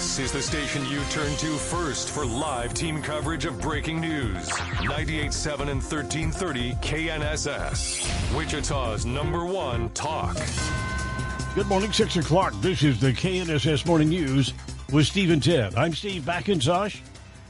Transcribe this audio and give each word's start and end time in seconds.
This 0.00 0.18
is 0.18 0.32
the 0.32 0.40
station 0.40 0.86
you 0.86 1.02
turn 1.10 1.36
to 1.36 1.56
first 1.58 2.08
for 2.08 2.24
live 2.24 2.72
team 2.72 3.02
coverage 3.02 3.44
of 3.44 3.60
breaking 3.60 4.00
news. 4.00 4.48
98.7 4.48 5.60
and 5.60 5.82
1330 5.82 6.72
KNSS. 6.76 8.34
Wichita's 8.34 9.04
number 9.04 9.44
one 9.44 9.90
talk. 9.90 10.38
Good 11.54 11.66
morning, 11.66 11.92
6 11.92 12.16
o'clock. 12.16 12.54
This 12.62 12.82
is 12.82 12.98
the 12.98 13.12
KNSS 13.12 13.84
Morning 13.84 14.08
News 14.08 14.54
with 14.90 15.06
Steve 15.06 15.32
and 15.32 15.44
Ted. 15.44 15.74
I'm 15.74 15.94
Steve 15.94 16.22
McIntosh. 16.22 16.98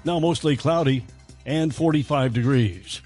Now 0.05 0.19
mostly 0.19 0.57
cloudy 0.57 1.07
and 1.47 1.73
45 1.73 2.35
degrees. 2.35 3.01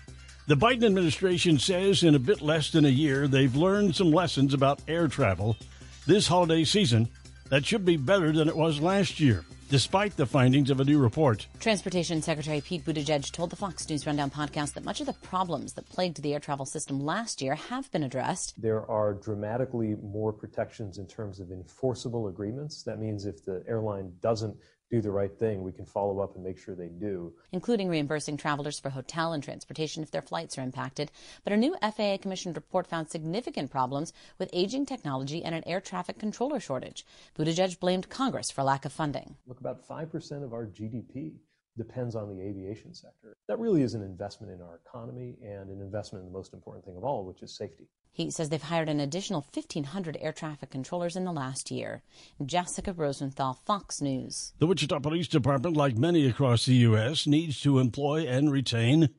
The 0.47 0.57
Biden 0.57 0.87
administration 0.87 1.59
says 1.59 2.03
in 2.03 2.15
a 2.15 2.19
bit 2.19 2.41
less 2.41 2.71
than 2.71 2.87
a 2.87 2.89
year 2.89 3.29
they've 3.29 3.55
learned 3.55 3.95
some 3.95 4.11
lessons 4.11 4.55
about 4.55 4.81
air 4.89 5.07
travel 5.07 5.59
this 6.07 6.29
holiday 6.29 6.65
season 6.65 7.11
that 7.51 7.67
should 7.67 7.85
be 7.85 7.97
better 7.97 8.33
than 8.33 8.49
it 8.49 8.57
was 8.57 8.81
last 8.81 9.21
year, 9.21 9.45
despite 9.69 10.17
the 10.17 10.27
findings 10.27 10.71
of 10.71 10.81
a 10.81 10.85
new 10.85 10.99
report. 10.99 11.47
Transportation 11.61 12.23
Secretary 12.23 12.61
Pete 12.61 12.85
Buttigieg 12.85 13.31
told 13.33 13.51
the 13.51 13.57
Fox 13.57 13.89
News 13.89 14.07
Rundown 14.07 14.31
podcast 14.31 14.75
that 14.75 14.85
much 14.85 15.01
of 15.01 15.07
the 15.07 15.13
problems 15.13 15.75
that 15.75 15.89
plagued 15.89 16.23
the 16.23 16.35
air 16.35 16.41
travel 16.41 16.67
system 16.67 17.01
last 17.01 17.43
year 17.43 17.55
have 17.55 17.91
been 17.93 18.03
addressed. 18.03 18.61
There 18.61 18.89
are 18.91 19.15
dramatically 19.15 19.97
more 20.03 20.33
protections 20.33 20.99
in 20.99 21.07
terms 21.07 21.41
of 21.41 21.51
enforceable 21.51 22.29
agreements. 22.29 22.83
That 22.83 22.99
means 22.99 23.27
if 23.27 23.45
the 23.45 23.63
airline 23.69 24.13
doesn't 24.21 24.57
do 24.95 25.01
the 25.01 25.11
right 25.11 25.37
thing, 25.37 25.63
we 25.63 25.73
can 25.73 25.85
follow 25.85 26.21
up 26.21 26.35
and 26.35 26.45
make 26.45 26.59
sure 26.59 26.75
they 26.75 26.89
do. 26.89 27.33
Including 27.51 27.89
reimbursing 27.89 28.37
travelers 28.37 28.79
for 28.79 28.91
hotel 28.91 29.33
and 29.33 29.43
transportation 29.43 30.03
if 30.03 30.11
their 30.11 30.23
flights 30.23 30.57
are 30.57 30.63
impacted. 30.63 31.11
But 31.43 31.53
a 31.53 31.57
new 31.57 31.77
FAA 31.83 32.19
commissioned 32.23 32.57
report 32.57 32.87
found 32.87 33.11
significant 33.11 33.71
problems 33.71 34.13
with 34.39 34.51
aging 34.53 34.87
technology 34.87 35.43
and 35.43 35.55
an 35.55 35.67
air 35.67 35.81
traffic 35.81 36.19
controller 36.19 36.61
shortage. 36.61 37.05
Buttigieg 37.37 37.81
blamed 37.81 38.09
Congress 38.09 38.51
for 38.51 38.63
lack 38.63 38.85
of 38.85 38.93
funding. 38.93 39.37
Look, 39.47 39.61
about 39.61 39.87
5% 39.87 40.45
of 40.45 40.53
our 40.53 40.67
GDP 40.67 41.35
depends 41.77 42.15
on 42.15 42.29
the 42.29 42.41
aviation 42.41 42.95
sector. 42.95 43.37
That 43.49 43.59
really 43.59 43.83
is 43.83 43.95
an 43.95 44.03
investment 44.03 44.53
in 44.53 44.63
our 44.63 44.81
economy 44.87 45.37
and 45.43 45.71
an 45.71 45.81
investment 45.81 46.25
in 46.25 46.31
the 46.31 46.39
most 46.39 46.55
important 46.55 46.85
thing 46.85 46.97
of 46.97 47.03
all, 47.03 47.25
which 47.25 47.43
is 47.43 47.57
safety. 47.57 47.89
He 48.15 48.31
says 48.31 48.49
they've 48.49 48.63
hired 48.63 48.89
an 48.89 49.01
additional 49.01 49.45
1,500 49.53 50.17
air 50.21 50.33
traffic 50.33 50.71
controllers 50.71 51.17
in 51.17 51.25
the 51.25 51.33
last 51.33 51.73
year. 51.73 52.05
Jessica 52.47 52.93
Rosenthal, 52.93 53.55
Fox 53.67 54.01
News. 54.01 54.53
The 54.61 54.69
Wichita 54.69 55.01
Police 55.01 55.27
Department, 55.27 55.77
like 55.77 55.99
many 55.99 56.25
across 56.29 56.65
the 56.65 56.77
U.S., 56.77 57.27
needs 57.27 57.61
to 57.63 57.81
employ 57.81 58.25
and 58.25 58.53
retain 58.53 59.11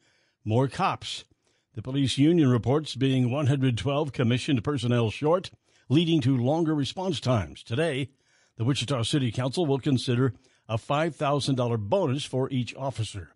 more 0.45 0.69
cops. 0.69 1.25
The 1.73 1.81
police 1.81 2.17
union 2.17 2.47
reports 2.47 2.95
being 2.95 3.29
112 3.29 4.13
commissioned 4.13 4.63
personnel 4.63 5.11
short, 5.11 5.51
leading 5.89 6.21
to 6.21 6.37
longer 6.37 6.73
response 6.73 7.19
times. 7.19 7.63
Today, 7.63 8.11
the 8.55 8.63
Wichita 8.63 9.03
City 9.03 9.29
Council 9.29 9.65
will 9.65 9.79
consider 9.79 10.33
a 10.69 10.77
$5,000 10.77 11.79
bonus 11.79 12.23
for 12.23 12.49
each 12.49 12.73
officer. 12.77 13.33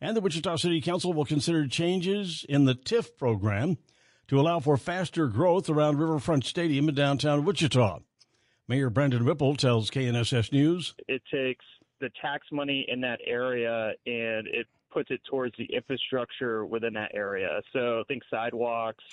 And 0.00 0.16
the 0.16 0.20
Wichita 0.20 0.54
City 0.54 0.80
Council 0.80 1.12
will 1.12 1.24
consider 1.24 1.66
changes 1.66 2.46
in 2.48 2.64
the 2.64 2.76
TIF 2.76 3.16
program 3.16 3.78
to 4.28 4.38
allow 4.38 4.60
for 4.60 4.76
faster 4.76 5.26
growth 5.26 5.68
around 5.68 5.98
Riverfront 5.98 6.44
Stadium 6.44 6.88
in 6.88 6.94
downtown 6.94 7.44
Wichita. 7.44 8.00
Mayor 8.68 8.90
Brandon 8.90 9.24
Whipple 9.24 9.56
tells 9.56 9.90
KNSS 9.90 10.52
News. 10.52 10.94
It 11.08 11.22
takes 11.32 11.64
the 12.00 12.10
tax 12.20 12.46
money 12.52 12.84
in 12.88 13.00
that 13.00 13.18
area 13.26 13.92
and 14.06 14.46
it 14.46 14.66
puts 14.92 15.10
it 15.10 15.20
towards 15.28 15.54
the 15.58 15.64
infrastructure 15.64 16.64
within 16.66 16.92
that 16.94 17.10
area. 17.14 17.60
So 17.72 18.04
think 18.08 18.22
sidewalks. 18.30 19.04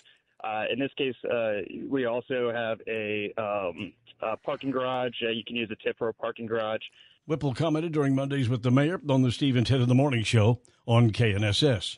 Uh, 0.43 0.65
in 0.71 0.77
this 0.79 0.91
case, 0.97 1.15
uh, 1.23 1.61
we 1.89 2.05
also 2.05 2.51
have 2.53 2.79
a, 2.87 3.33
um, 3.37 3.93
a 4.21 4.37
parking 4.37 4.71
garage. 4.71 5.13
Uh, 5.25 5.29
you 5.29 5.43
can 5.47 5.55
use 5.55 5.71
a 5.71 5.87
TIF 5.87 5.97
for 5.97 6.09
a 6.09 6.13
parking 6.13 6.45
garage. 6.45 6.81
Whipple 7.25 7.53
commented 7.53 7.93
during 7.93 8.13
Mondays 8.13 8.49
with 8.49 8.61
the 8.61 8.69
mayor 8.69 9.01
on 9.09 9.23
the 9.23 9.31
Steve 9.31 9.55
and 9.55 9.65
Ted 9.65 9.81
in 9.81 9.89
the 9.89 9.95
Morning 9.95 10.23
Show 10.23 10.59
on 10.85 11.09
KNSS. 11.11 11.97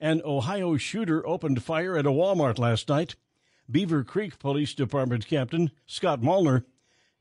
An 0.00 0.20
Ohio 0.26 0.76
shooter 0.76 1.26
opened 1.26 1.62
fire 1.62 1.96
at 1.96 2.04
a 2.04 2.10
Walmart 2.10 2.58
last 2.58 2.88
night. 2.88 3.16
Beavercreek 3.70 4.38
Police 4.38 4.74
Department 4.74 5.26
Captain 5.26 5.70
Scott 5.86 6.22
Molnar 6.22 6.66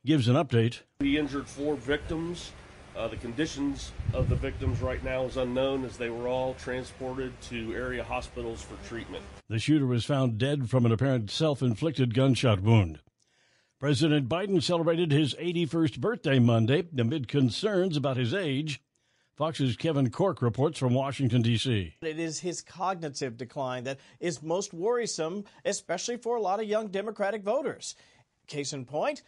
gives 0.06 0.28
an 0.28 0.36
update. 0.36 0.82
He 1.00 1.18
injured 1.18 1.48
four 1.48 1.76
victims. 1.78 2.52
Uh, 2.96 3.08
the 3.08 3.16
conditions 3.18 3.92
of 4.14 4.28
the 4.28 4.36
victims 4.36 4.82
right 4.82 5.04
now 5.04 5.24
is 5.24 5.38
unknown 5.38 5.86
as 5.86 5.98
they 5.98 6.10
were 6.10 6.28
all 6.28 6.54
transported 6.56 7.40
to 7.42 7.74
area 7.74 8.04
hospitals 8.04 8.62
for 8.62 8.76
treatment. 8.88 9.24
The 9.50 9.60
shooter 9.60 9.86
was 9.86 10.06
found 10.06 10.38
dead 10.38 10.70
from 10.70 10.86
an 10.86 10.92
apparent 10.92 11.32
self 11.32 11.62
inflicted 11.62 12.14
gunshot 12.14 12.62
wound. 12.62 13.00
President 13.80 14.28
Biden 14.28 14.62
celebrated 14.62 15.12
his 15.12 15.34
81st 15.36 16.00
birthday 16.00 16.40
Monday 16.40 16.84
amid 16.98 17.28
concerns 17.30 17.96
about 17.96 18.18
his 18.18 18.34
age. 18.34 18.82
Fox's 19.36 19.76
Kevin 19.76 20.10
Corke 20.10 20.42
reports 20.42 20.80
from 20.80 20.94
Washington, 20.94 21.42
D.C. 21.42 21.94
It 22.02 22.20
is 22.20 22.40
his 22.40 22.62
cognitive 22.62 23.36
decline 23.36 23.84
that 23.84 24.00
is 24.22 24.42
most 24.42 24.74
worrisome, 24.74 25.44
especially 25.66 26.16
for 26.16 26.38
a 26.38 26.42
lot 26.42 26.62
of 26.62 26.68
young 26.68 26.88
Democratic 26.88 27.44
voters. 27.44 27.96
Case 28.48 28.72
in 28.72 28.86
point, 28.86 29.24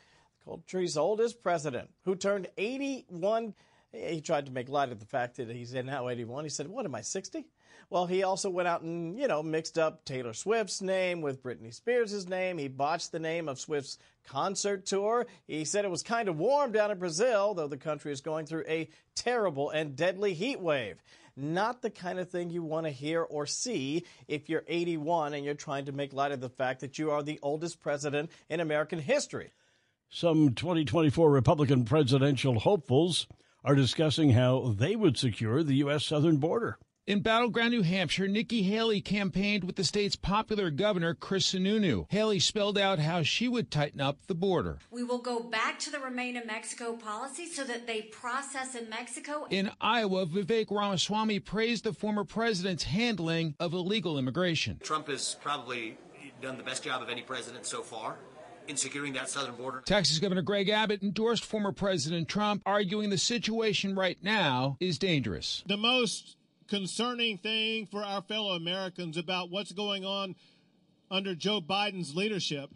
the 0.45 0.51
country's 0.51 0.95
oldest 0.95 1.43
president, 1.43 1.89
who 2.05 2.15
turned 2.15 2.47
81. 2.57 3.53
He 3.91 4.21
tried 4.21 4.45
to 4.45 4.51
make 4.51 4.69
light 4.69 4.93
of 4.93 5.01
the 5.01 5.05
fact 5.05 5.35
that 5.37 5.49
he's 5.49 5.73
now 5.73 6.07
81. 6.07 6.45
He 6.45 6.49
said, 6.49 6.69
What 6.69 6.85
am 6.85 6.95
I, 6.95 7.01
60? 7.01 7.45
Well, 7.89 8.05
he 8.05 8.23
also 8.23 8.49
went 8.49 8.67
out 8.67 8.81
and, 8.81 9.17
you 9.17 9.29
know, 9.29 9.41
mixed 9.41 9.77
up 9.77 10.03
Taylor 10.03 10.33
Swift's 10.33 10.81
name 10.81 11.21
with 11.21 11.41
Britney 11.41 11.73
Spears' 11.73 12.27
name. 12.27 12.57
He 12.57 12.67
botched 12.67 13.13
the 13.13 13.19
name 13.19 13.47
of 13.47 13.59
Swift's 13.59 13.97
concert 14.25 14.85
tour. 14.85 15.25
He 15.47 15.63
said 15.63 15.85
it 15.85 15.91
was 15.91 16.03
kind 16.03 16.27
of 16.27 16.37
warm 16.37 16.73
down 16.73 16.91
in 16.91 16.99
Brazil, 16.99 17.53
though 17.53 17.69
the 17.69 17.77
country 17.77 18.11
is 18.11 18.19
going 18.19 18.45
through 18.45 18.65
a 18.67 18.89
terrible 19.15 19.69
and 19.69 19.95
deadly 19.95 20.33
heat 20.33 20.59
wave. 20.59 21.01
Not 21.37 21.81
the 21.81 21.89
kind 21.89 22.19
of 22.19 22.29
thing 22.29 22.49
you 22.49 22.61
want 22.61 22.87
to 22.87 22.91
hear 22.91 23.21
or 23.21 23.45
see 23.45 24.03
if 24.27 24.49
you're 24.49 24.65
81 24.67 25.33
and 25.33 25.45
you're 25.45 25.53
trying 25.53 25.85
to 25.85 25.93
make 25.93 26.11
light 26.11 26.33
of 26.33 26.41
the 26.41 26.49
fact 26.49 26.81
that 26.81 26.99
you 26.99 27.11
are 27.11 27.23
the 27.23 27.39
oldest 27.41 27.79
president 27.79 28.31
in 28.49 28.59
American 28.59 28.99
history. 28.99 29.51
Some 30.09 30.55
2024 30.55 31.29
Republican 31.29 31.85
presidential 31.85 32.59
hopefuls 32.59 33.27
are 33.63 33.75
discussing 33.75 34.31
how 34.31 34.73
they 34.77 34.95
would 34.95 35.17
secure 35.17 35.63
the 35.63 35.75
U.S. 35.75 36.05
southern 36.05 36.37
border. 36.37 36.79
In 37.07 37.21
battleground 37.21 37.71
New 37.71 37.83
Hampshire, 37.83 38.27
Nikki 38.27 38.63
Haley 38.63 38.99
campaigned 38.99 39.63
with 39.63 39.77
the 39.77 39.85
state's 39.85 40.17
popular 40.17 40.69
governor, 40.69 41.13
Chris 41.13 41.53
Sununu. 41.53 42.05
Haley 42.09 42.39
spelled 42.39 42.77
out 42.77 42.99
how 42.99 43.23
she 43.23 43.47
would 43.47 43.71
tighten 43.71 44.01
up 44.01 44.17
the 44.27 44.35
border. 44.35 44.79
We 44.91 45.03
will 45.03 45.19
go 45.19 45.39
back 45.39 45.79
to 45.79 45.89
the 45.89 45.99
Remain 45.99 46.35
in 46.35 46.45
Mexico 46.45 46.97
policy 46.97 47.45
so 47.45 47.63
that 47.63 47.87
they 47.87 48.01
process 48.01 48.75
in 48.75 48.89
Mexico. 48.89 49.47
In 49.49 49.71
Iowa, 49.79 50.25
Vivek 50.25 50.69
Ramaswamy 50.69 51.39
praised 51.39 51.85
the 51.85 51.93
former 51.93 52.25
president's 52.25 52.83
handling 52.83 53.55
of 53.57 53.71
illegal 53.71 54.19
immigration. 54.19 54.77
Trump 54.83 55.07
has 55.07 55.37
probably 55.41 55.97
done 56.41 56.57
the 56.57 56.63
best 56.63 56.83
job 56.83 57.01
of 57.01 57.07
any 57.07 57.21
president 57.21 57.65
so 57.65 57.83
far 57.83 58.17
in 58.67 58.75
securing 58.75 59.13
that 59.13 59.29
southern 59.29 59.55
border. 59.55 59.81
Texas 59.85 60.19
Governor 60.19 60.41
Greg 60.41 60.67
Abbott 60.67 61.01
endorsed 61.01 61.45
former 61.45 61.71
President 61.71 62.27
Trump, 62.27 62.63
arguing 62.65 63.09
the 63.09 63.17
situation 63.17 63.95
right 63.95 64.17
now 64.21 64.75
is 64.81 64.99
dangerous. 64.99 65.63
The 65.67 65.77
most 65.77 66.35
concerning 66.67 67.37
thing 67.37 67.85
for 67.85 68.03
our 68.03 68.21
fellow 68.21 68.53
Americans 68.53 69.17
about 69.17 69.49
what's 69.49 69.71
going 69.71 70.05
on 70.05 70.35
under 71.09 71.35
Joe 71.35 71.61
Biden's 71.61 72.15
leadership 72.15 72.69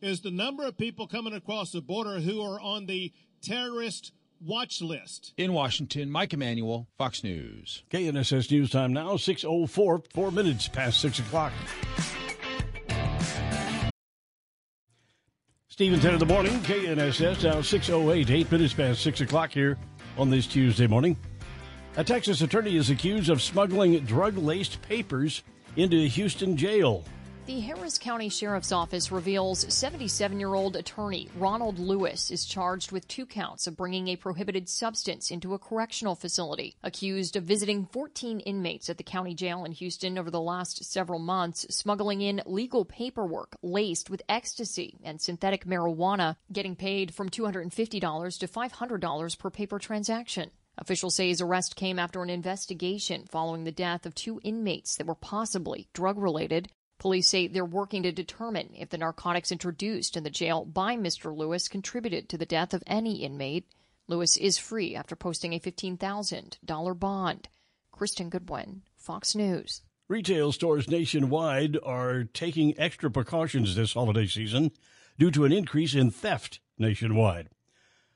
is 0.00 0.20
the 0.20 0.30
number 0.30 0.64
of 0.64 0.76
people 0.76 1.06
coming 1.06 1.34
across 1.34 1.70
the 1.70 1.80
border 1.80 2.20
who 2.20 2.42
are 2.42 2.60
on 2.60 2.86
the 2.86 3.12
terrorist 3.40 4.12
watch 4.40 4.82
list. 4.82 5.32
In 5.36 5.52
Washington, 5.52 6.10
Mike 6.10 6.32
Emanuel, 6.32 6.88
Fox 6.98 7.22
News. 7.22 7.84
KNSS 7.90 8.50
News 8.50 8.70
Time 8.70 8.92
now, 8.92 9.12
6.04, 9.12 10.12
four 10.12 10.30
minutes 10.32 10.68
past 10.68 11.00
6 11.00 11.20
o'clock. 11.20 11.52
Steve 15.68 15.94
and 15.94 16.02
Ted 16.02 16.12
in 16.12 16.18
the 16.18 16.26
morning, 16.26 16.52
KNSS 16.60 17.44
now 17.44 17.60
6.08, 17.60 18.30
eight 18.30 18.52
minutes 18.52 18.74
past 18.74 19.00
6 19.02 19.22
o'clock 19.22 19.52
here 19.52 19.78
on 20.18 20.28
this 20.28 20.46
Tuesday 20.46 20.86
morning. 20.86 21.16
A 21.94 22.02
Texas 22.02 22.40
attorney 22.40 22.76
is 22.76 22.88
accused 22.88 23.28
of 23.28 23.42
smuggling 23.42 23.98
drug 24.06 24.38
laced 24.38 24.80
papers 24.80 25.42
into 25.76 25.98
a 25.98 26.08
Houston 26.08 26.56
jail. 26.56 27.04
The 27.44 27.60
Harris 27.60 27.98
County 27.98 28.30
Sheriff's 28.30 28.72
Office 28.72 29.12
reveals 29.12 29.70
77 29.70 30.40
year 30.40 30.54
old 30.54 30.74
attorney 30.74 31.28
Ronald 31.36 31.78
Lewis 31.78 32.30
is 32.30 32.46
charged 32.46 32.92
with 32.92 33.06
two 33.08 33.26
counts 33.26 33.66
of 33.66 33.76
bringing 33.76 34.08
a 34.08 34.16
prohibited 34.16 34.70
substance 34.70 35.30
into 35.30 35.52
a 35.52 35.58
correctional 35.58 36.14
facility. 36.14 36.76
Accused 36.82 37.36
of 37.36 37.44
visiting 37.44 37.84
14 37.84 38.40
inmates 38.40 38.88
at 38.88 38.96
the 38.96 39.04
county 39.04 39.34
jail 39.34 39.62
in 39.66 39.72
Houston 39.72 40.16
over 40.16 40.30
the 40.30 40.40
last 40.40 40.82
several 40.84 41.18
months, 41.18 41.66
smuggling 41.68 42.22
in 42.22 42.40
legal 42.46 42.86
paperwork 42.86 43.54
laced 43.62 44.08
with 44.08 44.22
ecstasy 44.30 44.98
and 45.04 45.20
synthetic 45.20 45.66
marijuana, 45.66 46.36
getting 46.50 46.74
paid 46.74 47.12
from 47.12 47.28
$250 47.28 48.38
to 48.38 48.48
$500 48.48 49.38
per 49.38 49.50
paper 49.50 49.78
transaction. 49.78 50.52
Officials 50.78 51.14
say 51.14 51.28
his 51.28 51.40
arrest 51.40 51.76
came 51.76 51.98
after 51.98 52.22
an 52.22 52.30
investigation 52.30 53.26
following 53.26 53.64
the 53.64 53.72
death 53.72 54.06
of 54.06 54.14
two 54.14 54.40
inmates 54.42 54.96
that 54.96 55.06
were 55.06 55.14
possibly 55.14 55.88
drug 55.92 56.18
related. 56.18 56.70
Police 56.98 57.28
say 57.28 57.46
they're 57.46 57.64
working 57.64 58.02
to 58.04 58.12
determine 58.12 58.70
if 58.74 58.88
the 58.88 58.98
narcotics 58.98 59.52
introduced 59.52 60.16
in 60.16 60.24
the 60.24 60.30
jail 60.30 60.64
by 60.64 60.96
Mr. 60.96 61.36
Lewis 61.36 61.68
contributed 61.68 62.28
to 62.28 62.38
the 62.38 62.46
death 62.46 62.72
of 62.72 62.82
any 62.86 63.22
inmate. 63.22 63.66
Lewis 64.08 64.36
is 64.36 64.58
free 64.58 64.96
after 64.96 65.14
posting 65.14 65.52
a 65.52 65.60
$15,000 65.60 66.98
bond. 66.98 67.48
Kristen 67.90 68.30
Goodwin, 68.30 68.82
Fox 68.96 69.34
News. 69.34 69.82
Retail 70.08 70.52
stores 70.52 70.88
nationwide 70.88 71.78
are 71.82 72.24
taking 72.24 72.78
extra 72.78 73.10
precautions 73.10 73.74
this 73.76 73.94
holiday 73.94 74.26
season 74.26 74.70
due 75.18 75.30
to 75.30 75.44
an 75.44 75.52
increase 75.52 75.94
in 75.94 76.10
theft 76.10 76.60
nationwide. 76.78 77.48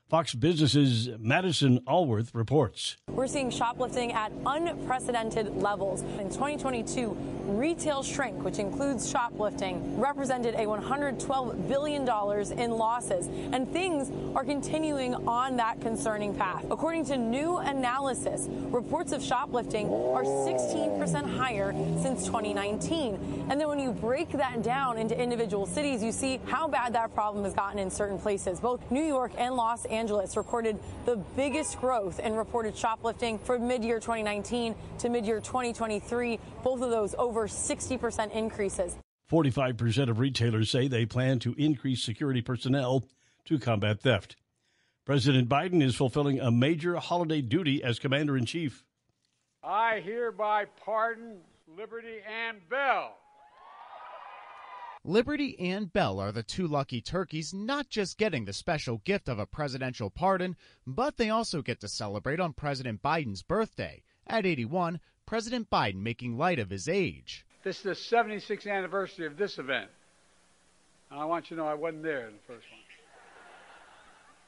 Fox 0.09 0.33
Business's 0.33 1.09
Madison 1.19 1.81
Alworth 1.85 2.33
reports. 2.33 2.95
We're 3.09 3.27
seeing 3.27 3.49
shoplifting 3.49 4.13
at 4.13 4.31
unprecedented 4.45 5.57
levels. 5.57 6.01
In 6.01 6.29
2022, 6.29 7.09
retail 7.43 8.01
shrink, 8.03 8.41
which 8.41 8.57
includes 8.57 9.09
shoplifting, 9.09 9.99
represented 9.99 10.55
a 10.55 10.59
$112 10.59 11.67
billion 11.67 12.03
in 12.57 12.71
losses. 12.71 13.27
And 13.51 13.69
things 13.73 14.09
are 14.33 14.45
continuing 14.45 15.13
on 15.27 15.57
that 15.57 15.81
concerning 15.81 16.33
path. 16.33 16.63
According 16.71 17.03
to 17.07 17.17
new 17.17 17.57
analysis, 17.57 18.47
reports 18.49 19.11
of 19.11 19.21
shoplifting 19.21 19.87
are 19.87 20.23
16% 20.23 21.37
higher 21.37 21.73
since 22.01 22.25
2019. 22.25 23.47
And 23.49 23.59
then 23.59 23.67
when 23.67 23.79
you 23.79 23.91
break 23.91 24.31
that 24.31 24.63
down 24.63 24.97
into 24.97 25.21
individual 25.21 25.65
cities, 25.65 26.01
you 26.01 26.13
see 26.13 26.39
how 26.45 26.69
bad 26.69 26.93
that 26.93 27.13
problem 27.13 27.43
has 27.43 27.53
gotten 27.53 27.77
in 27.77 27.89
certain 27.91 28.17
places. 28.17 28.61
Both 28.61 28.89
New 28.89 29.03
York 29.03 29.33
and 29.37 29.55
Los 29.55 29.83
Angeles 29.83 29.96
recorded 30.37 30.77
the 31.05 31.15
biggest 31.35 31.79
growth 31.79 32.19
in 32.19 32.35
reported 32.35 32.77
shoplifting 32.77 33.39
from 33.39 33.67
mid-year 33.67 33.99
2019 33.99 34.75
to 34.99 35.09
mid-year 35.09 35.39
2023. 35.39 36.39
Both 36.63 36.81
of 36.81 36.91
those 36.91 37.15
over 37.17 37.47
60% 37.47 38.31
increases. 38.31 38.95
45% 39.31 40.09
of 40.09 40.19
retailers 40.19 40.69
say 40.69 40.87
they 40.87 41.05
plan 41.05 41.39
to 41.39 41.53
increase 41.57 42.03
security 42.03 42.41
personnel 42.41 43.03
to 43.45 43.59
combat 43.59 44.01
theft. 44.01 44.35
President 45.05 45.49
Biden 45.49 45.81
is 45.81 45.95
fulfilling 45.95 46.39
a 46.39 46.51
major 46.51 46.97
holiday 46.97 47.41
duty 47.41 47.83
as 47.83 47.97
commander 47.97 48.37
in 48.37 48.45
chief. 48.45 48.83
I 49.63 50.01
hereby 50.01 50.65
pardon 50.85 51.37
Liberty 51.77 52.17
and 52.27 52.57
Bell. 52.69 53.17
Liberty 55.07 55.57
and 55.57 55.93
Bell 55.93 56.19
are 56.19 56.33
the 56.33 56.43
two 56.43 56.67
lucky 56.67 56.99
turkeys 56.99 57.53
not 57.53 57.87
just 57.87 58.17
getting 58.17 58.43
the 58.43 58.51
special 58.51 58.97
gift 59.05 59.29
of 59.29 59.39
a 59.39 59.45
presidential 59.45 60.09
pardon, 60.09 60.57
but 60.85 61.15
they 61.15 61.29
also 61.29 61.61
get 61.61 61.79
to 61.79 61.87
celebrate 61.87 62.41
on 62.41 62.51
President 62.51 63.01
Biden's 63.01 63.41
birthday. 63.41 64.03
At 64.27 64.45
81, 64.45 64.99
President 65.25 65.69
Biden 65.69 66.01
making 66.01 66.37
light 66.37 66.59
of 66.59 66.69
his 66.69 66.89
age. 66.89 67.45
This 67.63 67.77
is 67.77 67.83
the 67.83 67.91
76th 67.91 68.69
anniversary 68.69 69.25
of 69.25 69.37
this 69.37 69.57
event. 69.57 69.89
And 71.09 71.21
I 71.21 71.23
want 71.23 71.49
you 71.49 71.55
to 71.55 71.63
know 71.63 71.69
I 71.69 71.73
wasn't 71.73 72.03
there 72.03 72.27
in 72.27 72.33
the 72.33 72.53
first 72.53 72.65
one. 72.69 72.81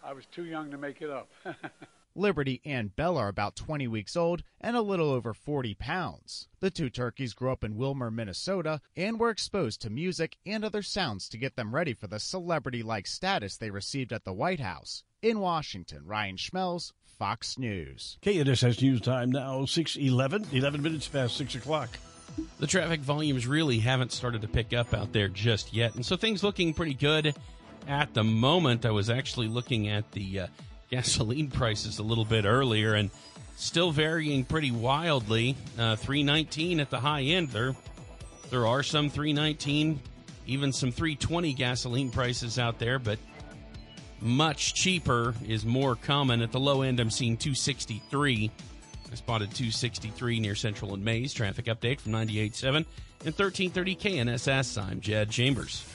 I 0.04 0.12
was 0.12 0.26
too 0.26 0.44
young 0.44 0.72
to 0.72 0.78
make 0.78 1.02
it 1.02 1.10
up. 1.10 1.30
Liberty 2.16 2.62
and 2.66 2.96
Bella 2.96 3.22
are 3.22 3.28
about 3.28 3.56
20 3.56 3.88
weeks 3.88 4.16
old 4.16 4.44
and 4.60 4.76
a 4.76 4.82
little 4.82 5.10
over 5.12 5.34
40 5.34 5.76
pounds. 5.76 6.48
The 6.60 6.72
two 6.72 6.90
turkeys 6.90 7.34
grew 7.34 7.52
up 7.52 7.64
in 7.64 7.76
Willmar, 7.76 8.12
Minnesota, 8.12 8.82
and 8.96 9.20
were 9.20 9.30
exposed 9.30 9.82
to 9.82 9.90
music 9.90 10.38
and 10.46 10.66
other 10.66 10.82
sounds 10.82 11.30
to 11.30 11.38
get 11.38 11.56
them 11.56 11.74
ready 11.74 11.94
for 11.94 12.08
the 12.08 12.20
celebrity 12.20 12.84
like 12.84 13.08
status 13.08 13.58
they 13.58 13.70
received 13.70 14.12
at 14.12 14.26
the 14.26 14.34
White 14.34 14.60
House. 14.60 15.04
In 15.22 15.40
Washington, 15.40 16.06
Ryan 16.06 16.38
Schmelz, 16.38 16.94
Fox 17.04 17.58
News. 17.58 18.18
KNSS 18.22 18.82
News 18.82 19.02
Time 19.02 19.32
now, 19.32 19.66
611, 19.66 20.48
11 20.58 20.82
minutes 20.82 21.08
past 21.08 21.36
6 21.38 21.56
o'clock. 21.56 21.90
The 22.60 22.68
traffic 22.68 23.02
volumes 23.02 23.48
really 23.48 23.80
haven't 23.80 24.12
started 24.14 24.42
to 24.42 24.48
pick 24.48 24.74
up 24.74 24.94
out 24.94 25.12
there 25.12 25.28
just 25.28 25.74
yet, 25.74 25.96
and 25.96 26.06
so 26.06 26.16
things 26.16 26.44
looking 26.44 26.74
pretty 26.74 26.94
good 26.94 27.36
at 27.88 28.14
the 28.14 28.24
moment. 28.24 28.86
I 28.86 28.92
was 28.92 29.10
actually 29.10 29.48
looking 29.48 29.90
at 29.90 30.10
the 30.12 30.42
uh, 30.42 30.48
gasoline 30.90 31.50
prices 31.52 32.00
a 32.00 32.04
little 32.04 32.26
bit 32.26 32.46
earlier 32.46 32.96
and 32.96 33.10
still 33.56 33.92
varying 33.92 34.46
pretty 34.46 34.72
wildly. 34.72 35.56
Uh, 35.78 35.96
319 35.96 36.80
at 36.80 36.90
the 36.90 37.00
high 37.00 37.22
end. 37.22 37.50
There, 37.50 37.76
there 38.50 38.66
are 38.66 38.84
some 38.84 39.10
319, 39.10 40.00
even 40.48 40.74
some 40.74 40.92
320 40.92 41.54
gasoline 41.54 42.10
prices 42.10 42.58
out 42.58 42.80
there, 42.80 43.00
but 43.00 43.20
much 44.22 44.74
cheaper 44.74 45.34
is 45.48 45.66
more 45.66 45.96
common. 45.96 46.42
At 46.42 46.52
the 46.52 46.60
low 46.60 46.82
end, 46.82 47.00
I'm 47.00 47.12
seeing 47.12 47.38
263. 47.38 48.52
I 49.12 49.16
spotted 49.16 49.52
263 49.52 50.40
near 50.40 50.56
Central 50.56 50.94
and 50.94 51.04
Maize. 51.04 51.34
Traffic 51.34 51.66
update 51.66 52.00
from 52.00 52.12
98.7 52.12 52.76
and 52.76 52.86
1330 53.36 53.96
KNSS. 53.96 54.82
I'm 54.82 55.02
Jed 55.02 55.30
Chambers. 55.30 55.86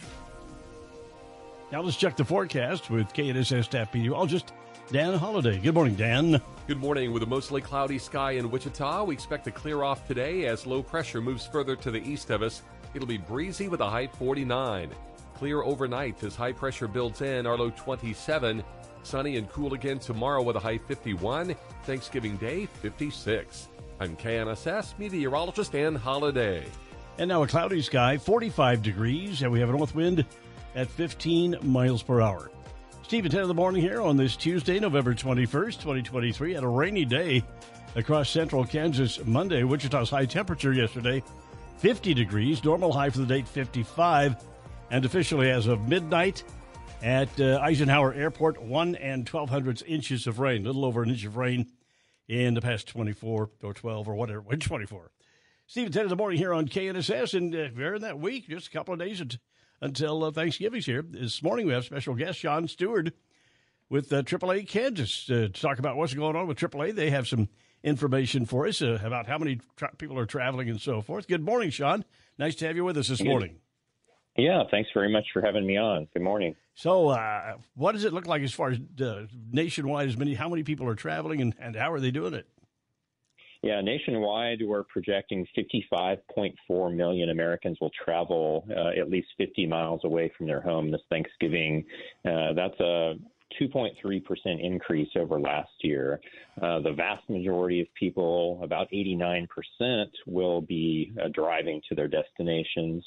Now 1.70 1.82
let's 1.82 1.96
check 1.96 2.16
the 2.16 2.24
forecast 2.24 2.90
with 2.90 3.12
KNSS 3.12 3.64
staff 3.64 3.92
meteorologist 3.94 4.52
Dan 4.90 5.14
Holiday. 5.14 5.58
Good 5.58 5.74
morning, 5.74 5.94
Dan. 5.94 6.40
Good 6.66 6.78
morning. 6.78 7.12
With 7.12 7.22
a 7.22 7.26
mostly 7.26 7.62
cloudy 7.62 7.98
sky 7.98 8.32
in 8.32 8.50
Wichita, 8.50 9.04
we 9.04 9.14
expect 9.14 9.44
to 9.44 9.50
clear 9.50 9.82
off 9.82 10.06
today 10.06 10.46
as 10.46 10.66
low 10.66 10.82
pressure 10.82 11.22
moves 11.22 11.46
further 11.46 11.74
to 11.76 11.90
the 11.90 12.02
east 12.02 12.30
of 12.30 12.42
us. 12.42 12.62
It'll 12.92 13.08
be 13.08 13.16
breezy 13.16 13.68
with 13.68 13.80
a 13.80 13.88
high 13.88 14.06
49. 14.06 14.90
Clear 15.36 15.62
overnight 15.62 16.22
as 16.22 16.36
high 16.36 16.52
pressure 16.52 16.86
builds 16.86 17.22
in, 17.22 17.46
our 17.46 17.56
low 17.56 17.70
27. 17.70 18.62
Sunny 19.02 19.36
and 19.36 19.48
cool 19.50 19.74
again 19.74 19.98
tomorrow 19.98 20.42
with 20.42 20.56
a 20.56 20.60
high 20.60 20.78
51. 20.78 21.56
Thanksgiving 21.84 22.36
Day 22.36 22.66
56. 22.66 23.68
I'm 24.00 24.16
KNSS 24.16 24.98
meteorologist 24.98 25.72
Dan 25.72 25.94
Holiday. 25.94 26.66
And 27.18 27.28
now 27.28 27.42
a 27.42 27.46
cloudy 27.46 27.80
sky, 27.80 28.18
45 28.18 28.82
degrees, 28.82 29.42
and 29.42 29.50
we 29.50 29.60
have 29.60 29.70
a 29.70 29.72
north 29.72 29.94
wind 29.94 30.26
at 30.74 30.88
15 30.88 31.58
miles 31.62 32.02
per 32.02 32.20
hour. 32.20 32.50
Steve 33.04 33.26
and 33.26 33.32
Ted 33.32 33.42
in 33.42 33.48
the 33.48 33.54
morning 33.54 33.82
here 33.82 34.00
on 34.00 34.16
this 34.16 34.34
Tuesday, 34.34 34.80
November 34.80 35.14
21st, 35.14 35.72
2023, 35.78 36.56
at 36.56 36.64
a 36.64 36.66
rainy 36.66 37.04
day 37.04 37.44
across 37.96 38.30
central 38.30 38.64
Kansas 38.64 39.22
Monday. 39.26 39.62
Wichita's 39.62 40.08
high 40.08 40.24
temperature 40.24 40.72
yesterday, 40.72 41.22
50 41.76 42.14
degrees, 42.14 42.64
normal 42.64 42.94
high 42.94 43.10
for 43.10 43.18
the 43.18 43.26
date 43.26 43.46
55, 43.46 44.42
and 44.90 45.04
officially 45.04 45.50
as 45.50 45.66
of 45.66 45.86
midnight 45.86 46.44
at 47.02 47.28
uh, 47.38 47.58
Eisenhower 47.62 48.14
Airport, 48.14 48.62
1 48.62 48.96
and 48.96 49.26
12 49.26 49.50
hundredths 49.50 49.82
inches 49.82 50.26
of 50.26 50.38
rain, 50.38 50.62
a 50.62 50.64
little 50.64 50.86
over 50.86 51.02
an 51.02 51.10
inch 51.10 51.26
of 51.26 51.36
rain 51.36 51.70
in 52.26 52.54
the 52.54 52.62
past 52.62 52.88
24 52.88 53.50
or 53.62 53.74
12 53.74 54.08
or 54.08 54.14
whatever, 54.14 54.42
24. 54.56 55.10
Steve 55.66 55.84
and 55.86 55.94
Ted 55.94 56.04
in 56.04 56.08
the 56.08 56.16
morning 56.16 56.38
here 56.38 56.54
on 56.54 56.66
KNSS, 56.66 57.34
and 57.34 57.54
uh, 57.54 57.68
we're 57.76 57.98
that 57.98 58.18
week, 58.18 58.48
just 58.48 58.68
a 58.68 58.70
couple 58.70 58.94
of 58.94 59.00
days 59.00 59.22
until 59.80 60.24
uh, 60.24 60.30
Thanksgiving's 60.30 60.86
here. 60.86 61.02
This 61.02 61.42
morning 61.42 61.66
we 61.66 61.72
have 61.72 61.84
special 61.84 62.14
guest 62.14 62.38
Shawn 62.38 62.68
Steward 62.68 63.12
with 63.88 64.12
uh, 64.12 64.22
AAA 64.22 64.68
Kansas 64.68 65.26
to 65.26 65.48
talk 65.48 65.78
about 65.78 65.96
what's 65.96 66.14
going 66.14 66.36
on 66.36 66.46
with 66.46 66.58
AAA. 66.58 66.94
They 66.94 67.10
have 67.10 67.28
some 67.28 67.48
information 67.82 68.46
for 68.46 68.66
us 68.66 68.82
uh, 68.82 68.98
about 69.04 69.26
how 69.26 69.38
many 69.38 69.60
tra- 69.76 69.94
people 69.96 70.18
are 70.18 70.26
traveling 70.26 70.68
and 70.70 70.80
so 70.80 71.02
forth. 71.02 71.28
Good 71.28 71.44
morning, 71.44 71.70
Shawn. 71.70 72.04
Nice 72.38 72.54
to 72.56 72.66
have 72.66 72.76
you 72.76 72.84
with 72.84 72.96
us 72.96 73.08
this 73.08 73.22
morning. 73.22 73.58
Yeah, 74.36 74.64
thanks 74.68 74.90
very 74.92 75.12
much 75.12 75.26
for 75.32 75.42
having 75.42 75.64
me 75.64 75.76
on. 75.76 76.08
Good 76.12 76.22
morning. 76.22 76.56
So, 76.74 77.08
uh, 77.10 77.54
what 77.76 77.92
does 77.92 78.04
it 78.04 78.12
look 78.12 78.26
like 78.26 78.42
as 78.42 78.52
far 78.52 78.70
as 78.70 78.80
uh, 79.00 79.26
nationwide? 79.52 80.08
As 80.08 80.16
many, 80.16 80.34
how 80.34 80.48
many 80.48 80.64
people 80.64 80.88
are 80.88 80.96
traveling, 80.96 81.40
and, 81.40 81.54
and 81.60 81.76
how 81.76 81.92
are 81.92 82.00
they 82.00 82.10
doing 82.10 82.34
it? 82.34 82.48
Yeah, 83.64 83.80
nationwide, 83.80 84.58
we're 84.62 84.82
projecting 84.82 85.46
55.4 85.56 86.94
million 86.94 87.30
Americans 87.30 87.78
will 87.80 87.90
travel 88.04 88.66
uh, 88.70 89.00
at 89.00 89.08
least 89.08 89.28
50 89.38 89.66
miles 89.66 90.02
away 90.04 90.30
from 90.36 90.46
their 90.46 90.60
home 90.60 90.90
this 90.90 91.00
Thanksgiving. 91.08 91.82
Uh, 92.26 92.52
that's 92.52 92.78
a 92.80 93.14
2.3% 93.60 94.22
increase 94.60 95.08
over 95.16 95.40
last 95.40 95.70
year. 95.80 96.20
Uh, 96.60 96.80
the 96.80 96.92
vast 96.92 97.28
majority 97.28 97.80
of 97.80 97.86
people, 97.94 98.60
about 98.62 98.88
89%, 98.92 99.46
will 100.26 100.60
be 100.60 101.12
uh, 101.22 101.28
driving 101.32 101.80
to 101.88 101.94
their 101.94 102.08
destinations. 102.08 103.04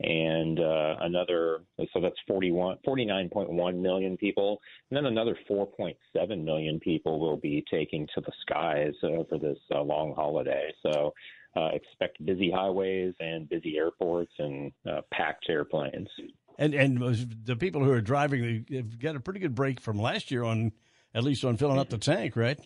And 0.00 0.60
uh, 0.60 0.96
another, 1.00 1.60
so 1.92 2.00
that's 2.00 2.16
41, 2.26 2.78
49.1 2.86 3.80
million 3.80 4.16
people. 4.16 4.60
And 4.90 4.96
then 4.96 5.06
another 5.06 5.36
4.7 5.50 6.44
million 6.44 6.80
people 6.80 7.20
will 7.20 7.36
be 7.36 7.64
taking 7.70 8.06
to 8.14 8.20
the 8.20 8.32
skies 8.42 8.94
over 9.02 9.38
this 9.38 9.58
uh, 9.74 9.82
long 9.82 10.14
holiday. 10.14 10.72
So 10.82 11.12
uh, 11.56 11.70
expect 11.72 12.24
busy 12.24 12.50
highways 12.50 13.14
and 13.20 13.48
busy 13.48 13.76
airports 13.76 14.32
and 14.38 14.72
uh, 14.88 15.00
packed 15.12 15.46
airplanes. 15.48 16.08
And 16.58 16.74
and 16.74 16.98
the 17.44 17.56
people 17.56 17.84
who 17.84 17.92
are 17.92 18.00
driving 18.00 18.66
have 18.72 18.98
got 18.98 19.16
a 19.16 19.20
pretty 19.20 19.40
good 19.40 19.54
break 19.54 19.80
from 19.80 19.98
last 19.98 20.30
year 20.30 20.42
on 20.42 20.72
at 21.14 21.24
least 21.24 21.44
on 21.44 21.56
filling 21.56 21.78
up 21.78 21.88
the 21.88 21.98
tank, 21.98 22.36
right? 22.36 22.58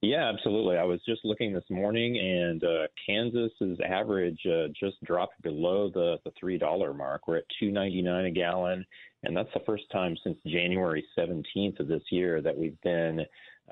Yeah, 0.00 0.28
absolutely. 0.28 0.76
I 0.76 0.84
was 0.84 1.00
just 1.06 1.24
looking 1.24 1.52
this 1.52 1.64
morning, 1.70 2.18
and 2.18 2.62
uh, 2.62 2.86
Kansas's 3.06 3.78
average 3.88 4.38
uh, 4.46 4.68
just 4.78 5.02
dropped 5.04 5.40
below 5.42 5.90
the 5.92 6.18
the 6.24 6.32
three 6.38 6.58
dollar 6.58 6.92
mark. 6.92 7.26
We're 7.26 7.38
at 7.38 7.44
two 7.58 7.70
ninety 7.70 8.02
nine 8.02 8.26
a 8.26 8.30
gallon, 8.30 8.84
and 9.22 9.36
that's 9.36 9.52
the 9.54 9.62
first 9.64 9.84
time 9.92 10.16
since 10.22 10.36
January 10.46 11.04
seventeenth 11.16 11.80
of 11.80 11.88
this 11.88 12.02
year 12.10 12.42
that 12.42 12.56
we've 12.56 12.80
been 12.82 13.20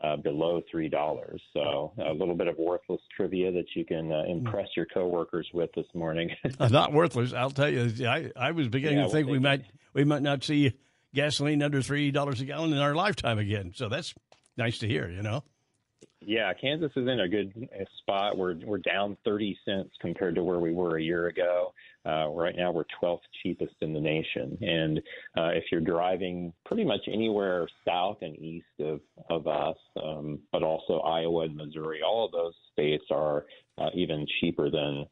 uh, 0.03 0.17
below 0.17 0.61
three 0.71 0.89
dollars. 0.89 1.41
So 1.53 1.93
a 1.99 2.13
little 2.13 2.35
bit 2.35 2.49
of 2.49 2.57
worthless 2.59 3.01
trivia 3.17 3.53
that 3.53 3.67
you 3.75 3.85
can 3.85 4.13
uh, 4.13 4.25
impress 4.29 4.69
your 4.77 4.87
coworkers 4.87 5.49
with 5.53 5.71
this 5.75 5.87
morning. 5.95 6.31
Uh, 6.59 6.69
not 6.69 6.93
worthless, 6.93 7.33
I'll 7.33 7.51
tell 7.51 7.69
you. 7.69 8.07
I, 8.07 8.31
I 8.37 8.51
was 8.53 8.69
beginning 8.69 8.99
Yeah, 8.99 9.05
to 9.05 9.11
think 9.11 9.29
we 9.29 9.39
might 9.39 9.65
we 9.95 10.05
might 10.05 10.23
not 10.23 10.45
see 10.45 10.75
gasoline 11.15 11.63
under 11.63 11.83
three 11.83 12.11
dollars 12.11 12.41
a 12.41 12.45
gallon 12.45 12.73
in 12.73 12.79
our 12.79 12.95
lifetime 12.95 13.39
again. 13.39 13.73
So 13.75 13.89
that's 13.89 14.15
nice 14.57 14.79
to 14.79 14.89
hear. 14.89 15.09
You 15.09 15.23
know. 15.23 15.45
Yeah, 16.21 16.53
Kansas 16.55 16.93
is 16.95 17.09
in 17.09 17.21
a 17.21 17.29
good 17.29 17.69
uh, 17.75 17.85
spot. 17.99 18.37
We're 18.39 18.55
we're 18.65 18.79
down 18.79 19.17
30 19.25 19.59
cents 19.65 19.91
compared 20.01 20.35
to 20.37 20.45
where 20.45 20.61
we 20.61 20.73
were 20.73 20.97
a 20.99 21.03
year 21.03 21.27
ago. 21.27 21.73
Uh, 22.05 22.29
right 22.29 22.55
now, 22.57 22.71
we're 22.73 22.85
12th 23.03 23.21
cheapest 23.43 23.75
in 23.81 23.93
the 23.93 24.01
nation. 24.01 24.57
And 24.61 24.99
uh, 25.37 25.51
if 25.51 25.65
you're 25.71 25.81
driving 25.81 26.53
pretty 26.65 26.85
much 26.85 27.01
anywhere 27.07 27.69
south 27.87 28.19
and 28.23 28.37
east 28.39 28.67
of 28.81 29.01
of 29.31 29.47
us, 29.47 29.77
um, 30.03 30.39
but 30.53 30.63
also 30.63 31.01
Iowa 31.01 31.45
and 31.45 31.57
Missouri, 31.57 32.01
all 32.03 32.25
of 32.27 32.33
those 32.33 32.55
states 32.73 33.05
are 33.11 33.47
uh, 33.79 33.91
even 33.95 34.27
cheaper 34.41 34.71
than. 34.71 35.07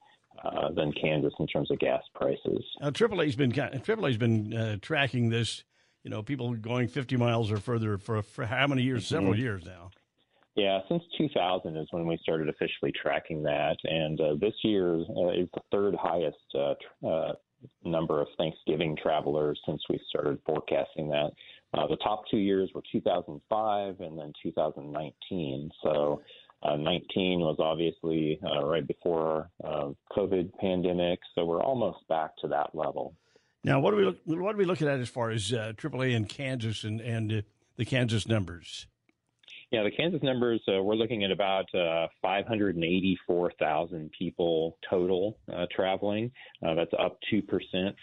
Uh, 0.45 0.71
than 0.73 0.91
Kansas 0.93 1.35
in 1.39 1.47
terms 1.49 1.71
of 1.71 1.79
gas 1.81 2.03
prices. 2.15 2.65
Now, 2.81 2.91
AAA's 2.91 3.37
been 3.37 3.51
AAA's 3.53 4.17
been 4.17 4.55
uh, 4.55 4.77
tracking 4.81 5.29
this. 5.29 5.65
You 6.03 6.09
know, 6.11 6.23
people 6.23 6.55
going 6.55 6.89
50 6.89 7.17
miles 7.17 7.51
or 7.51 7.59
further 7.59 7.99
for 7.99 8.23
for 8.23 8.47
how 8.47 8.67
many 8.69 8.83
years? 8.83 9.07
Several 9.07 9.35
Mhm. 9.35 9.39
years 9.39 9.67
now. 9.67 9.91
Yeah, 10.57 10.81
since 10.89 11.03
2000 11.17 11.77
is 11.77 11.87
when 11.93 12.07
we 12.07 12.19
started 12.23 12.49
officially 12.49 12.93
tracking 13.01 13.43
that, 13.45 13.77
and 13.85 14.21
uh, 14.21 14.35
this 14.41 14.55
year 14.65 14.97
uh, 14.97 15.31
is 15.31 15.49
the 15.55 15.61
third 15.71 15.95
highest 15.95 16.37
uh, 16.59 16.75
tr- 16.75 17.07
uh, 17.07 17.33
number 17.85 18.21
of 18.21 18.27
Thanksgiving 18.37 18.97
travelers 19.01 19.61
since 19.65 19.81
we 19.89 20.01
started 20.09 20.39
forecasting 20.45 21.09
that. 21.11 21.31
Uh, 21.73 21.87
the 21.87 21.97
top 21.97 22.25
two 22.31 22.39
years 22.39 22.69
were 22.75 22.83
2005 22.93 24.01
and 24.01 24.19
then 24.19 24.33
2019. 24.43 25.71
So. 25.83 26.23
Uh, 26.63 26.77
19 26.77 27.41
was 27.41 27.57
obviously 27.59 28.39
right 28.43 28.87
before 28.87 29.49
COVID 30.15 30.53
pandemic, 30.61 31.19
so 31.35 31.47
we're 31.47 31.63
almost 31.63 32.07
back 32.07 32.37
to 32.43 32.49
that 32.49 32.75
level. 32.75 33.15
Now, 33.65 33.81
what 33.81 33.95
are 33.95 33.97
we 33.97 34.05
what 34.27 34.55
are 34.55 34.59
we 34.59 34.67
looking 34.67 34.87
at 34.87 35.01
as 35.01 35.09
far 35.09 35.31
as 35.31 35.53
AAA 35.53 36.13
in 36.13 36.27
Kansas 36.27 36.85
and 36.85 37.01
and 37.01 37.45
the 37.77 37.85
Kansas 37.87 38.29
numbers? 38.29 38.87
Yeah, 39.71 39.85
the 39.85 39.91
Kansas 39.93 40.21
numbers, 40.25 40.61
uh, 40.67 40.83
we're 40.83 40.97
looking 40.97 41.23
at 41.23 41.31
about 41.31 41.73
uh, 41.73 42.09
584,000 42.23 44.11
people 44.19 44.77
total 44.89 45.39
uh, 45.53 45.67
traveling. 45.75 46.33
Uh, 46.67 46.75
that's 46.75 46.91
up 46.99 47.19
2% 47.33 47.43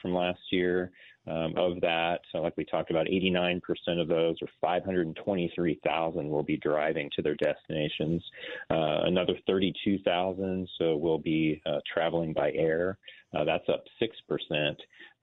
from 0.01 0.13
last 0.13 0.39
year. 0.49 0.93
Um, 1.29 1.53
of 1.57 1.81
that, 1.81 2.19
so 2.31 2.37
like 2.39 2.55
we 2.55 2.63
talked 2.63 2.89
about, 2.89 3.07
89% 3.07 3.59
of 3.99 4.07
those, 4.07 4.37
or 4.41 4.47
523,000, 4.61 6.29
will 6.29 6.43
be 6.43 6.55
driving 6.55 7.09
to 7.15 7.21
their 7.21 7.35
destinations. 7.35 8.23
Uh, 8.69 9.01
another 9.03 9.33
32,000 9.45 10.69
so 10.77 10.95
will 10.95 11.19
be 11.19 11.61
uh, 11.65 11.79
traveling 11.91 12.31
by 12.31 12.51
air. 12.53 12.97
Uh, 13.35 13.43
that's 13.43 13.67
up 13.67 13.83
6%. 14.01 14.75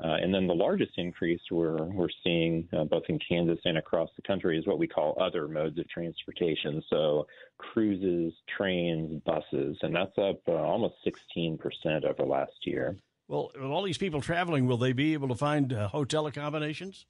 Uh, 0.03 0.17
and 0.21 0.35
then 0.35 0.47
the 0.47 0.55
largest 0.55 0.93
increase 0.99 1.41
we're, 1.51 1.85
we're 1.85 2.09
seeing 2.23 2.69
uh, 2.77 2.85
both 2.85 3.05
in 3.09 3.19
Kansas 3.27 3.59
and 3.65 3.79
across 3.79 4.11
the 4.17 4.23
country 4.23 4.59
is 4.59 4.67
what 4.67 4.79
we 4.79 4.87
call 4.87 5.17
other 5.21 5.49
modes 5.49 5.79
of 5.79 5.89
transportation. 5.89 6.83
So 6.91 7.27
cruises, 7.59 8.35
trains, 8.57 9.23
buses, 9.25 9.79
and 9.83 9.95
that's 9.95 10.19
up 10.19 10.41
uh, 10.49 10.53
almost 10.53 10.97
16% 11.07 12.05
over 12.05 12.27
last 12.27 12.53
year. 12.65 12.97
Well, 13.29 13.51
with 13.55 13.65
all 13.65 13.83
these 13.83 13.99
people 13.99 14.21
traveling, 14.21 14.67
will 14.67 14.77
they 14.77 14.93
be 14.93 15.15
able 15.15 15.29
to 15.29 15.35
find 15.35 15.73
uh, 15.73 15.89
hotel 15.89 16.27
accommodations? 16.27 17.07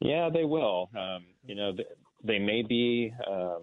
Yeah, 0.00 0.30
they 0.32 0.44
will. 0.44 0.88
Um, 0.98 1.26
you 1.44 1.54
know, 1.54 1.72
th- 1.72 1.88
they 2.24 2.38
may 2.38 2.62
be 2.62 3.12
um, 3.30 3.62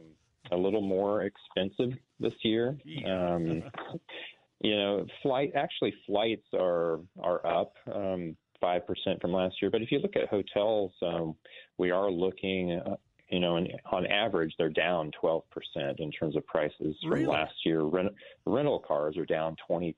a 0.51 0.55
little 0.55 0.81
more 0.81 1.23
expensive 1.23 1.97
this 2.19 2.33
year. 2.43 2.77
Um, 3.07 3.63
you 4.61 4.75
know, 4.75 5.05
flight 5.23 5.51
actually 5.55 5.93
flights 6.05 6.45
are 6.53 6.99
are 7.19 7.45
up 7.45 7.73
um, 7.93 8.37
five 8.61 8.85
percent 8.85 9.19
from 9.21 9.33
last 9.33 9.55
year. 9.61 9.71
But 9.71 9.81
if 9.81 9.91
you 9.91 9.99
look 9.99 10.15
at 10.15 10.29
hotels, 10.29 10.91
um, 11.01 11.35
we 11.77 11.91
are 11.91 12.11
looking. 12.11 12.79
Uh, 13.29 13.33
you 13.35 13.39
know, 13.39 13.57
and 13.57 13.69
on 13.91 14.05
average, 14.07 14.53
they're 14.57 14.69
down 14.69 15.11
12% 15.21 15.41
in 15.99 16.11
terms 16.11 16.35
of 16.35 16.45
prices 16.45 16.95
from 17.01 17.11
Really? 17.11 17.25
last 17.25 17.53
year. 17.65 17.81
Rent, 17.81 18.13
rental 18.45 18.79
cars 18.79 19.17
are 19.17 19.25
down 19.25 19.55
20%. 19.69 19.93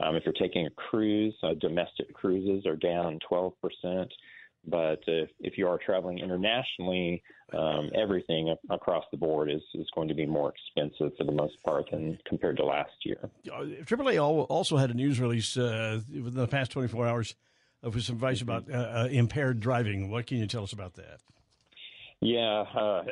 Um, 0.00 0.16
if 0.16 0.24
you're 0.24 0.32
taking 0.34 0.66
a 0.66 0.70
cruise, 0.70 1.34
uh, 1.42 1.54
domestic 1.60 2.12
cruises 2.14 2.66
are 2.66 2.76
down 2.76 3.18
12%. 3.30 4.08
But 4.66 5.02
if, 5.06 5.30
if 5.40 5.56
you 5.56 5.66
are 5.68 5.78
traveling 5.78 6.18
internationally, 6.18 7.22
um, 7.54 7.90
everything 7.94 8.54
across 8.68 9.04
the 9.10 9.16
board 9.16 9.50
is, 9.50 9.62
is 9.74 9.88
going 9.94 10.08
to 10.08 10.14
be 10.14 10.26
more 10.26 10.52
expensive 10.52 11.16
for 11.16 11.24
the 11.24 11.32
most 11.32 11.54
part 11.64 11.90
than 11.90 12.18
compared 12.26 12.58
to 12.58 12.64
last 12.64 12.92
year. 13.04 13.30
Uh, 13.50 13.62
AAA 13.84 14.20
also 14.20 14.76
had 14.76 14.90
a 14.90 14.94
news 14.94 15.18
release 15.18 15.56
uh, 15.56 16.00
within 16.08 16.34
the 16.34 16.46
past 16.46 16.72
24 16.72 17.06
hours 17.06 17.34
uh, 17.84 17.90
with 17.90 18.04
some 18.04 18.16
advice 18.16 18.42
about 18.42 18.70
uh, 18.70 18.76
uh, 18.76 19.08
impaired 19.10 19.60
driving. 19.60 20.10
What 20.10 20.26
can 20.26 20.36
you 20.36 20.46
tell 20.46 20.64
us 20.64 20.74
about 20.74 20.94
that? 20.94 21.20
Yeah, 22.20 22.64
uh, 22.78 23.02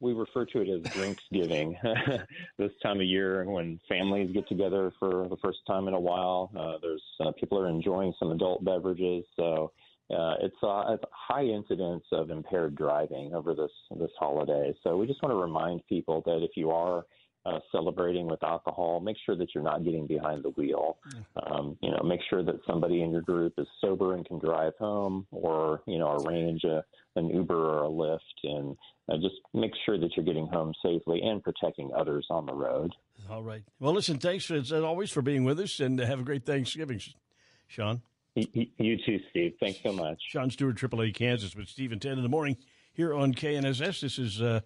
we 0.00 0.12
refer 0.12 0.44
to 0.46 0.60
it 0.60 0.68
as 0.68 0.88
drinks 0.90 1.22
giving 1.32 1.76
this 2.58 2.70
time 2.82 2.98
of 3.00 3.06
year, 3.06 3.44
when 3.48 3.80
families 3.88 4.32
get 4.32 4.48
together 4.48 4.92
for 4.98 5.28
the 5.28 5.36
first 5.42 5.58
time 5.66 5.88
in 5.88 5.94
a 5.94 6.00
while, 6.00 6.50
uh, 6.58 6.78
there's 6.82 7.02
uh, 7.20 7.32
people 7.38 7.58
are 7.58 7.68
enjoying 7.68 8.12
some 8.18 8.30
adult 8.32 8.64
beverages, 8.64 9.24
so 9.36 9.72
uh, 10.10 10.34
it's, 10.40 10.56
it's 10.62 11.02
a 11.04 11.06
high 11.12 11.44
incidence 11.44 12.04
of 12.12 12.30
impaired 12.30 12.74
driving 12.74 13.32
over 13.34 13.54
this 13.54 13.70
this 13.98 14.10
holiday. 14.18 14.74
So 14.82 14.96
we 14.96 15.06
just 15.06 15.22
want 15.22 15.32
to 15.32 15.40
remind 15.40 15.86
people 15.88 16.22
that 16.26 16.42
if 16.42 16.50
you 16.56 16.70
are 16.70 17.04
uh, 17.44 17.58
celebrating 17.70 18.26
with 18.26 18.42
alcohol, 18.42 19.00
make 19.00 19.16
sure 19.24 19.36
that 19.36 19.48
you're 19.54 19.64
not 19.64 19.84
getting 19.84 20.06
behind 20.06 20.42
the 20.42 20.50
wheel. 20.50 20.98
Um, 21.46 21.76
you 21.82 21.90
know, 21.90 22.02
make 22.04 22.20
sure 22.30 22.42
that 22.42 22.60
somebody 22.66 23.02
in 23.02 23.10
your 23.10 23.22
group 23.22 23.54
is 23.58 23.66
sober 23.80 24.14
and 24.14 24.24
can 24.26 24.38
drive 24.38 24.74
home, 24.78 25.26
or 25.30 25.82
you 25.86 25.98
know, 25.98 26.16
arrange 26.16 26.64
a, 26.64 26.84
an 27.16 27.28
Uber 27.28 27.54
or 27.54 27.84
a 27.84 27.88
Lyft, 27.88 28.18
and 28.44 28.76
uh, 29.10 29.16
just 29.16 29.36
make 29.54 29.72
sure 29.84 29.98
that 29.98 30.10
you're 30.16 30.24
getting 30.24 30.46
home 30.46 30.72
safely 30.84 31.20
and 31.22 31.42
protecting 31.42 31.90
others 31.96 32.26
on 32.30 32.46
the 32.46 32.54
road. 32.54 32.92
All 33.30 33.42
right. 33.42 33.64
Well, 33.80 33.92
listen, 33.92 34.18
thanks 34.18 34.50
as 34.50 34.72
always 34.72 35.10
for 35.10 35.22
being 35.22 35.44
with 35.44 35.58
us, 35.60 35.80
and 35.80 35.98
have 35.98 36.20
a 36.20 36.24
great 36.24 36.46
Thanksgiving, 36.46 37.00
Shawn. 37.66 38.02
You 38.34 38.96
too, 39.04 39.20
Steve. 39.30 39.54
Thanks 39.60 39.80
so 39.82 39.92
much. 39.92 40.18
Shawn 40.26 40.50
Steward, 40.50 40.76
AAA 40.76 41.14
Kansas, 41.14 41.54
with 41.54 41.68
Steve 41.68 41.92
and 41.92 42.00
Ted 42.00 42.16
in 42.16 42.22
the 42.22 42.30
morning 42.30 42.56
here 42.92 43.14
on 43.14 43.34
KNSS. 43.34 44.00
This 44.00 44.18
is 44.18 44.40
uh, 44.40 44.60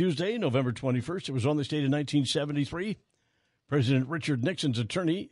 Tuesday, 0.00 0.36
November 0.36 0.72
21st. 0.72 1.30
It 1.30 1.32
was 1.32 1.46
on 1.46 1.56
this 1.56 1.68
date 1.68 1.78
in 1.84 1.90
1973. 1.90 2.98
President 3.66 4.06
Richard 4.10 4.44
Nixon's 4.44 4.78
attorney, 4.78 5.30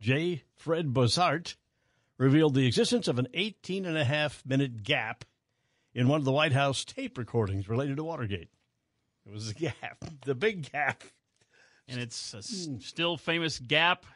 J. 0.00 0.42
Fred 0.54 0.94
Buzhardt, 0.94 1.56
revealed 2.16 2.54
the 2.54 2.66
existence 2.66 3.08
of 3.08 3.18
an 3.18 3.28
18 3.34 3.84
and 3.84 3.98
a 3.98 4.04
half 4.04 4.42
minute 4.46 4.82
gap 4.82 5.26
in 5.94 6.08
one 6.08 6.18
of 6.18 6.24
the 6.24 6.32
White 6.32 6.52
House 6.52 6.82
tape 6.82 7.18
recordings 7.18 7.68
related 7.68 7.98
to 7.98 8.04
Watergate. 8.04 8.48
It 9.26 9.32
was 9.34 9.50
a 9.50 9.54
gap, 9.54 10.02
the 10.24 10.34
big 10.34 10.72
gap. 10.72 11.04
and 11.86 12.00
it's 12.00 12.32
a 12.32 12.38
s- 12.38 12.68
still 12.80 13.18
famous 13.18 13.58
gap 13.58 14.06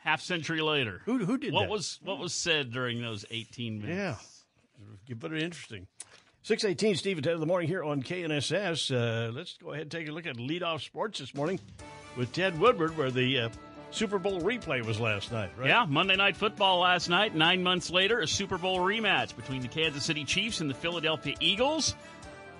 half 0.00 0.20
century 0.20 0.60
later. 0.60 1.00
Who 1.06 1.24
who 1.24 1.38
did 1.38 1.54
what 1.54 1.62
that? 1.62 1.70
was 1.70 1.98
what 2.02 2.18
was 2.18 2.34
said 2.34 2.72
during 2.72 3.00
those 3.00 3.24
18 3.30 3.80
minutes? 3.80 4.44
Yeah. 5.08 5.14
Very 5.16 5.42
interesting. 5.42 5.86
618, 6.46 6.94
Steve, 6.94 7.16
and 7.18 7.24
Ted 7.24 7.34
in 7.34 7.40
the 7.40 7.46
morning 7.46 7.66
here 7.66 7.82
on 7.82 8.04
KNSS. 8.04 8.94
Uh, 8.94 9.32
let's 9.32 9.58
go 9.60 9.70
ahead 9.70 9.82
and 9.82 9.90
take 9.90 10.06
a 10.06 10.12
look 10.12 10.26
at 10.26 10.36
leadoff 10.36 10.80
sports 10.80 11.18
this 11.18 11.34
morning 11.34 11.58
with 12.16 12.30
Ted 12.32 12.60
Woodward, 12.60 12.96
where 12.96 13.10
the 13.10 13.40
uh, 13.40 13.48
Super 13.90 14.20
Bowl 14.20 14.40
replay 14.40 14.80
was 14.86 15.00
last 15.00 15.32
night, 15.32 15.50
right? 15.58 15.66
Yeah, 15.66 15.86
Monday 15.88 16.14
Night 16.14 16.36
Football 16.36 16.78
last 16.78 17.08
night. 17.08 17.34
Nine 17.34 17.64
months 17.64 17.90
later, 17.90 18.20
a 18.20 18.28
Super 18.28 18.58
Bowl 18.58 18.78
rematch 18.78 19.34
between 19.34 19.60
the 19.60 19.66
Kansas 19.66 20.04
City 20.04 20.24
Chiefs 20.24 20.60
and 20.60 20.70
the 20.70 20.74
Philadelphia 20.74 21.34
Eagles. 21.40 21.96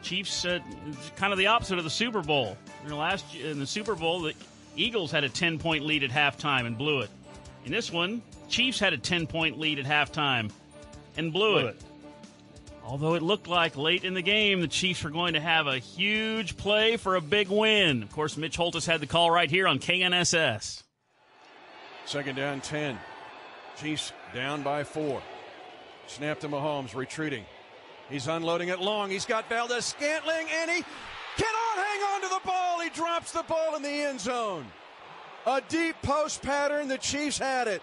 Chiefs, 0.02 0.44
uh, 0.44 0.58
kind 1.14 1.32
of 1.32 1.38
the 1.38 1.46
opposite 1.46 1.78
of 1.78 1.84
the 1.84 1.88
Super 1.90 2.22
Bowl. 2.22 2.58
In 2.82 2.88
the 2.88 2.96
last 2.96 3.36
in 3.36 3.60
the 3.60 3.68
Super 3.68 3.94
Bowl, 3.94 4.22
the 4.22 4.34
Eagles 4.74 5.12
had 5.12 5.22
a 5.22 5.28
ten 5.28 5.60
point 5.60 5.84
lead 5.84 6.02
at 6.02 6.10
halftime 6.10 6.66
and 6.66 6.76
blew 6.76 7.02
it. 7.02 7.10
In 7.64 7.70
this 7.70 7.92
one, 7.92 8.20
Chiefs 8.48 8.80
had 8.80 8.94
a 8.94 8.98
ten 8.98 9.28
point 9.28 9.60
lead 9.60 9.78
at 9.78 9.84
halftime 9.84 10.50
and 11.16 11.32
blew, 11.32 11.60
Blew 11.60 11.66
it. 11.68 11.80
Although 12.86 13.14
it 13.14 13.22
looked 13.22 13.48
like 13.48 13.76
late 13.76 14.04
in 14.04 14.14
the 14.14 14.22
game, 14.22 14.60
the 14.60 14.68
Chiefs 14.68 15.02
were 15.02 15.10
going 15.10 15.34
to 15.34 15.40
have 15.40 15.66
a 15.66 15.78
huge 15.78 16.56
play 16.56 16.96
for 16.96 17.16
a 17.16 17.20
big 17.20 17.48
win. 17.48 18.04
Of 18.04 18.12
course, 18.12 18.36
Mitch 18.36 18.56
Holthus 18.56 18.86
had 18.86 19.00
the 19.00 19.08
call 19.08 19.28
right 19.28 19.50
here 19.50 19.66
on 19.66 19.80
KNSS. 19.80 20.84
Second 22.04 22.36
down, 22.36 22.60
10. 22.60 22.96
Chiefs 23.76 24.12
down 24.32 24.62
by 24.62 24.84
four. 24.84 25.20
Snap 26.06 26.38
to 26.40 26.48
Mahomes, 26.48 26.94
retreating. 26.94 27.44
He's 28.08 28.28
unloading 28.28 28.68
it 28.68 28.78
long. 28.78 29.10
He's 29.10 29.26
got 29.26 29.48
Valdes-Scantling, 29.48 30.46
and 30.54 30.70
he 30.70 30.84
cannot 31.36 31.76
hang 31.76 32.00
on 32.14 32.20
to 32.22 32.28
the 32.28 32.40
ball. 32.46 32.80
He 32.80 32.90
drops 32.90 33.32
the 33.32 33.42
ball 33.42 33.74
in 33.74 33.82
the 33.82 33.88
end 33.88 34.20
zone. 34.20 34.64
A 35.44 35.60
deep 35.68 35.96
post 36.02 36.40
pattern. 36.40 36.86
The 36.86 36.98
Chiefs 36.98 37.38
had 37.38 37.66
it. 37.66 37.82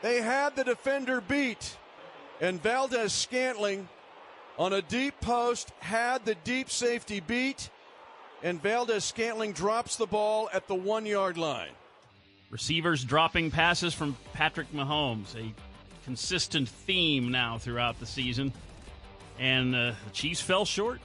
They 0.00 0.22
had 0.22 0.54
the 0.54 0.62
defender 0.62 1.20
beat. 1.20 1.76
And 2.40 2.62
Valdes-Scantling 2.62 3.88
on 4.58 4.72
a 4.72 4.82
deep 4.82 5.20
post 5.20 5.72
had 5.80 6.24
the 6.24 6.34
deep 6.36 6.70
safety 6.70 7.20
beat. 7.20 7.70
And 8.42 8.62
Valdes-Scantling 8.62 9.52
drops 9.52 9.96
the 9.96 10.06
ball 10.06 10.48
at 10.52 10.66
the 10.66 10.74
one 10.74 11.04
yard 11.04 11.36
line. 11.36 11.72
Receivers 12.50 13.04
dropping 13.04 13.50
passes 13.50 13.94
from 13.94 14.16
Patrick 14.32 14.72
Mahomes, 14.72 15.36
a 15.36 15.54
consistent 16.04 16.68
theme 16.68 17.30
now 17.30 17.58
throughout 17.58 18.00
the 18.00 18.06
season. 18.06 18.52
And 19.38 19.74
uh, 19.74 19.92
the 20.06 20.10
Chiefs 20.12 20.40
fell 20.40 20.64
short. 20.64 21.00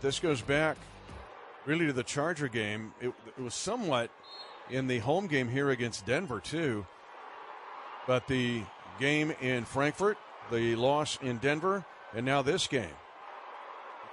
This 0.00 0.18
goes 0.18 0.40
back 0.40 0.78
really 1.66 1.86
to 1.86 1.92
the 1.92 2.02
Charger 2.02 2.48
game. 2.48 2.92
It, 3.00 3.12
it 3.36 3.42
was 3.42 3.54
somewhat 3.54 4.10
in 4.70 4.86
the 4.86 4.98
home 4.98 5.26
game 5.26 5.48
here 5.48 5.70
against 5.70 6.06
Denver, 6.06 6.40
too. 6.40 6.86
But 8.06 8.26
the 8.26 8.62
game 9.00 9.32
in 9.40 9.64
Frankfurt, 9.64 10.18
the 10.52 10.76
loss 10.76 11.18
in 11.22 11.38
Denver, 11.38 11.84
and 12.14 12.24
now 12.24 12.42
this 12.42 12.66
game. 12.66 12.94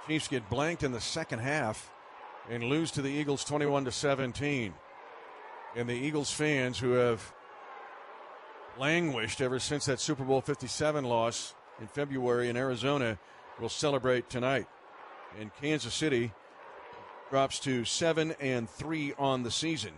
The 0.06 0.14
Chiefs 0.14 0.28
get 0.28 0.48
blanked 0.48 0.82
in 0.82 0.92
the 0.92 1.00
second 1.00 1.40
half 1.40 1.92
and 2.50 2.64
lose 2.64 2.90
to 2.92 3.02
the 3.02 3.10
Eagles 3.10 3.44
21 3.44 3.84
to 3.84 3.92
17. 3.92 4.72
And 5.76 5.88
the 5.88 5.92
Eagles 5.92 6.32
fans 6.32 6.78
who 6.78 6.92
have 6.92 7.32
languished 8.78 9.40
ever 9.40 9.58
since 9.58 9.84
that 9.86 10.00
Super 10.00 10.24
Bowl 10.24 10.40
57 10.40 11.04
loss 11.04 11.54
in 11.80 11.86
February 11.86 12.48
in 12.48 12.56
Arizona 12.56 13.18
will 13.60 13.68
celebrate 13.68 14.30
tonight. 14.30 14.66
And 15.38 15.50
Kansas 15.60 15.94
City 15.94 16.32
drops 17.28 17.60
to 17.60 17.84
7 17.84 18.34
and 18.40 18.70
3 18.70 19.14
on 19.18 19.42
the 19.42 19.50
season. 19.50 19.92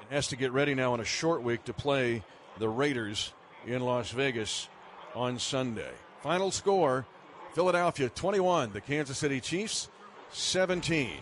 And 0.00 0.10
has 0.10 0.28
to 0.28 0.36
get 0.36 0.52
ready 0.52 0.76
now 0.76 0.94
in 0.94 1.00
a 1.00 1.04
short 1.04 1.42
week 1.42 1.64
to 1.64 1.72
play 1.72 2.22
the 2.58 2.68
Raiders 2.68 3.32
in 3.68 3.82
Las 3.82 4.10
Vegas 4.10 4.68
on 5.14 5.38
Sunday. 5.38 5.90
Final 6.22 6.50
score 6.50 7.06
Philadelphia 7.54 8.08
21, 8.08 8.72
the 8.72 8.80
Kansas 8.80 9.18
City 9.18 9.40
Chiefs 9.40 9.88
17. 10.30 11.20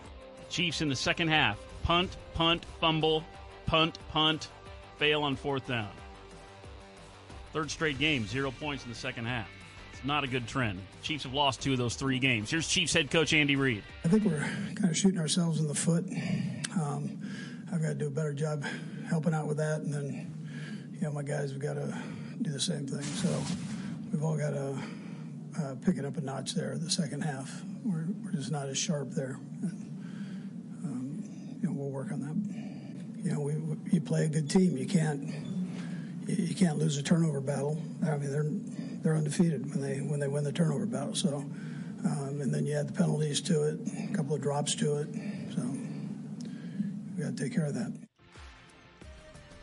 Chiefs 0.49 0.81
in 0.81 0.89
the 0.89 0.95
second 0.95 1.29
half. 1.29 1.57
Punt, 1.83 2.15
punt, 2.33 2.65
fumble, 2.79 3.23
punt, 3.65 3.97
punt, 4.11 4.49
fail 4.97 5.23
on 5.23 5.35
fourth 5.35 5.67
down. 5.67 5.89
Third 7.53 7.71
straight 7.71 7.97
game, 7.97 8.27
zero 8.27 8.51
points 8.51 8.83
in 8.83 8.89
the 8.89 8.95
second 8.95 9.25
half. 9.25 9.49
It's 9.93 10.05
not 10.05 10.23
a 10.23 10.27
good 10.27 10.47
trend. 10.47 10.79
Chiefs 11.01 11.23
have 11.23 11.33
lost 11.33 11.61
two 11.61 11.71
of 11.71 11.77
those 11.77 11.95
three 11.95 12.19
games. 12.19 12.51
Here's 12.51 12.67
Chiefs 12.67 12.93
head 12.93 13.09
coach 13.09 13.33
Andy 13.33 13.55
Reid. 13.55 13.83
I 14.05 14.09
think 14.09 14.25
we're 14.25 14.39
kind 14.75 14.89
of 14.89 14.97
shooting 14.97 15.19
ourselves 15.19 15.59
in 15.59 15.67
the 15.67 15.73
foot. 15.73 16.05
Um, 16.79 17.19
I've 17.73 17.81
got 17.81 17.89
to 17.89 17.95
do 17.95 18.07
a 18.07 18.11
better 18.11 18.33
job 18.33 18.63
helping 19.09 19.33
out 19.33 19.47
with 19.47 19.57
that, 19.57 19.81
and 19.81 19.93
then, 19.93 20.91
you 20.93 21.01
know, 21.01 21.11
my 21.11 21.23
guys 21.23 21.51
have 21.51 21.59
got 21.59 21.73
to 21.73 21.97
do 22.41 22.51
the 22.51 22.59
same 22.59 22.87
thing. 22.87 23.01
So 23.01 23.43
we've 24.11 24.23
all 24.23 24.37
got 24.37 24.51
to 24.51 24.77
uh, 25.59 25.75
pick 25.83 25.97
it 25.97 26.05
up 26.05 26.17
a 26.17 26.21
notch 26.21 26.53
there. 26.53 26.77
The 26.77 26.89
second 26.89 27.21
half, 27.21 27.63
we're, 27.83 28.05
we're 28.23 28.31
just 28.31 28.51
not 28.51 28.67
as 28.67 28.77
sharp 28.77 29.11
there. 29.11 29.39
And, 29.61 30.83
um, 30.83 31.23
you 31.61 31.67
know, 31.67 31.73
we'll 31.75 31.89
work 31.89 32.11
on 32.11 32.21
that. 32.21 33.23
You 33.23 33.33
know, 33.33 33.39
we, 33.39 33.55
we, 33.55 33.77
you 33.91 34.01
play 34.01 34.25
a 34.25 34.29
good 34.29 34.49
team. 34.49 34.77
You 34.77 34.85
can't 34.85 35.33
you 36.27 36.55
can't 36.55 36.77
lose 36.77 36.97
a 36.97 37.03
turnover 37.03 37.39
battle. 37.39 37.81
I 38.05 38.17
mean, 38.17 38.31
they're 38.31 38.45
they're 39.01 39.15
undefeated 39.15 39.69
when 39.69 39.81
they 39.81 39.99
when 39.99 40.19
they 40.19 40.27
win 40.27 40.43
the 40.43 40.51
turnover 40.51 40.85
battle. 40.85 41.15
So, 41.15 41.37
um, 42.05 42.41
and 42.41 42.53
then 42.53 42.65
you 42.65 42.75
add 42.75 42.87
the 42.89 42.93
penalties 42.93 43.41
to 43.41 43.63
it, 43.63 43.79
a 44.11 44.13
couple 44.13 44.35
of 44.35 44.41
drops 44.41 44.75
to 44.75 44.97
it. 44.97 45.07
So, 45.55 45.61
we 47.15 47.23
got 47.23 47.35
to 47.35 47.43
take 47.43 47.53
care 47.53 47.65
of 47.65 47.73
that. 47.75 47.91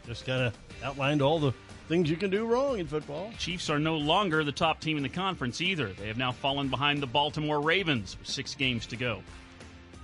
Just 0.06 0.26
kind 0.26 0.42
of 0.42 0.54
outlined 0.82 1.22
all 1.22 1.38
the 1.38 1.52
things 1.88 2.10
you 2.10 2.16
can 2.16 2.30
do 2.30 2.46
wrong 2.46 2.78
in 2.78 2.86
football. 2.86 3.30
Chiefs 3.38 3.70
are 3.70 3.78
no 3.78 3.96
longer 3.96 4.44
the 4.44 4.52
top 4.52 4.80
team 4.80 4.96
in 4.96 5.02
the 5.02 5.08
conference 5.08 5.60
either. 5.60 5.88
They 5.88 6.08
have 6.08 6.18
now 6.18 6.32
fallen 6.32 6.68
behind 6.68 7.02
the 7.02 7.06
Baltimore 7.06 7.60
Ravens 7.60 8.16
with 8.18 8.28
six 8.28 8.54
games 8.54 8.86
to 8.86 8.96
go. 8.96 9.22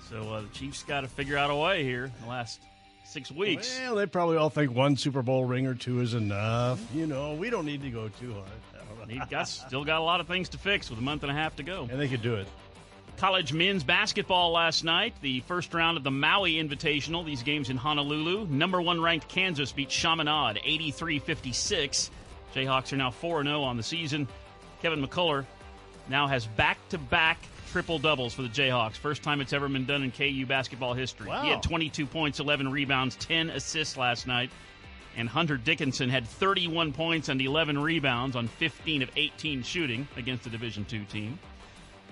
So 0.08 0.32
uh, 0.32 0.40
the 0.42 0.48
Chiefs 0.48 0.82
got 0.82 1.02
to 1.02 1.08
figure 1.08 1.36
out 1.36 1.50
a 1.50 1.56
way 1.56 1.84
here 1.84 2.04
in 2.04 2.12
the 2.22 2.28
last 2.28 2.60
six 3.04 3.30
weeks. 3.30 3.78
Well, 3.80 3.96
they 3.96 4.06
probably 4.06 4.36
all 4.36 4.50
think 4.50 4.72
one 4.72 4.96
Super 4.96 5.22
Bowl 5.22 5.44
ring 5.44 5.66
or 5.66 5.74
two 5.74 6.00
is 6.00 6.14
enough. 6.14 6.80
You 6.94 7.06
know, 7.06 7.34
we 7.34 7.50
don't 7.50 7.66
need 7.66 7.82
to 7.82 7.90
go 7.90 8.08
too 8.08 8.32
hard. 8.34 9.08
He 9.08 9.20
got 9.30 9.48
still 9.48 9.84
got 9.84 10.00
a 10.00 10.04
lot 10.04 10.20
of 10.20 10.28
things 10.28 10.48
to 10.50 10.58
fix 10.58 10.88
with 10.88 10.98
a 10.98 11.02
month 11.02 11.22
and 11.22 11.32
a 11.32 11.34
half 11.34 11.56
to 11.56 11.62
go. 11.64 11.88
And 11.90 11.98
they 12.00 12.06
could 12.06 12.22
do 12.22 12.36
it. 12.36 12.46
College 13.16 13.52
men's 13.52 13.84
basketball 13.84 14.52
last 14.52 14.84
night, 14.84 15.14
the 15.20 15.40
first 15.40 15.74
round 15.74 15.96
of 15.96 16.04
the 16.04 16.10
Maui 16.10 16.54
Invitational. 16.54 17.24
These 17.24 17.42
games 17.42 17.70
in 17.70 17.76
Honolulu. 17.76 18.46
Number 18.46 18.80
one 18.80 19.00
ranked 19.00 19.28
Kansas 19.28 19.72
beat 19.72 19.90
Chaminade 19.90 20.60
83 20.64 21.18
56. 21.18 22.10
Jayhawks 22.54 22.92
are 22.92 22.96
now 22.96 23.10
4 23.10 23.44
0 23.44 23.62
on 23.62 23.76
the 23.76 23.82
season. 23.82 24.26
Kevin 24.82 25.04
McCullar 25.04 25.44
now 26.08 26.26
has 26.26 26.46
back 26.46 26.78
to 26.88 26.98
back 26.98 27.38
triple 27.70 27.98
doubles 27.98 28.34
for 28.34 28.42
the 28.42 28.48
Jayhawks. 28.48 28.96
First 28.96 29.22
time 29.22 29.40
it's 29.40 29.52
ever 29.52 29.68
been 29.68 29.84
done 29.84 30.02
in 30.02 30.10
KU 30.10 30.46
basketball 30.46 30.94
history. 30.94 31.28
Wow. 31.28 31.42
He 31.42 31.50
had 31.50 31.62
22 31.62 32.06
points, 32.06 32.40
11 32.40 32.70
rebounds, 32.70 33.16
10 33.16 33.50
assists 33.50 33.96
last 33.96 34.26
night. 34.26 34.50
And 35.16 35.28
Hunter 35.28 35.56
Dickinson 35.56 36.08
had 36.08 36.26
31 36.26 36.92
points 36.92 37.28
and 37.28 37.40
11 37.40 37.78
rebounds 37.80 38.36
on 38.36 38.48
15 38.48 39.02
of 39.02 39.10
18 39.16 39.62
shooting 39.62 40.08
against 40.16 40.44
the 40.44 40.50
Division 40.50 40.86
II 40.90 41.00
team. 41.10 41.38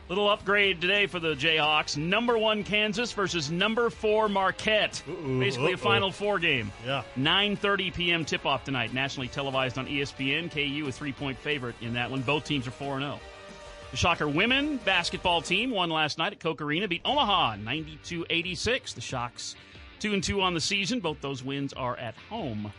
Little 0.08 0.30
upgrade 0.30 0.80
today 0.80 1.06
for 1.06 1.20
the 1.20 1.34
Jayhawks. 1.34 1.98
Number 1.98 2.38
one 2.38 2.64
Kansas 2.64 3.12
versus 3.12 3.50
number 3.50 3.90
four 3.90 4.30
Marquette. 4.30 5.02
Uh-oh, 5.06 5.38
Basically 5.38 5.72
a 5.72 5.74
uh-oh. 5.74 5.76
Final 5.76 6.10
Four 6.10 6.38
game. 6.38 6.72
Yeah. 6.86 7.02
9:30 7.18 7.92
p.m. 7.94 8.24
tip-off 8.24 8.64
tonight, 8.64 8.94
nationally 8.94 9.28
televised 9.28 9.76
on 9.76 9.86
ESPN. 9.86 10.50
KU 10.50 10.88
a 10.88 10.92
three-point 10.92 11.36
favorite 11.38 11.74
in 11.82 11.92
that 11.92 12.10
one. 12.10 12.22
Both 12.22 12.44
teams 12.44 12.66
are 12.66 12.70
four 12.70 12.94
and 12.94 13.02
zero. 13.04 13.20
The 13.90 13.98
Shocker 13.98 14.28
women 14.28 14.78
basketball 14.78 15.42
team 15.42 15.70
won 15.70 15.90
last 15.90 16.16
night 16.16 16.32
at 16.32 16.40
Koch 16.40 16.60
Arena, 16.60 16.88
beat 16.88 17.02
Omaha 17.04 17.56
92-86. 17.56 18.94
The 18.94 19.00
Shocks 19.00 19.56
2 20.00 20.14
and 20.14 20.22
2 20.22 20.40
on 20.40 20.54
the 20.54 20.60
season. 20.60 21.00
Both 21.00 21.20
those 21.20 21.42
wins 21.42 21.72
are 21.72 21.96
at 21.96 22.14
home. 22.30 22.72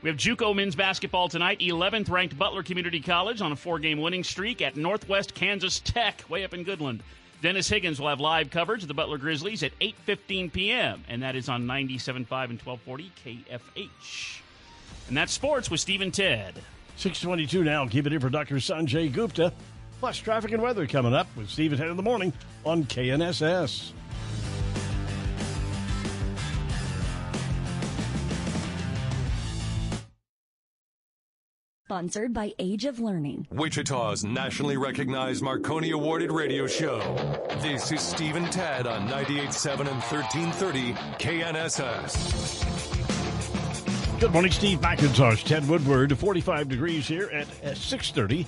We 0.00 0.08
have 0.10 0.16
JUCO 0.16 0.54
men's 0.54 0.76
basketball 0.76 1.28
tonight. 1.28 1.58
11th 1.58 2.08
ranked 2.08 2.38
Butler 2.38 2.62
Community 2.62 3.00
College 3.00 3.40
on 3.40 3.50
a 3.50 3.56
four-game 3.56 4.00
winning 4.00 4.22
streak 4.22 4.62
at 4.62 4.76
Northwest 4.76 5.34
Kansas 5.34 5.80
Tech, 5.80 6.22
way 6.28 6.44
up 6.44 6.54
in 6.54 6.64
Goodland. 6.64 7.00
Dennis 7.42 7.68
Higgins 7.68 8.00
will 8.00 8.08
have 8.08 8.20
live 8.20 8.50
coverage 8.50 8.82
of 8.82 8.88
the 8.88 8.94
Butler 8.94 9.18
Grizzlies 9.18 9.64
at 9.64 9.76
8:15 9.80 10.52
p.m. 10.52 11.04
and 11.08 11.22
that 11.22 11.34
is 11.34 11.48
on 11.48 11.66
97.5 11.66 12.16
and 12.20 12.60
1240 12.60 13.12
KFH. 13.24 14.40
And 15.08 15.16
that's 15.16 15.32
sports 15.32 15.70
with 15.70 15.80
Steve 15.80 16.00
and 16.00 16.14
Ted. 16.14 16.54
622 16.96 17.64
now. 17.64 17.86
Keep 17.86 18.06
it 18.06 18.12
here 18.12 18.20
for 18.20 18.30
Dr. 18.30 18.56
Sanjay 18.56 19.12
Gupta. 19.12 19.52
Plus 20.00 20.16
traffic 20.18 20.52
and 20.52 20.62
weather 20.62 20.86
coming 20.86 21.14
up 21.14 21.26
with 21.36 21.48
Steve 21.48 21.72
and 21.72 21.80
Ted 21.80 21.90
in 21.90 21.96
the 21.96 22.02
morning 22.02 22.32
on 22.64 22.84
KNSS. 22.84 23.92
Sponsored 31.88 32.34
by 32.34 32.52
Age 32.58 32.84
of 32.84 33.00
Learning. 33.00 33.46
Wichita's 33.50 34.22
nationally 34.22 34.76
recognized 34.76 35.42
Marconi 35.42 35.92
Awarded 35.92 36.30
radio 36.30 36.66
show. 36.66 36.98
This 37.62 37.90
is 37.90 38.02
Steve 38.02 38.36
and 38.36 38.52
Ted 38.52 38.86
on 38.86 39.08
98.7 39.08 39.88
and 39.88 40.02
1330 40.02 40.92
KNSS. 41.18 42.60
Good 44.20 44.32
morning, 44.34 44.52
Steve 44.52 44.80
McIntosh, 44.80 45.44
Ted 45.44 45.66
Woodward. 45.66 46.18
45 46.18 46.68
degrees 46.68 47.08
here 47.08 47.30
at, 47.32 47.48
at 47.64 47.76
6.30 47.76 48.44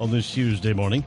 on 0.00 0.10
this 0.10 0.28
Tuesday 0.32 0.72
morning. 0.72 1.04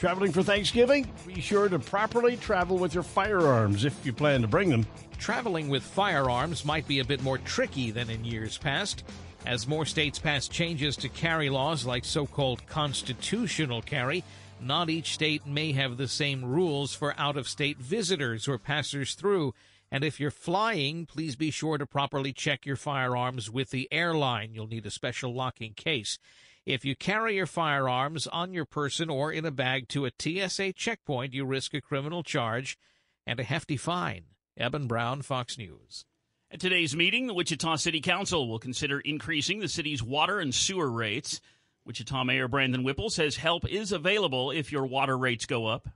Traveling 0.00 0.32
for 0.32 0.42
Thanksgiving? 0.42 1.08
Be 1.28 1.40
sure 1.40 1.68
to 1.68 1.78
properly 1.78 2.36
travel 2.36 2.76
with 2.76 2.92
your 2.92 3.04
firearms 3.04 3.84
if 3.84 4.04
you 4.04 4.12
plan 4.12 4.42
to 4.42 4.48
bring 4.48 4.68
them. 4.68 4.84
Traveling 5.16 5.68
with 5.68 5.84
firearms 5.84 6.64
might 6.64 6.88
be 6.88 6.98
a 6.98 7.04
bit 7.04 7.22
more 7.22 7.38
tricky 7.38 7.92
than 7.92 8.10
in 8.10 8.24
years 8.24 8.58
past. 8.58 9.04
As 9.44 9.66
more 9.66 9.84
states 9.84 10.18
pass 10.20 10.46
changes 10.46 10.96
to 10.98 11.08
carry 11.08 11.50
laws 11.50 11.84
like 11.84 12.04
so 12.04 12.26
called 12.26 12.66
constitutional 12.66 13.82
carry, 13.82 14.22
not 14.60 14.88
each 14.88 15.14
state 15.14 15.46
may 15.46 15.72
have 15.72 15.96
the 15.96 16.06
same 16.06 16.44
rules 16.44 16.94
for 16.94 17.14
out 17.18 17.36
of 17.36 17.48
state 17.48 17.78
visitors 17.78 18.46
or 18.46 18.56
passers 18.56 19.14
through. 19.14 19.52
And 19.90 20.04
if 20.04 20.20
you're 20.20 20.30
flying, 20.30 21.06
please 21.06 21.34
be 21.34 21.50
sure 21.50 21.76
to 21.76 21.86
properly 21.86 22.32
check 22.32 22.64
your 22.64 22.76
firearms 22.76 23.50
with 23.50 23.70
the 23.70 23.88
airline. 23.90 24.54
You'll 24.54 24.68
need 24.68 24.86
a 24.86 24.90
special 24.90 25.34
locking 25.34 25.74
case. 25.74 26.18
If 26.64 26.84
you 26.84 26.94
carry 26.94 27.34
your 27.34 27.46
firearms 27.46 28.28
on 28.28 28.54
your 28.54 28.64
person 28.64 29.10
or 29.10 29.32
in 29.32 29.44
a 29.44 29.50
bag 29.50 29.88
to 29.88 30.06
a 30.06 30.12
TSA 30.16 30.74
checkpoint, 30.74 31.34
you 31.34 31.44
risk 31.44 31.74
a 31.74 31.80
criminal 31.80 32.22
charge 32.22 32.78
and 33.26 33.40
a 33.40 33.44
hefty 33.44 33.76
fine. 33.76 34.26
Eben 34.56 34.86
Brown, 34.86 35.22
Fox 35.22 35.58
News. 35.58 36.04
At 36.52 36.60
today's 36.60 36.94
meeting, 36.94 37.28
the 37.28 37.32
Wichita 37.32 37.76
City 37.76 38.02
Council 38.02 38.46
will 38.46 38.58
consider 38.58 39.00
increasing 39.00 39.60
the 39.60 39.68
city's 39.68 40.02
water 40.02 40.38
and 40.38 40.54
sewer 40.54 40.90
rates. 40.90 41.40
Wichita 41.86 42.24
Mayor 42.24 42.46
Brandon 42.46 42.84
Whipple 42.84 43.08
says 43.08 43.36
help 43.36 43.66
is 43.66 43.90
available 43.90 44.50
if 44.50 44.70
your 44.70 44.84
water 44.84 45.16
rates 45.16 45.46
go 45.46 45.64
up. 45.64 45.88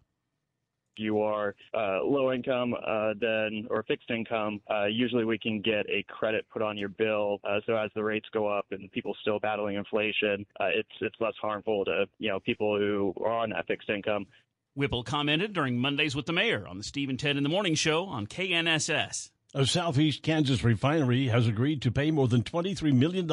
you 0.96 1.20
are 1.20 1.54
uh, 1.74 2.02
low 2.02 2.32
income 2.32 2.74
uh, 2.74 3.12
then 3.20 3.66
or 3.68 3.82
fixed 3.82 4.10
income, 4.10 4.62
uh, 4.70 4.86
usually 4.86 5.26
we 5.26 5.38
can 5.38 5.60
get 5.60 5.84
a 5.90 6.02
credit 6.08 6.46
put 6.50 6.62
on 6.62 6.78
your 6.78 6.88
bill. 6.88 7.38
Uh, 7.44 7.60
so 7.66 7.76
as 7.76 7.90
the 7.94 8.02
rates 8.02 8.26
go 8.32 8.48
up 8.48 8.64
and 8.70 8.90
people 8.92 9.14
still 9.20 9.38
battling 9.38 9.76
inflation, 9.76 10.46
uh, 10.58 10.68
it's 10.74 10.88
it's 11.02 11.16
less 11.20 11.34
harmful 11.38 11.84
to 11.84 12.06
you 12.18 12.30
know 12.30 12.40
people 12.40 12.78
who 12.78 13.12
are 13.22 13.42
on 13.42 13.50
that 13.50 13.66
fixed 13.66 13.90
income. 13.90 14.26
Whipple 14.74 15.04
commented 15.04 15.52
during 15.52 15.78
Mondays 15.78 16.16
with 16.16 16.24
the 16.24 16.32
Mayor 16.32 16.66
on 16.66 16.78
the 16.78 16.84
Steve 16.84 17.10
and 17.10 17.20
Ted 17.20 17.36
in 17.36 17.42
the 17.42 17.50
Morning 17.50 17.74
Show 17.74 18.06
on 18.06 18.26
KNSS. 18.26 19.32
A 19.54 19.64
Southeast 19.64 20.22
Kansas 20.22 20.64
refinery 20.64 21.28
has 21.28 21.46
agreed 21.46 21.80
to 21.82 21.92
pay 21.92 22.10
more 22.10 22.28
than 22.28 22.42
$23 22.42 22.92
million 22.92 23.28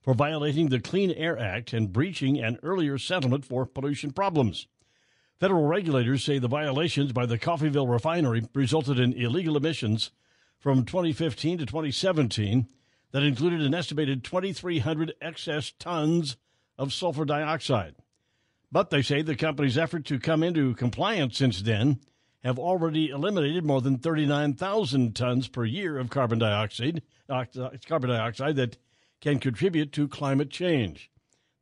for 0.00 0.14
violating 0.14 0.68
the 0.68 0.80
Clean 0.80 1.10
Air 1.10 1.36
Act 1.38 1.72
and 1.72 1.92
breaching 1.92 2.38
an 2.38 2.58
earlier 2.62 2.96
settlement 2.96 3.44
for 3.44 3.66
pollution 3.66 4.12
problems. 4.12 4.68
Federal 5.40 5.66
regulators 5.66 6.24
say 6.24 6.38
the 6.38 6.48
violations 6.48 7.12
by 7.12 7.26
the 7.26 7.38
Coffeyville 7.38 7.90
refinery 7.90 8.48
resulted 8.54 8.98
in 8.98 9.12
illegal 9.12 9.56
emissions 9.56 10.12
from 10.58 10.84
2015 10.84 11.58
to 11.58 11.66
2017 11.66 12.68
that 13.10 13.22
included 13.22 13.60
an 13.60 13.74
estimated 13.74 14.24
2,300 14.24 15.12
excess 15.20 15.72
tons 15.78 16.36
of 16.78 16.92
sulfur 16.92 17.24
dioxide. 17.24 17.96
But 18.70 18.90
they 18.90 19.02
say 19.02 19.22
the 19.22 19.36
company's 19.36 19.76
effort 19.76 20.04
to 20.06 20.18
come 20.18 20.42
into 20.42 20.74
compliance 20.74 21.36
since 21.36 21.62
then 21.62 22.00
have 22.44 22.58
already 22.58 23.08
eliminated 23.10 23.64
more 23.64 23.80
than 23.80 23.98
39,000 23.98 25.16
tons 25.16 25.48
per 25.48 25.64
year 25.64 25.98
of 25.98 26.10
carbon 26.10 26.38
dioxide, 26.38 27.02
carbon 27.28 28.10
dioxide 28.10 28.56
that 28.56 28.76
can 29.20 29.38
contribute 29.38 29.92
to 29.92 30.06
climate 30.08 30.50
change. 30.50 31.10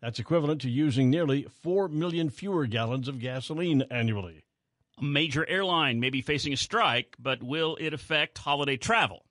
That's 0.02 0.18
equivalent 0.18 0.60
to 0.62 0.70
using 0.70 1.08
nearly 1.08 1.46
4 1.62 1.88
million 1.88 2.28
fewer 2.28 2.66
gallons 2.66 3.08
of 3.08 3.20
gasoline 3.20 3.84
annually. 3.90 4.44
A 4.98 5.02
major 5.02 5.48
airline 5.48 5.98
may 5.98 6.10
be 6.10 6.20
facing 6.20 6.52
a 6.52 6.56
strike, 6.58 7.16
but 7.18 7.42
will 7.42 7.76
it 7.80 7.94
affect 7.94 8.38
holiday 8.38 8.76
travel? 8.76 9.24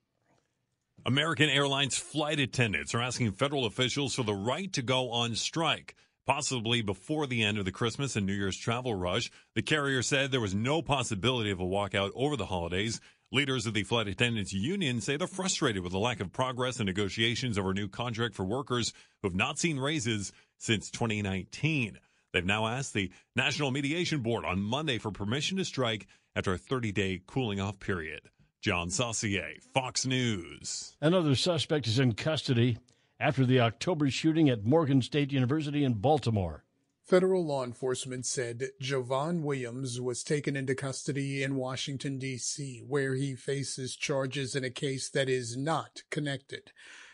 American 1.06 1.50
Airlines 1.50 1.98
flight 1.98 2.40
attendants 2.40 2.96
are 2.96 3.02
asking 3.02 3.34
federal 3.34 3.66
officials 3.66 4.16
for 4.16 4.24
the 4.24 4.34
right 4.34 4.72
to 4.74 4.82
go 4.82 5.12
on 5.12 5.36
strike. 5.36 5.96
Possibly 6.26 6.82
before 6.82 7.28
the 7.28 7.44
end 7.44 7.58
of 7.58 7.66
the 7.66 7.72
Christmas 7.72 8.16
and 8.16 8.26
New 8.26 8.34
Year's 8.34 8.58
travel 8.58 8.96
rush, 8.96 9.30
the 9.56 9.62
carrier 9.62 10.02
said 10.02 10.32
there 10.32 10.40
was 10.40 10.56
no 10.56 10.82
possibility 10.82 11.52
of 11.52 11.60
a 11.60 11.66
walkout 11.66 12.12
over 12.16 12.38
the 12.38 12.46
holidays. 12.46 13.02
Leaders 13.34 13.66
of 13.66 13.74
the 13.74 13.84
flight 13.84 14.08
attendants 14.08 14.54
union 14.54 15.02
say 15.02 15.18
they're 15.18 15.28
frustrated 15.28 15.84
with 15.84 15.92
the 15.92 16.00
lack 16.00 16.22
of 16.22 16.32
progress 16.32 16.80
in 16.80 16.86
negotiations 16.86 17.58
over 17.58 17.72
a 17.72 17.74
new 17.74 17.90
contract 17.90 18.36
for 18.36 18.46
workers 18.46 18.94
who 19.22 19.28
have 19.28 19.36
not 19.36 19.60
seen 19.60 19.78
raises 19.78 20.32
since 20.60 20.90
2019. 20.92 22.00
They've 22.32 22.46
now 22.46 22.68
asked 22.68 22.94
the 22.94 23.12
National 23.36 23.72
Mediation 23.72 24.22
Board 24.22 24.46
on 24.46 24.62
Monday 24.62 25.00
for 25.00 25.12
permission 25.12 25.58
to 25.58 25.66
strike 25.66 26.08
after 26.38 26.54
a 26.54 26.58
30 26.58 26.94
day 26.94 27.22
cooling 27.28 27.60
off 27.60 27.80
period. 27.80 28.22
John 28.62 28.90
Saucier, 28.90 29.56
Fox 29.74 30.06
News. 30.06 30.96
Another 31.02 31.36
suspect 31.36 31.86
is 31.86 32.00
in 32.00 32.14
custody 32.14 32.78
after 33.24 33.46
the 33.46 33.58
October 33.62 34.10
shooting 34.10 34.50
at 34.50 34.66
Morgan 34.66 35.02
State 35.02 35.32
University 35.32 35.86
in 35.86 35.94
Baltimore. 35.94 36.66
Federal 37.06 37.46
law 37.46 37.64
enforcement 37.64 38.26
said 38.26 38.68
Jovan 38.82 39.44
Williams 39.44 40.02
was 40.02 40.26
taken 40.26 40.58
into 40.58 40.76
custody 40.76 41.42
in 41.42 41.56
Washington, 41.56 42.20
D.C., 42.20 42.84
where 42.86 43.16
he 43.16 43.34
faces 43.34 43.96
charges 43.96 44.56
in 44.56 44.66
a 44.66 44.70
case 44.70 45.10
that 45.10 45.30
is 45.30 45.56
not 45.56 46.02
connected. 46.10 46.74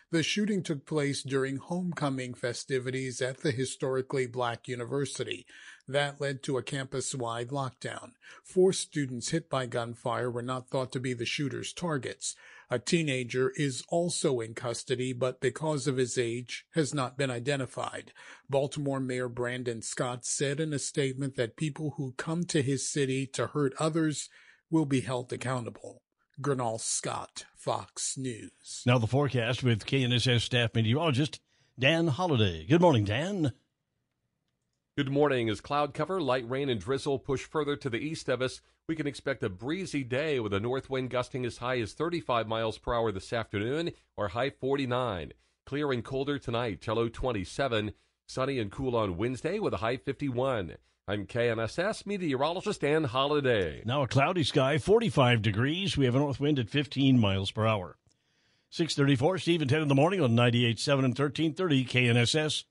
The 0.10 0.24
shooting 0.24 0.64
took 0.64 0.88
place 0.88 1.22
during 1.22 1.58
homecoming 1.58 2.34
festivities 2.34 3.22
at 3.22 3.42
the 3.42 3.52
historically 3.52 4.26
black 4.26 4.68
university. 4.68 5.46
That 5.88 6.20
led 6.20 6.42
to 6.44 6.58
a 6.58 6.64
campus 6.64 7.14
wide 7.14 7.50
lockdown. 7.50 8.14
Four 8.44 8.74
students 8.74 9.30
hit 9.30 9.48
by 9.48 9.68
gunfire 9.68 10.32
were 10.32 10.42
not 10.42 10.72
thought 10.72 10.92
to 10.94 11.00
be 11.00 11.14
the 11.14 11.26
shooter's 11.26 11.72
targets. 11.72 12.36
A 12.72 12.78
teenager 12.78 13.52
is 13.56 13.84
also 13.90 14.42
in 14.42 14.54
custody, 14.54 15.12
but 15.12 15.42
because 15.42 15.88
of 15.88 15.98
his 15.98 16.20
age, 16.20 16.66
has 16.76 16.94
not 16.94 17.18
been 17.18 17.32
identified. 17.32 18.14
Baltimore 18.48 19.00
Mayor 19.00 19.28
Brandon 19.28 19.82
Scott 19.82 20.24
said 20.24 20.60
in 20.60 20.72
a 20.72 20.80
statement 20.80 21.36
that 21.36 21.56
people 21.56 21.96
who 21.98 22.14
come 22.18 22.44
to 22.46 22.62
his 22.62 22.88
city 22.88 23.26
to 23.34 23.48
hurt 23.48 23.74
others 23.80 24.30
will 24.70 24.86
be 24.86 25.02
held 25.02 25.34
accountable. 25.34 26.04
Gernal 26.40 26.78
Scott, 26.78 27.46
Fox 27.58 28.18
News. 28.18 28.84
Now 28.86 29.00
the 29.00 29.08
forecast 29.08 29.64
with 29.64 29.86
KNSS 29.86 30.42
staff 30.42 30.76
meteorologist 30.76 31.40
Dan 31.80 32.08
Holliday. 32.08 32.66
Good 32.66 32.82
morning, 32.82 33.04
Dan. 33.04 33.52
Good 35.00 35.12
morning. 35.12 35.48
As 35.50 35.62
cloud 35.62 35.94
cover, 35.94 36.20
light 36.20 36.44
rain, 36.50 36.68
and 36.68 36.78
drizzle 36.78 37.20
push 37.20 37.46
further 37.46 37.78
to 37.78 37.90
the 37.90 38.00
east 38.00 38.28
of 38.28 38.42
us, 38.42 38.60
we 38.86 38.98
can 38.98 39.08
expect 39.08 39.42
a 39.46 39.48
breezy 39.48 40.04
day 40.04 40.42
with 40.42 40.54
a 40.54 40.60
north 40.60 40.90
wind 40.90 41.10
gusting 41.10 41.46
as 41.46 41.60
high 41.60 41.80
as 41.80 41.94
35 41.94 42.50
miles 42.50 42.78
per 42.78 42.94
hour 42.94 43.10
this 43.10 43.32
afternoon 43.32 43.92
or 44.18 44.28
high 44.28 44.50
49. 44.50 45.32
Clear 45.66 45.94
and 45.94 46.04
colder 46.04 46.38
tonight, 46.38 46.86
low 46.86 47.08
27. 47.08 47.94
Sunny 48.28 48.60
and 48.60 48.74
cool 48.74 48.94
on 48.94 49.16
Wednesday 49.16 49.58
with 49.58 49.74
a 49.74 49.78
high 49.78 49.96
51. 49.96 50.76
I'm 51.08 51.26
KNSS 51.26 52.06
meteorologist 52.06 52.82
Dan 52.82 53.06
Holliday. 53.06 53.84
Now 53.86 54.04
a 54.04 54.08
cloudy 54.10 54.44
sky, 54.44 54.80
45 54.80 55.42
degrees. 55.42 55.96
We 55.96 56.04
have 56.08 56.16
a 56.16 56.20
north 56.20 56.42
wind 56.42 56.60
at 56.60 56.70
15 56.70 57.18
miles 57.18 57.52
per 57.52 57.66
hour. 57.66 57.96
634, 58.72 59.38
Steve 59.38 59.62
and 59.62 59.70
Ted 59.70 59.82
in 59.82 59.88
the 59.88 59.96
morning 59.96 60.20
on 60.20 60.32
98.7 60.32 61.06
and 61.06 61.18
1330 61.18 61.86
KNSS. 61.86 62.66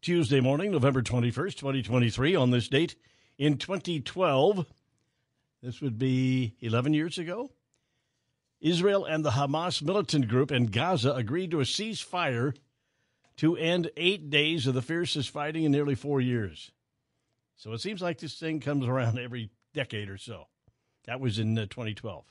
Tuesday 0.00 0.40
morning, 0.40 0.70
November 0.70 1.02
21st, 1.02 1.56
2023, 1.56 2.36
on 2.36 2.52
this 2.52 2.68
date 2.68 2.94
in 3.36 3.58
2012. 3.58 4.64
This 5.60 5.80
would 5.80 5.98
be 5.98 6.54
11 6.60 6.94
years 6.94 7.18
ago. 7.18 7.50
Israel 8.60 9.04
and 9.04 9.24
the 9.24 9.32
Hamas 9.32 9.82
militant 9.82 10.28
group 10.28 10.52
in 10.52 10.66
Gaza 10.66 11.12
agreed 11.12 11.50
to 11.50 11.60
a 11.60 11.64
ceasefire 11.64 12.54
to 13.38 13.56
end 13.56 13.90
eight 13.96 14.30
days 14.30 14.68
of 14.68 14.74
the 14.74 14.82
fiercest 14.82 15.30
fighting 15.30 15.64
in 15.64 15.72
nearly 15.72 15.96
four 15.96 16.20
years. 16.20 16.70
So 17.56 17.72
it 17.72 17.80
seems 17.80 18.00
like 18.00 18.18
this 18.18 18.38
thing 18.38 18.60
comes 18.60 18.86
around 18.86 19.18
every 19.18 19.50
decade 19.74 20.08
or 20.08 20.18
so. 20.18 20.44
That 21.06 21.18
was 21.18 21.40
in 21.40 21.58
uh, 21.58 21.62
2012. 21.62 22.24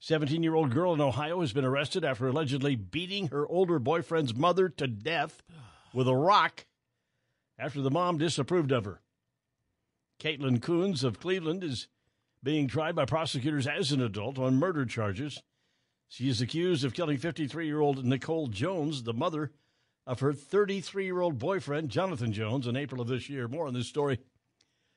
17 0.00 0.42
year 0.42 0.56
old 0.56 0.72
girl 0.72 0.92
in 0.92 1.00
Ohio 1.00 1.40
has 1.40 1.52
been 1.52 1.64
arrested 1.64 2.04
after 2.04 2.26
allegedly 2.26 2.74
beating 2.74 3.28
her 3.28 3.46
older 3.46 3.78
boyfriend's 3.78 4.34
mother 4.34 4.68
to 4.68 4.88
death 4.88 5.40
with 5.92 6.08
a 6.08 6.16
rock 6.16 6.64
after 7.60 7.82
the 7.82 7.90
mom 7.90 8.18
disapproved 8.18 8.72
of 8.72 8.86
her. 8.86 9.00
Caitlin 10.18 10.62
Coons 10.62 11.04
of 11.04 11.20
Cleveland 11.20 11.62
is 11.62 11.88
being 12.42 12.68
tried 12.68 12.94
by 12.94 13.04
prosecutors 13.04 13.66
as 13.66 13.92
an 13.92 14.00
adult 14.00 14.38
on 14.38 14.56
murder 14.56 14.86
charges. 14.86 15.42
She 16.08 16.28
is 16.28 16.40
accused 16.40 16.84
of 16.84 16.94
killing 16.94 17.18
53 17.18 17.66
year 17.66 17.80
old 17.80 18.04
Nicole 18.04 18.48
Jones, 18.48 19.02
the 19.02 19.12
mother 19.12 19.52
of 20.06 20.20
her 20.20 20.32
33 20.32 21.04
year 21.04 21.20
old 21.20 21.38
boyfriend, 21.38 21.90
Jonathan 21.90 22.32
Jones, 22.32 22.66
in 22.66 22.76
April 22.76 23.00
of 23.00 23.08
this 23.08 23.28
year. 23.28 23.46
More 23.46 23.66
on 23.66 23.74
this 23.74 23.86
story 23.86 24.18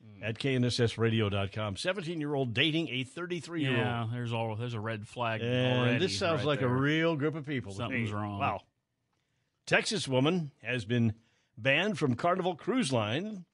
hmm. 0.02 0.24
at 0.24 0.40
knssradio.com. 0.40 1.78
17 1.78 2.20
year 2.20 2.34
old 2.34 2.54
dating 2.54 2.88
a 2.90 3.04
33 3.04 3.62
year 3.62 3.72
old. 3.72 3.80
Yeah, 3.80 4.08
there's 4.12 4.34
all 4.34 4.56
there's 4.56 4.74
a 4.74 4.80
red 4.80 5.08
flag 5.08 5.42
And 5.42 5.80
already. 5.80 6.00
this 6.00 6.18
sounds 6.18 6.40
right 6.40 6.48
like 6.48 6.60
there. 6.62 6.70
a 6.70 6.82
real 6.82 7.16
group 7.16 7.36
of 7.36 7.46
people. 7.46 7.74
Something's 7.74 8.12
wrong. 8.12 8.40
Wow. 8.40 8.62
Texas 9.66 10.08
woman 10.08 10.52
has 10.62 10.84
been 10.84 11.14
banned 11.58 11.98
from 12.00 12.16
Carnival 12.16 12.56
Cruise 12.56 12.92
Line 12.92 13.46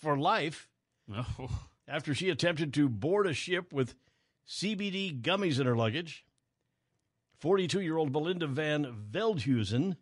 for 0.00 0.16
life 0.18 0.68
Oh. 1.12 1.48
after 1.88 2.14
she 2.14 2.28
attempted 2.30 2.74
to 2.74 2.88
board 2.88 3.26
a 3.26 3.32
ship 3.32 3.72
with 3.72 3.94
CBD 4.46 5.20
gummies 5.20 5.58
in 5.60 5.66
her 5.66 5.76
luggage. 5.76 6.24
42 7.40 7.80
year 7.80 7.96
old 7.96 8.12
Belinda 8.12 8.46
Van 8.46 8.84
Veldhuizen 9.10 9.96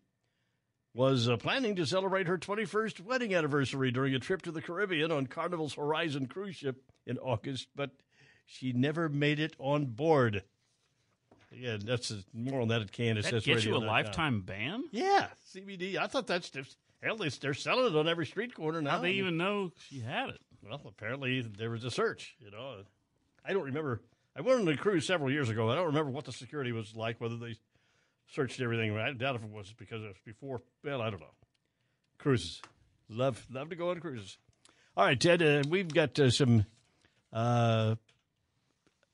was 0.94 1.28
uh, 1.28 1.36
planning 1.36 1.76
to 1.76 1.84
celebrate 1.86 2.26
her 2.26 2.38
21st 2.38 3.00
wedding 3.02 3.34
anniversary 3.34 3.90
during 3.90 4.14
a 4.14 4.18
trip 4.18 4.40
to 4.42 4.50
the 4.50 4.62
Caribbean 4.62 5.12
on 5.12 5.26
Carnival's 5.26 5.74
Horizon 5.74 6.26
cruise 6.26 6.56
ship 6.56 6.82
in 7.06 7.18
August, 7.18 7.68
but 7.76 7.90
she 8.46 8.72
never 8.72 9.08
made 9.10 9.38
it 9.38 9.54
on 9.58 9.84
board. 9.86 10.42
Yeah, 11.52 11.76
that's 11.78 12.10
uh, 12.10 12.16
more 12.32 12.62
on 12.62 12.68
that 12.68 12.80
at 12.80 12.92
KNSS 12.92 13.30
That 13.30 13.44
gets 13.44 13.64
you 13.64 13.76
a 13.76 13.78
lifetime 13.78 14.40
ban? 14.40 14.84
Yeah, 14.90 15.28
CBD. 15.54 15.96
I 15.98 16.06
thought 16.06 16.26
that's 16.26 16.48
just 16.50 16.76
hell. 17.02 17.16
They, 17.16 17.28
they're 17.28 17.54
selling 17.54 17.86
it 17.86 17.96
on 17.96 18.08
every 18.08 18.26
street 18.26 18.54
corner 18.54 18.80
now. 18.80 18.92
How 18.92 18.98
they 19.00 19.12
even 19.12 19.36
know 19.36 19.72
she 19.88 20.00
had 20.00 20.30
it? 20.30 20.40
Well, 20.68 20.80
apparently 20.86 21.40
there 21.42 21.70
was 21.70 21.84
a 21.84 21.90
search. 21.90 22.36
You 22.40 22.50
know, 22.50 22.82
I 23.44 23.52
don't 23.52 23.64
remember. 23.64 24.02
I 24.36 24.40
went 24.40 24.60
on 24.60 24.68
a 24.68 24.76
cruise 24.76 25.06
several 25.06 25.30
years 25.30 25.48
ago. 25.48 25.70
I 25.70 25.74
don't 25.74 25.86
remember 25.86 26.10
what 26.10 26.24
the 26.24 26.32
security 26.32 26.72
was 26.72 26.94
like. 26.96 27.20
Whether 27.20 27.36
they 27.36 27.56
searched 28.28 28.60
everything. 28.60 28.96
I 28.96 29.12
doubt 29.12 29.36
if 29.36 29.44
it 29.44 29.50
was 29.50 29.72
because 29.76 30.02
it 30.02 30.08
was 30.08 30.16
before. 30.24 30.62
Well, 30.84 31.00
I 31.00 31.10
don't 31.10 31.20
know. 31.20 31.34
Cruises. 32.18 32.60
Love 33.08 33.46
love 33.50 33.70
to 33.70 33.76
go 33.76 33.90
on 33.90 34.00
cruises. 34.00 34.38
All 34.96 35.04
right, 35.04 35.20
Ted. 35.20 35.42
Uh, 35.42 35.62
we've 35.68 35.92
got 35.92 36.18
uh, 36.18 36.30
some 36.30 36.64
uh, 37.32 37.94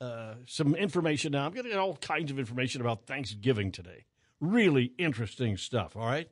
uh, 0.00 0.34
some 0.46 0.74
information 0.74 1.32
now. 1.32 1.44
I'm 1.44 1.52
going 1.52 1.64
to 1.64 1.70
get 1.70 1.78
all 1.78 1.96
kinds 1.96 2.30
of 2.30 2.38
information 2.38 2.80
about 2.80 3.06
Thanksgiving 3.06 3.70
today. 3.70 4.06
Really 4.40 4.92
interesting 4.98 5.56
stuff. 5.56 5.96
All 5.96 6.06
right. 6.06 6.28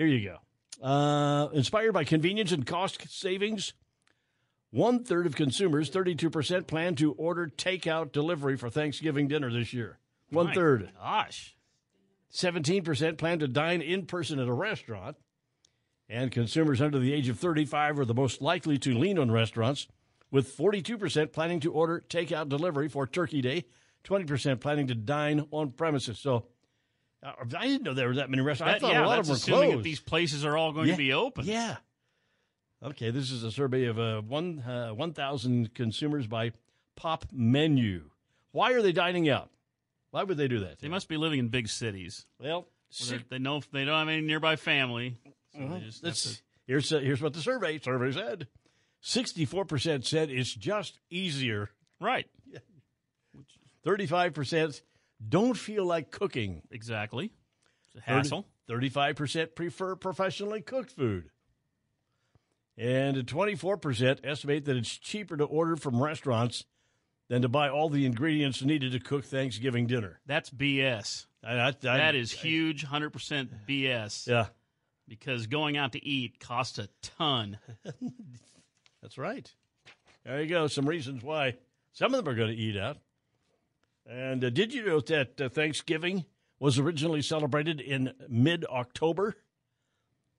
Here 0.00 0.06
you 0.06 0.30
go. 0.30 0.82
Uh, 0.82 1.50
inspired 1.52 1.92
by 1.92 2.04
convenience 2.04 2.52
and 2.52 2.66
cost 2.66 3.06
savings, 3.10 3.74
one 4.70 5.04
third 5.04 5.26
of 5.26 5.36
consumers, 5.36 5.90
32%, 5.90 6.66
plan 6.66 6.94
to 6.94 7.12
order 7.12 7.48
takeout 7.54 8.10
delivery 8.10 8.56
for 8.56 8.70
Thanksgiving 8.70 9.28
dinner 9.28 9.52
this 9.52 9.74
year. 9.74 9.98
One 10.30 10.46
My 10.46 10.54
third. 10.54 10.90
Gosh. 10.98 11.54
17% 12.32 13.18
plan 13.18 13.40
to 13.40 13.46
dine 13.46 13.82
in 13.82 14.06
person 14.06 14.38
at 14.38 14.48
a 14.48 14.54
restaurant. 14.54 15.18
And 16.08 16.32
consumers 16.32 16.80
under 16.80 16.98
the 16.98 17.12
age 17.12 17.28
of 17.28 17.38
35 17.38 17.98
are 17.98 18.04
the 18.06 18.14
most 18.14 18.40
likely 18.40 18.78
to 18.78 18.96
lean 18.96 19.18
on 19.18 19.30
restaurants, 19.30 19.86
with 20.30 20.56
42% 20.56 21.30
planning 21.30 21.60
to 21.60 21.74
order 21.74 22.02
takeout 22.08 22.48
delivery 22.48 22.88
for 22.88 23.06
Turkey 23.06 23.42
Day, 23.42 23.66
20% 24.04 24.60
planning 24.60 24.86
to 24.86 24.94
dine 24.94 25.46
on 25.50 25.72
premises. 25.72 26.18
So 26.18 26.46
uh, 27.22 27.32
I 27.56 27.66
didn't 27.66 27.82
know 27.84 27.94
there 27.94 28.08
were 28.08 28.14
that 28.16 28.30
many 28.30 28.42
restaurants. 28.42 28.76
I 28.76 28.78
thought 28.80 28.92
yeah, 28.94 29.04
a 29.04 29.06
lot 29.06 29.18
of 29.18 29.26
them 29.26 29.32
were 29.32 29.36
assuming 29.36 29.60
closed. 29.70 29.78
that 29.78 29.82
these 29.84 30.00
places 30.00 30.44
are 30.44 30.56
all 30.56 30.72
going 30.72 30.88
Yeah. 30.88 30.94
to 30.94 30.98
be 30.98 31.12
open. 31.12 31.44
Yeah. 31.44 31.76
Okay, 32.82 33.10
this 33.10 33.30
is 33.30 33.44
a 33.44 33.52
survey 33.52 33.84
of 33.86 33.98
uh, 33.98 34.22
one 34.22 34.60
uh, 34.60 34.90
1,000 34.94 35.74
consumers 35.74 36.26
by 36.26 36.52
Pop 36.96 37.26
Menu. 37.30 38.04
Why 38.52 38.72
are 38.72 38.80
they 38.82 38.92
dining 38.92 39.28
out? 39.28 39.50
Why 40.12 40.22
would 40.24 40.38
they 40.38 40.48
do 40.48 40.60
that? 40.60 40.80
They 40.80 40.88
must 40.88 41.06
be 41.08 41.16
living 41.18 41.38
in 41.38 41.48
big 41.48 41.68
cities. 41.68 42.24
Well, 42.40 42.66
they 43.28 43.38
know 43.38 43.60
they 43.72 43.84
don't 43.84 43.98
have 43.98 44.08
any 44.08 44.22
nearby 44.22 44.56
family. 44.56 45.16
So 45.54 45.60
Uh-huh. 45.62 45.78
to- 46.10 46.38
here's 46.66 46.92
uh, 46.92 46.98
here's 47.00 47.20
what 47.20 47.34
the 47.34 47.40
survey 47.40 47.78
survey 47.78 48.12
said. 48.12 48.46
Sixty-four 49.02 49.66
percent 49.66 50.04
said 50.06 50.30
it's 50.30 50.52
just 50.54 50.98
easier. 51.10 51.70
Right. 52.00 52.26
Thirty-five 53.84 54.34
percent 54.34 54.82
don't 55.26 55.54
feel 55.56 55.84
like 55.84 56.10
cooking. 56.10 56.62
Exactly. 56.70 57.32
It's 57.86 57.96
a 57.96 58.00
hassle. 58.10 58.46
Thirty-five 58.68 59.16
percent 59.16 59.54
prefer 59.56 59.96
professionally 59.96 60.60
cooked 60.60 60.92
food, 60.92 61.30
and 62.78 63.26
twenty-four 63.26 63.76
percent 63.78 64.20
estimate 64.24 64.64
that 64.66 64.76
it's 64.76 64.96
cheaper 64.96 65.36
to 65.36 65.44
order 65.44 65.76
from 65.76 66.02
restaurants 66.02 66.64
than 67.28 67.42
to 67.42 67.48
buy 67.48 67.68
all 67.68 67.88
the 67.88 68.06
ingredients 68.06 68.62
needed 68.62 68.92
to 68.92 69.00
cook 69.00 69.24
Thanksgiving 69.24 69.86
dinner. 69.86 70.20
That's 70.26 70.50
BS. 70.50 71.26
I, 71.44 71.54
I, 71.54 71.68
I- 71.68 71.70
that 71.80 72.14
is 72.16 72.32
huge, 72.32 72.84
100% 72.86 73.48
BS. 73.68 74.26
Yeah. 74.26 74.46
Because 75.06 75.46
going 75.46 75.76
out 75.76 75.92
to 75.92 76.04
eat 76.04 76.38
costs 76.40 76.78
a 76.78 76.88
ton. 77.02 77.58
That's 79.02 79.16
right. 79.18 79.52
There 80.24 80.40
you 80.42 80.48
go. 80.48 80.66
Some 80.66 80.86
reasons 80.88 81.22
why 81.22 81.54
some 81.92 82.12
of 82.14 82.24
them 82.24 82.32
are 82.32 82.36
going 82.36 82.50
to 82.50 82.56
eat 82.56 82.76
out. 82.76 82.98
And 84.06 84.44
uh, 84.44 84.50
did 84.50 84.72
you 84.74 84.84
know 84.84 85.00
that 85.00 85.40
uh, 85.40 85.48
Thanksgiving 85.48 86.24
was 86.58 86.78
originally 86.78 87.22
celebrated 87.22 87.80
in 87.80 88.12
mid 88.28 88.64
October? 88.66 89.36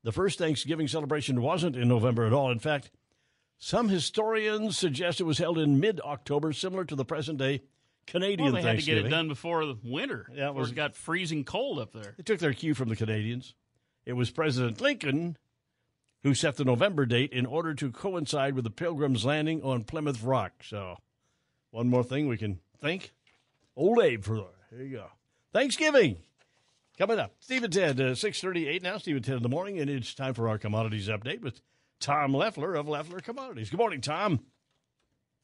The 0.03 0.11
first 0.11 0.37
Thanksgiving 0.39 0.87
celebration 0.87 1.41
wasn't 1.41 1.75
in 1.75 1.87
November 1.87 2.25
at 2.25 2.33
all. 2.33 2.51
In 2.51 2.59
fact, 2.59 2.89
some 3.59 3.89
historians 3.89 4.77
suggest 4.77 5.19
it 5.21 5.25
was 5.25 5.37
held 5.37 5.57
in 5.59 5.79
mid 5.79 5.99
October, 6.01 6.53
similar 6.53 6.85
to 6.85 6.95
the 6.95 7.05
present 7.05 7.37
day 7.37 7.61
Canadian 8.07 8.53
Well, 8.53 8.61
they 8.63 8.67
had 8.67 8.79
to 8.79 8.85
get 8.85 8.97
it 8.97 9.09
done 9.09 9.27
before 9.27 9.63
the 9.65 9.77
winter. 9.83 10.27
Yeah, 10.33 10.47
it 10.49 10.55
was- 10.55 10.71
it 10.71 10.75
got 10.75 10.95
freezing 10.95 11.43
cold 11.43 11.77
up 11.79 11.93
there. 11.93 12.15
They 12.17 12.23
took 12.23 12.39
their 12.39 12.53
cue 12.53 12.73
from 12.73 12.89
the 12.89 12.95
Canadians. 12.95 13.53
It 14.05 14.13
was 14.13 14.31
President 14.31 14.81
Lincoln 14.81 15.37
who 16.23 16.33
set 16.33 16.55
the 16.55 16.65
November 16.65 17.05
date 17.05 17.31
in 17.31 17.45
order 17.45 17.73
to 17.75 17.91
coincide 17.91 18.55
with 18.55 18.63
the 18.63 18.69
Pilgrims' 18.71 19.23
landing 19.25 19.61
on 19.63 19.83
Plymouth 19.83 20.23
Rock. 20.23 20.63
So, 20.63 20.97
one 21.69 21.87
more 21.87 22.03
thing 22.03 22.27
we 22.27 22.37
can 22.37 22.59
thank 22.79 23.11
Old 23.75 23.99
Abe 23.99 24.23
for. 24.23 24.47
There 24.71 24.83
you 24.83 24.97
go. 24.97 25.07
Thanksgiving 25.53 26.17
coming 26.97 27.19
up. 27.19 27.33
Steve 27.39 27.63
and 27.63 27.73
Ted, 27.73 27.99
uh, 27.99 28.15
six 28.15 28.41
thirty-eight 28.41 28.83
now. 28.83 28.97
Steve 28.97 29.17
and 29.17 29.25
Ted 29.25 29.37
in 29.37 29.43
the 29.43 29.49
morning, 29.49 29.79
and 29.79 29.89
it's 29.89 30.13
time 30.13 30.33
for 30.33 30.49
our 30.49 30.57
commodities 30.57 31.07
update 31.07 31.41
with 31.41 31.61
Tom 31.99 32.33
Leffler 32.33 32.75
of 32.75 32.87
Leffler 32.87 33.19
Commodities. 33.19 33.69
Good 33.69 33.79
morning, 33.79 34.01
Tom. 34.01 34.39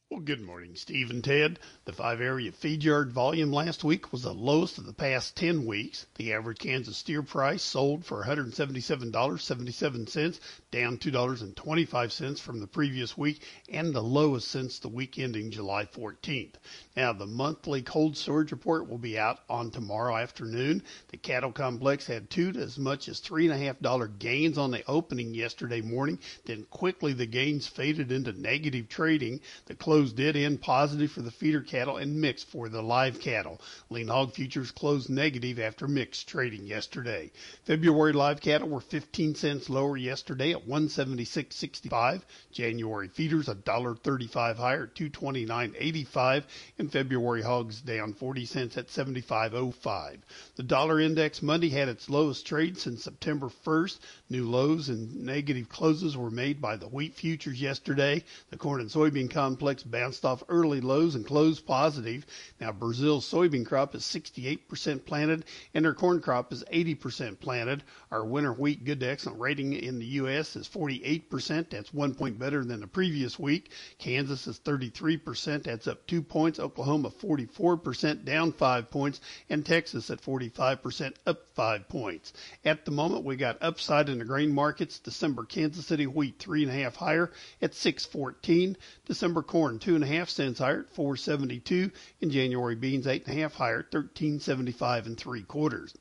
Well, 0.09 0.21
good 0.21 0.39
morning, 0.39 0.77
Steve 0.77 1.09
and 1.09 1.21
Ted. 1.21 1.59
The 1.83 1.91
five 1.91 2.21
area 2.21 2.53
feed 2.53 2.81
yard 2.81 3.11
volume 3.11 3.51
last 3.51 3.83
week 3.83 4.13
was 4.13 4.23
the 4.23 4.33
lowest 4.33 4.77
of 4.77 4.85
the 4.85 4.93
past 4.93 5.35
10 5.35 5.65
weeks. 5.65 6.05
The 6.15 6.31
average 6.31 6.59
Kansas 6.59 6.95
steer 6.95 7.21
price 7.21 7.61
sold 7.61 8.05
for 8.05 8.23
$177.77, 8.23 10.39
down 10.69 10.97
$2.25 10.97 12.39
from 12.39 12.59
the 12.59 12.67
previous 12.67 13.17
week, 13.17 13.41
and 13.69 13.93
the 13.93 14.03
lowest 14.03 14.49
since 14.49 14.79
the 14.79 14.89
week 14.89 15.17
ending 15.17 15.49
July 15.49 15.85
14th. 15.85 16.55
Now, 16.95 17.13
the 17.13 17.25
monthly 17.25 17.81
cold 17.81 18.17
storage 18.17 18.51
report 18.51 18.89
will 18.89 18.97
be 18.97 19.17
out 19.17 19.39
on 19.49 19.71
tomorrow 19.71 20.17
afternoon. 20.17 20.83
The 21.09 21.17
cattle 21.17 21.53
complex 21.53 22.05
had 22.05 22.29
two 22.29 22.51
to 22.51 22.59
as 22.59 22.77
much 22.77 23.07
as 23.07 23.21
$3.5 23.21 24.19
gains 24.19 24.57
on 24.57 24.71
the 24.71 24.83
opening 24.87 25.33
yesterday 25.33 25.79
morning. 25.79 26.19
Then 26.45 26.65
quickly 26.69 27.13
the 27.13 27.25
gains 27.25 27.65
faded 27.65 28.11
into 28.11 28.33
negative 28.33 28.89
trading. 28.89 29.39
The 29.67 29.75
close 29.75 30.11
did 30.11 30.35
end 30.35 30.61
positive 30.61 31.11
for 31.11 31.21
the 31.21 31.31
feeder 31.31 31.61
cattle 31.61 31.97
and 31.97 32.19
mixed 32.19 32.47
for 32.47 32.67
the 32.67 32.81
live 32.81 33.21
cattle. 33.21 33.61
Lean 33.89 34.09
hog 34.09 34.33
futures 34.33 34.71
closed 34.71 35.09
negative 35.09 35.59
after 35.59 35.87
mixed 35.87 36.27
trading 36.27 36.67
yesterday. 36.67 37.31
February 37.63 38.11
live 38.11 38.41
cattle 38.41 38.67
were 38.67 38.81
15 38.81 39.35
cents 39.35 39.69
lower 39.69 39.95
yesterday 39.95 40.51
at 40.51 40.66
176.65. 40.67 42.21
January 42.51 43.07
feeders 43.07 43.47
$1.35 43.47 44.55
higher 44.57 44.83
at 44.83 44.95
229.85 44.95 46.43
and 46.77 46.91
February 46.91 47.41
hogs 47.41 47.81
down 47.81 48.13
40 48.13 48.45
cents 48.45 48.77
at 48.77 48.87
75.05. 48.87 50.17
The 50.55 50.63
dollar 50.63 50.99
index 50.99 51.41
Monday 51.41 51.69
had 51.69 51.89
its 51.89 52.09
lowest 52.09 52.45
trade 52.45 52.77
since 52.77 53.03
September 53.03 53.49
1st. 53.65 53.99
New 54.29 54.49
lows 54.49 54.89
and 54.89 55.23
negative 55.23 55.69
closes 55.69 56.17
were 56.17 56.31
made 56.31 56.61
by 56.61 56.75
the 56.75 56.87
wheat 56.87 57.15
futures 57.15 57.61
yesterday. 57.61 58.23
The 58.49 58.57
corn 58.57 58.81
and 58.81 58.89
soybean 58.89 59.29
complex 59.29 59.83
bounced 59.83 60.25
off 60.25 60.43
early 60.49 60.81
lows 60.81 61.15
and 61.15 61.25
closed 61.25 61.65
positive. 61.65 62.25
Now 62.59 62.71
Brazil's 62.71 63.29
soybean 63.29 63.65
crop 63.65 63.95
is 63.95 64.03
68% 64.03 65.05
planted 65.05 65.45
and 65.73 65.85
their 65.85 65.93
corn 65.93 66.21
crop 66.21 66.51
is 66.51 66.63
80% 66.71 67.39
planted. 67.39 67.83
Our 68.11 68.25
winter 68.25 68.53
wheat 68.53 68.85
good 68.85 68.99
to 69.01 69.09
excellent 69.09 69.39
rating 69.39 69.73
in 69.73 69.99
the 69.99 70.05
U.S. 70.05 70.46
is 70.55 70.67
48%. 70.67 71.69
That's 71.69 71.93
one 71.93 72.15
point 72.15 72.39
better 72.39 72.63
than 72.63 72.79
the 72.79 72.87
previous 72.87 73.37
week. 73.37 73.71
Kansas 73.99 74.47
is 74.47 74.59
33%. 74.59 75.63
That's 75.63 75.87
up 75.87 76.05
two 76.07 76.21
points. 76.21 76.59
Oklahoma 76.59 77.09
44%, 77.09 78.25
down 78.25 78.53
five 78.53 78.89
points. 78.89 79.19
And 79.49 79.65
Texas 79.65 80.09
at 80.09 80.21
45%, 80.21 81.13
up 81.25 81.39
five 81.55 81.89
points. 81.89 82.33
At 82.63 82.85
the 82.85 82.91
moment, 82.91 83.25
we 83.25 83.35
got 83.35 83.57
upside 83.61 84.09
in 84.09 84.19
the 84.19 84.25
grain 84.25 84.53
markets. 84.53 84.99
December 84.99 85.43
Kansas 85.43 85.85
City 85.85 86.07
wheat 86.07 86.39
three 86.39 86.63
and 86.63 86.71
a 86.71 86.75
half 86.75 86.95
higher 86.95 87.31
at 87.61 87.75
614. 87.75 88.77
December 89.05 89.43
corn 89.43 89.79
two 89.79 89.95
and 89.95 90.03
a 90.03 90.07
half 90.07 90.29
cents 90.29 90.59
higher 90.59 90.81
at 90.81 90.95
472. 90.95 91.91
And 92.21 92.31
January 92.31 92.75
beans 92.75 93.07
eight 93.07 93.25
and 93.27 93.37
a 93.37 93.41
half 93.41 93.53
higher 93.53 93.79
at 93.79 93.93
1375 93.93 95.07
and 95.07 95.17
three 95.17 95.43
quarters. 95.43 95.93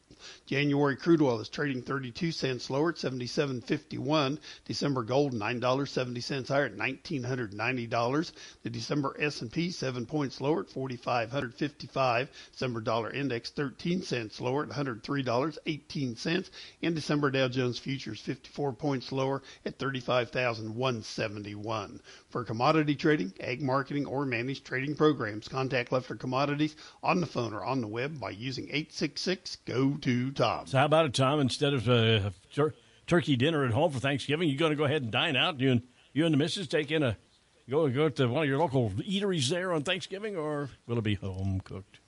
January 0.47 0.97
crude 0.97 1.23
oil 1.23 1.41
is 1.41 1.49
trading 1.49 1.83
32 1.83 2.33
cents 2.33 2.71
lower 2.71 2.91
at 2.91 2.97
77.51. 2.97 4.39
December 4.65 5.03
gold 5.03 5.33
$9.70 5.33 6.49
higher 6.49 6.67
at 6.67 6.77
$1990. 6.77 8.33
The 8.63 8.71
December 8.71 9.17
S&P 9.19 9.71
7 9.71 10.07
points 10.07 10.41
lower 10.41 10.61
at 10.61 10.71
4555. 10.71 12.31
December 12.53 12.81
dollar 12.81 13.11
index 13.11 13.51
13 13.51 14.03
cents 14.03 14.41
lower 14.41 14.63
at 14.63 14.71
$103.18 14.71 16.51
and 16.83 16.95
December 16.95 17.31
Dow 17.31 17.49
Jones 17.49 17.79
futures 17.79 18.21
54 18.21 18.73
points 18.73 19.13
lower 19.13 19.43
at 19.65 19.79
35,171. 19.79 22.01
For 22.29 22.45
commodity 22.45 22.95
trading, 22.95 23.33
ag 23.41 23.63
marketing 23.63 24.07
or 24.07 24.25
managed 24.25 24.65
trading 24.65 24.95
programs, 24.95 25.49
contact 25.49 25.93
Leffler 25.93 26.17
Commodities 26.17 26.77
on 27.03 27.21
the 27.21 27.27
phone 27.27 27.53
or 27.53 27.65
on 27.65 27.81
the 27.81 27.87
web 27.87 28.21
by 28.21 28.31
using 28.31 28.69
866 28.69 29.57
go 29.67 29.97
to 29.99 30.16
Tom. 30.33 30.67
So 30.67 30.79
how 30.79 30.85
about 30.85 31.07
it, 31.07 31.15
Tom? 31.15 31.41
Instead 31.41 31.75
of 31.75 31.89
uh, 31.89 32.31
tur- 32.53 32.75
turkey 33.07 33.37
dinner 33.37 33.65
at 33.65 33.73
home 33.73 33.91
for 33.91 34.01
Thanksgiving, 34.01 34.49
you 34.49 34.57
going 34.57 34.71
to 34.73 34.77
go 34.77 34.85
ahead 34.85 35.03
and 35.03 35.11
dine 35.11 35.37
out? 35.37 35.61
You 35.61 35.73
and 35.73 35.83
you 36.13 36.25
and 36.25 36.33
the 36.33 36.39
missus 36.39 36.69
take 36.69 36.91
in 36.91 37.03
a 37.03 37.17
go 37.69 37.89
go 37.89 38.09
to 38.09 38.27
one 38.27 38.43
of 38.43 38.49
your 38.49 38.59
local 38.59 38.91
eateries 38.91 39.49
there 39.49 39.73
on 39.73 39.83
Thanksgiving, 39.83 40.37
or 40.37 40.71
will 40.87 40.99
it 40.99 41.05
be 41.05 41.15
home 41.15 41.61
cooked? 41.65 41.99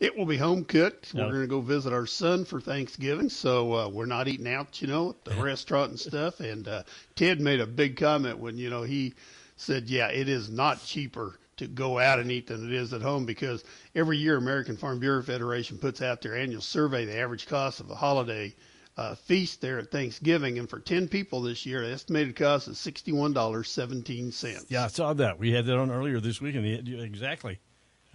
It 0.00 0.16
will 0.16 0.26
be 0.26 0.36
home 0.36 0.64
cooked. 0.64 1.14
No. 1.14 1.24
We're 1.24 1.30
going 1.30 1.42
to 1.42 1.48
go 1.48 1.60
visit 1.60 1.92
our 1.92 2.06
son 2.06 2.44
for 2.44 2.60
Thanksgiving, 2.60 3.28
so 3.28 3.72
uh, 3.72 3.88
we're 3.88 4.06
not 4.06 4.28
eating 4.28 4.52
out, 4.52 4.82
you 4.82 4.88
know, 4.88 5.10
at 5.10 5.24
the 5.24 5.42
restaurant 5.42 5.90
and 5.90 6.00
stuff. 6.00 6.40
And 6.40 6.66
uh, 6.66 6.82
Ted 7.14 7.40
made 7.40 7.60
a 7.60 7.66
big 7.66 7.96
comment 7.96 8.38
when 8.38 8.58
you 8.58 8.70
know 8.70 8.82
he 8.82 9.14
said, 9.56 9.88
"Yeah, 9.88 10.08
it 10.08 10.28
is 10.28 10.50
not 10.50 10.84
cheaper." 10.84 11.38
To 11.58 11.66
go 11.68 11.98
out 12.00 12.18
and 12.18 12.32
eat 12.32 12.48
than 12.48 12.66
it 12.66 12.72
is 12.74 12.92
at 12.92 13.00
home 13.02 13.24
because 13.26 13.62
every 13.94 14.16
year 14.18 14.36
American 14.36 14.76
Farm 14.76 14.98
Bureau 14.98 15.22
Federation 15.22 15.78
puts 15.78 16.02
out 16.02 16.20
their 16.20 16.36
annual 16.36 16.60
survey. 16.60 17.04
The 17.04 17.16
average 17.16 17.46
cost 17.46 17.78
of 17.80 17.90
a 17.90 17.94
holiday 17.94 18.54
uh, 18.96 19.14
feast 19.14 19.60
there 19.60 19.78
at 19.78 19.90
Thanksgiving. 19.90 20.58
And 20.58 20.68
for 20.68 20.80
10 20.80 21.06
people 21.08 21.42
this 21.42 21.64
year, 21.64 21.86
the 21.86 21.92
estimated 21.92 22.34
cost 22.36 22.66
is 22.68 22.76
$61.17. 22.78 24.64
Yeah, 24.68 24.84
I 24.84 24.86
saw 24.88 25.12
that. 25.14 25.38
We 25.38 25.52
had 25.52 25.66
that 25.66 25.76
on 25.76 25.90
earlier 25.90 26.20
this 26.20 26.40
week, 26.40 26.54
and 26.56 26.64
exactly. 26.88 27.58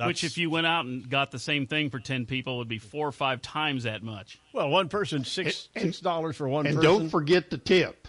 Which, 0.02 0.24
if 0.24 0.38
you 0.38 0.50
went 0.50 0.66
out 0.66 0.86
and 0.86 1.10
got 1.10 1.32
the 1.32 1.40
same 1.40 1.68
thing 1.68 1.90
for 1.90 2.00
10 2.00 2.26
people, 2.26 2.58
would 2.60 2.70
be 2.70 2.78
four 2.80 3.08
or 3.08 3.12
five 3.12 3.42
times 3.42 3.84
that 3.84 4.02
much. 4.02 4.40
Well, 4.54 4.70
one 4.70 4.88
person, 4.88 5.26
six 5.26 5.68
And- 5.76 5.84
six 5.86 6.00
dollars 6.00 6.38
for 6.38 6.48
one 6.48 6.66
and 6.66 6.76
person. 6.78 6.90
don't 6.92 7.10
forget 7.10 7.50
the 7.50 7.58
tip. 7.58 8.08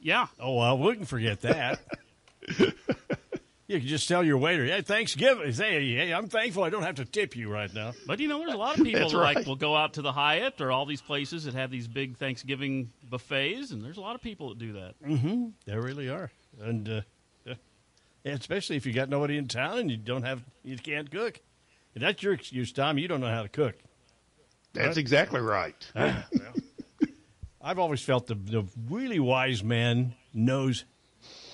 Yeah. 0.00 0.28
Oh, 0.40 0.54
well, 0.54 0.78
we 0.78 0.94
can 0.96 1.04
forget 1.04 1.42
that. 1.42 1.80
you 3.68 3.78
can 3.78 3.88
just 3.88 4.06
tell 4.08 4.22
your 4.24 4.38
waiter, 4.38 4.64
"Hey, 4.64 4.80
Thanksgiving. 4.82 5.52
Say, 5.52 5.94
hey, 5.94 6.12
I'm 6.12 6.28
thankful 6.28 6.62
I 6.64 6.70
don't 6.70 6.82
have 6.82 6.96
to 6.96 7.04
tip 7.04 7.34
you 7.36 7.50
right 7.50 7.72
now." 7.72 7.92
But 8.06 8.20
you 8.20 8.28
know, 8.28 8.38
there's 8.38 8.54
a 8.54 8.58
lot 8.58 8.78
of 8.78 8.84
people 8.84 9.00
That's 9.00 9.12
that 9.12 9.18
like 9.18 9.46
will 9.46 9.56
go 9.56 9.76
out 9.76 9.94
to 9.94 10.02
the 10.02 10.12
Hyatt 10.12 10.60
or 10.60 10.70
all 10.72 10.86
these 10.86 11.02
places 11.02 11.44
that 11.44 11.54
have 11.54 11.70
these 11.70 11.88
big 11.88 12.16
Thanksgiving 12.16 12.90
buffets, 13.08 13.70
and 13.70 13.84
there's 13.84 13.96
a 13.96 14.00
lot 14.00 14.14
of 14.14 14.22
people 14.22 14.50
that 14.50 14.58
do 14.58 14.72
that. 14.74 14.94
Mm-hmm. 15.04 15.46
There 15.64 15.80
really 15.82 16.08
are, 16.08 16.30
and 16.60 16.88
uh, 16.88 17.00
yeah, 17.46 17.54
especially 18.32 18.76
if 18.76 18.86
you 18.86 18.92
got 18.92 19.08
nobody 19.08 19.36
in 19.36 19.46
town 19.48 19.78
and 19.78 19.90
you 19.90 19.96
don't 19.96 20.24
have, 20.24 20.42
you 20.64 20.76
can't 20.76 21.10
cook. 21.10 21.40
And 21.94 22.02
that's 22.02 22.22
your 22.22 22.32
excuse, 22.32 22.72
Tom. 22.72 22.98
You 22.98 23.08
don't 23.08 23.20
know 23.20 23.30
how 23.30 23.42
to 23.42 23.48
cook. 23.48 23.76
That's 24.74 24.88
Right? 24.88 24.96
exactly 24.98 25.40
right. 25.40 25.74
Ah, 25.94 26.26
well. 26.32 26.52
I've 27.62 27.78
always 27.78 28.02
felt 28.02 28.26
the, 28.26 28.34
the 28.34 28.64
really 28.90 29.18
wise 29.18 29.64
man 29.64 30.14
knows 30.34 30.84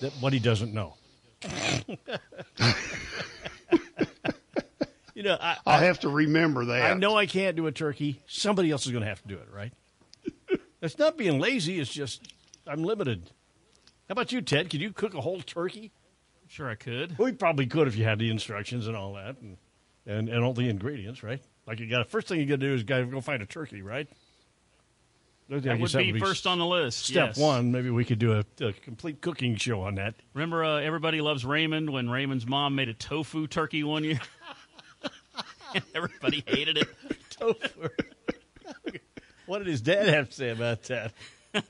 that 0.00 0.12
what 0.20 0.32
he 0.32 0.38
doesn't 0.40 0.74
know. 0.74 0.94
you 5.14 5.22
know, 5.22 5.36
I, 5.40 5.56
I'll 5.66 5.80
have 5.80 6.00
to 6.00 6.08
remember 6.08 6.66
that. 6.66 6.92
I 6.92 6.94
know 6.94 7.16
I 7.16 7.26
can't 7.26 7.56
do 7.56 7.66
a 7.66 7.72
turkey. 7.72 8.20
Somebody 8.26 8.70
else 8.70 8.86
is 8.86 8.92
going 8.92 9.02
to 9.02 9.08
have 9.08 9.22
to 9.22 9.28
do 9.28 9.36
it, 9.36 9.48
right? 9.52 9.72
it's 10.82 10.98
not 10.98 11.16
being 11.16 11.38
lazy. 11.38 11.80
It's 11.80 11.92
just 11.92 12.22
I'm 12.66 12.84
limited. 12.84 13.30
How 14.08 14.12
about 14.12 14.32
you, 14.32 14.40
Ted? 14.40 14.70
Could 14.70 14.80
you 14.80 14.92
cook 14.92 15.14
a 15.14 15.20
whole 15.20 15.40
turkey? 15.40 15.92
Sure, 16.48 16.68
I 16.68 16.74
could. 16.74 17.18
We 17.18 17.32
probably 17.32 17.66
could 17.66 17.88
if 17.88 17.96
you 17.96 18.04
had 18.04 18.18
the 18.18 18.30
instructions 18.30 18.86
and 18.86 18.96
all 18.96 19.14
that, 19.14 19.40
and 19.40 19.56
and, 20.06 20.28
and 20.28 20.44
all 20.44 20.52
the 20.52 20.68
ingredients, 20.68 21.22
right? 21.22 21.40
Like 21.66 21.80
you 21.80 21.88
got 21.88 22.08
first 22.08 22.28
thing 22.28 22.40
you 22.40 22.46
got 22.46 22.60
to 22.60 22.66
do 22.66 22.74
is 22.74 22.82
got 22.82 22.98
to 22.98 23.06
go 23.06 23.20
find 23.20 23.42
a 23.42 23.46
turkey, 23.46 23.82
right? 23.82 24.08
I 25.50 25.58
That 25.58 25.80
would 25.80 25.92
be 25.92 26.18
first 26.18 26.46
on 26.46 26.58
the 26.58 26.66
list. 26.66 27.06
Step 27.06 27.30
yes. 27.30 27.38
one. 27.38 27.72
Maybe 27.72 27.90
we 27.90 28.04
could 28.04 28.18
do 28.18 28.32
a, 28.32 28.44
a 28.64 28.72
complete 28.72 29.20
cooking 29.20 29.56
show 29.56 29.82
on 29.82 29.96
that. 29.96 30.14
Remember, 30.34 30.64
uh, 30.64 30.80
everybody 30.80 31.20
loves 31.20 31.44
Raymond 31.44 31.90
when 31.90 32.08
Raymond's 32.08 32.46
mom 32.46 32.74
made 32.74 32.88
a 32.88 32.94
tofu 32.94 33.46
turkey 33.46 33.84
one 33.84 34.04
year. 34.04 34.20
everybody 35.94 36.42
hated 36.46 36.78
it. 36.78 36.88
tofu. 37.30 37.88
What 39.46 39.58
did 39.58 39.66
his 39.66 39.80
dad 39.80 40.06
have 40.06 40.30
to 40.30 40.34
say 40.34 40.50
about 40.50 40.84
that? 40.84 41.12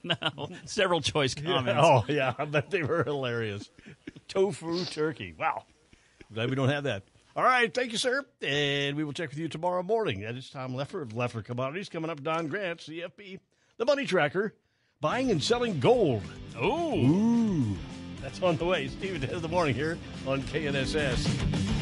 no, 0.04 0.50
several 0.66 1.00
choice 1.00 1.34
comments. 1.34 1.80
Oh 1.82 2.04
yeah, 2.06 2.34
I 2.38 2.44
bet 2.44 2.70
they 2.70 2.82
were 2.82 3.02
hilarious. 3.02 3.70
Tofu 4.28 4.84
turkey. 4.84 5.34
Wow. 5.36 5.64
Glad 6.32 6.50
we 6.50 6.54
don't 6.54 6.68
have 6.68 6.84
that. 6.84 7.02
All 7.34 7.42
right, 7.42 7.72
thank 7.72 7.92
you, 7.92 7.98
sir. 7.98 8.24
And 8.42 8.94
we 8.94 9.04
will 9.04 9.14
check 9.14 9.30
with 9.30 9.38
you 9.38 9.48
tomorrow 9.48 9.82
morning. 9.82 10.20
That 10.20 10.36
is 10.36 10.50
Tom 10.50 10.74
Leffler 10.74 11.00
of 11.00 11.16
Leffler 11.16 11.42
Commodities 11.42 11.88
coming 11.88 12.10
up. 12.10 12.22
Don 12.22 12.46
Grant, 12.46 12.80
CFP, 12.80 13.40
the 13.82 13.86
Money 13.86 14.06
Tracker, 14.06 14.54
buying 15.00 15.32
and 15.32 15.42
selling 15.42 15.80
gold. 15.80 16.22
Oh, 16.56 16.96
Ooh, 16.96 17.76
that's 18.20 18.40
on 18.40 18.56
the 18.56 18.64
way. 18.64 18.86
Steve 18.86 19.24
in 19.24 19.42
the 19.42 19.48
morning 19.48 19.74
here 19.74 19.98
on 20.24 20.40
KNSS. 20.42 21.81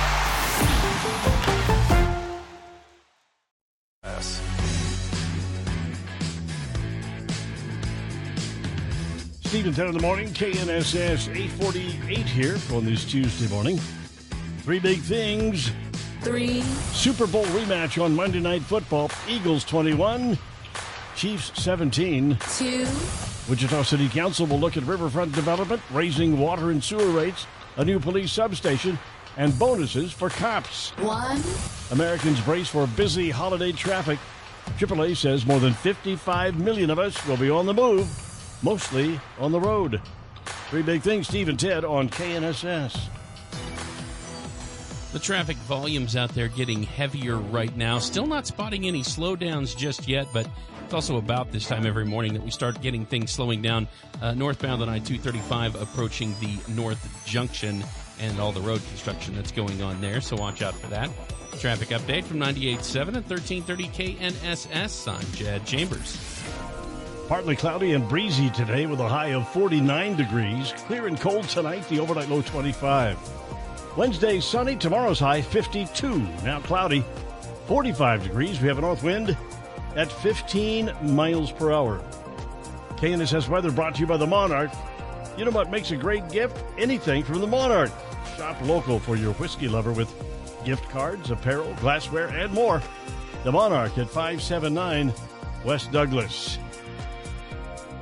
Steve 9.51 9.65
and 9.65 9.75
Ted 9.75 9.87
in 9.87 9.93
the 9.93 9.99
morning, 9.99 10.29
KNSS 10.29 11.27
848 11.27 12.19
here 12.19 12.57
on 12.71 12.85
this 12.85 13.03
Tuesday 13.03 13.53
morning. 13.53 13.77
Three 14.59 14.79
big 14.79 15.01
things. 15.01 15.73
Three. 16.21 16.61
Super 16.93 17.27
Bowl 17.27 17.43
rematch 17.47 18.01
on 18.01 18.15
Monday 18.15 18.39
Night 18.39 18.61
Football. 18.61 19.11
Eagles 19.27 19.65
21, 19.65 20.37
Chiefs 21.17 21.61
17. 21.61 22.37
Two. 22.57 22.87
Wichita 23.49 23.83
City 23.83 24.07
Council 24.07 24.45
will 24.45 24.57
look 24.57 24.77
at 24.77 24.83
riverfront 24.83 25.33
development, 25.33 25.81
raising 25.91 26.39
water 26.39 26.71
and 26.71 26.81
sewer 26.81 27.09
rates, 27.09 27.45
a 27.75 27.83
new 27.83 27.99
police 27.99 28.31
substation, 28.31 28.97
and 29.35 29.59
bonuses 29.59 30.13
for 30.13 30.29
cops. 30.29 30.91
One. 30.91 31.41
Americans 31.91 32.39
brace 32.39 32.69
for 32.69 32.87
busy 32.87 33.29
holiday 33.29 33.73
traffic. 33.73 34.17
AAA 34.77 35.17
says 35.17 35.45
more 35.45 35.59
than 35.59 35.73
55 35.73 36.57
million 36.57 36.89
of 36.89 36.99
us 36.99 37.27
will 37.27 37.35
be 37.35 37.49
on 37.49 37.65
the 37.65 37.73
move, 37.73 38.07
mostly 38.61 39.19
on 39.39 39.51
the 39.51 39.59
road. 39.59 40.01
Three 40.69 40.81
big 40.81 41.01
things, 41.01 41.27
Steve 41.27 41.49
and 41.49 41.59
Ted 41.59 41.83
on 41.83 42.09
KNSS. 42.09 42.99
The 45.11 45.19
traffic 45.19 45.57
volumes 45.57 46.15
out 46.15 46.29
there 46.33 46.47
getting 46.47 46.83
heavier 46.83 47.35
right 47.35 47.75
now. 47.75 47.99
Still 47.99 48.27
not 48.27 48.47
spotting 48.47 48.87
any 48.87 49.01
slowdowns 49.01 49.75
just 49.75 50.07
yet, 50.07 50.27
but 50.33 50.47
it's 50.85 50.93
also 50.93 51.17
about 51.17 51.51
this 51.51 51.67
time 51.67 51.85
every 51.85 52.05
morning 52.05 52.33
that 52.33 52.43
we 52.43 52.51
start 52.51 52.81
getting 52.81 53.05
things 53.05 53.31
slowing 53.31 53.61
down. 53.61 53.89
Uh, 54.21 54.33
northbound 54.33 54.81
on 54.81 54.87
I 54.87 54.99
235 54.99 55.81
approaching 55.81 56.33
the 56.39 56.57
North 56.71 57.25
Junction 57.25 57.83
and 58.19 58.39
all 58.39 58.53
the 58.53 58.61
road 58.61 58.81
construction 58.87 59.35
that's 59.35 59.51
going 59.51 59.81
on 59.81 59.99
there, 59.99 60.21
so 60.21 60.37
watch 60.37 60.61
out 60.61 60.75
for 60.75 60.87
that. 60.87 61.09
Traffic 61.59 61.89
update 61.89 62.23
from 62.23 62.39
98.7 62.39 63.07
and 63.07 63.29
1330 63.29 63.87
KNSS. 63.87 65.11
I'm 65.11 65.35
Jed 65.35 65.65
Chambers. 65.65 66.30
Partly 67.31 67.55
cloudy 67.55 67.93
and 67.93 68.09
breezy 68.09 68.49
today 68.49 68.85
with 68.87 68.99
a 68.99 69.07
high 69.07 69.29
of 69.29 69.47
49 69.47 70.17
degrees. 70.17 70.73
Clear 70.85 71.07
and 71.07 71.17
cold 71.17 71.47
tonight, 71.47 71.87
the 71.87 71.97
overnight 71.97 72.27
low 72.27 72.41
25. 72.41 73.17
Wednesday, 73.95 74.41
sunny. 74.41 74.75
Tomorrow's 74.75 75.21
high 75.21 75.41
52. 75.41 76.19
Now 76.43 76.59
cloudy, 76.59 77.05
45 77.67 78.23
degrees. 78.23 78.59
We 78.59 78.67
have 78.67 78.79
a 78.79 78.81
north 78.81 79.01
wind 79.01 79.37
at 79.95 80.11
15 80.11 80.91
miles 81.03 81.53
per 81.53 81.71
hour. 81.71 82.03
KNSS 82.97 83.47
weather 83.47 83.71
brought 83.71 83.95
to 83.95 84.01
you 84.01 84.07
by 84.07 84.17
the 84.17 84.27
Monarch. 84.27 84.71
You 85.37 85.45
know 85.45 85.51
what 85.51 85.71
makes 85.71 85.91
a 85.91 85.95
great 85.95 86.27
gift? 86.31 86.61
Anything 86.77 87.23
from 87.23 87.39
the 87.39 87.47
Monarch. 87.47 87.93
Shop 88.35 88.57
local 88.63 88.99
for 88.99 89.15
your 89.15 89.31
whiskey 89.35 89.69
lover 89.69 89.93
with 89.93 90.13
gift 90.65 90.89
cards, 90.89 91.31
apparel, 91.31 91.73
glassware, 91.79 92.27
and 92.27 92.51
more. 92.51 92.81
The 93.45 93.53
Monarch 93.53 93.97
at 93.97 94.09
579 94.09 95.13
West 95.63 95.93
Douglas. 95.93 96.57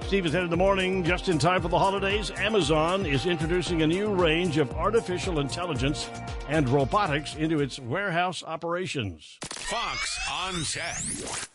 Steve 0.10 0.26
is 0.26 0.34
in 0.34 0.50
the 0.50 0.58
morning, 0.58 1.04
just 1.04 1.30
in 1.30 1.38
time 1.38 1.62
for 1.62 1.68
the 1.68 1.78
holidays. 1.78 2.32
Amazon 2.32 3.06
is 3.06 3.28
introducing 3.28 3.84
a 3.84 3.88
new 3.88 4.12
range 4.12 4.58
of 4.58 4.72
artificial 4.72 5.40
intelligence 5.40 6.10
and 6.48 6.68
robotics 6.68 7.36
into 7.36 7.60
its 7.60 7.78
warehouse 7.78 8.44
operations. 8.44 9.38
Fox 9.52 10.20
on 10.28 10.64
Tech. 10.64 10.98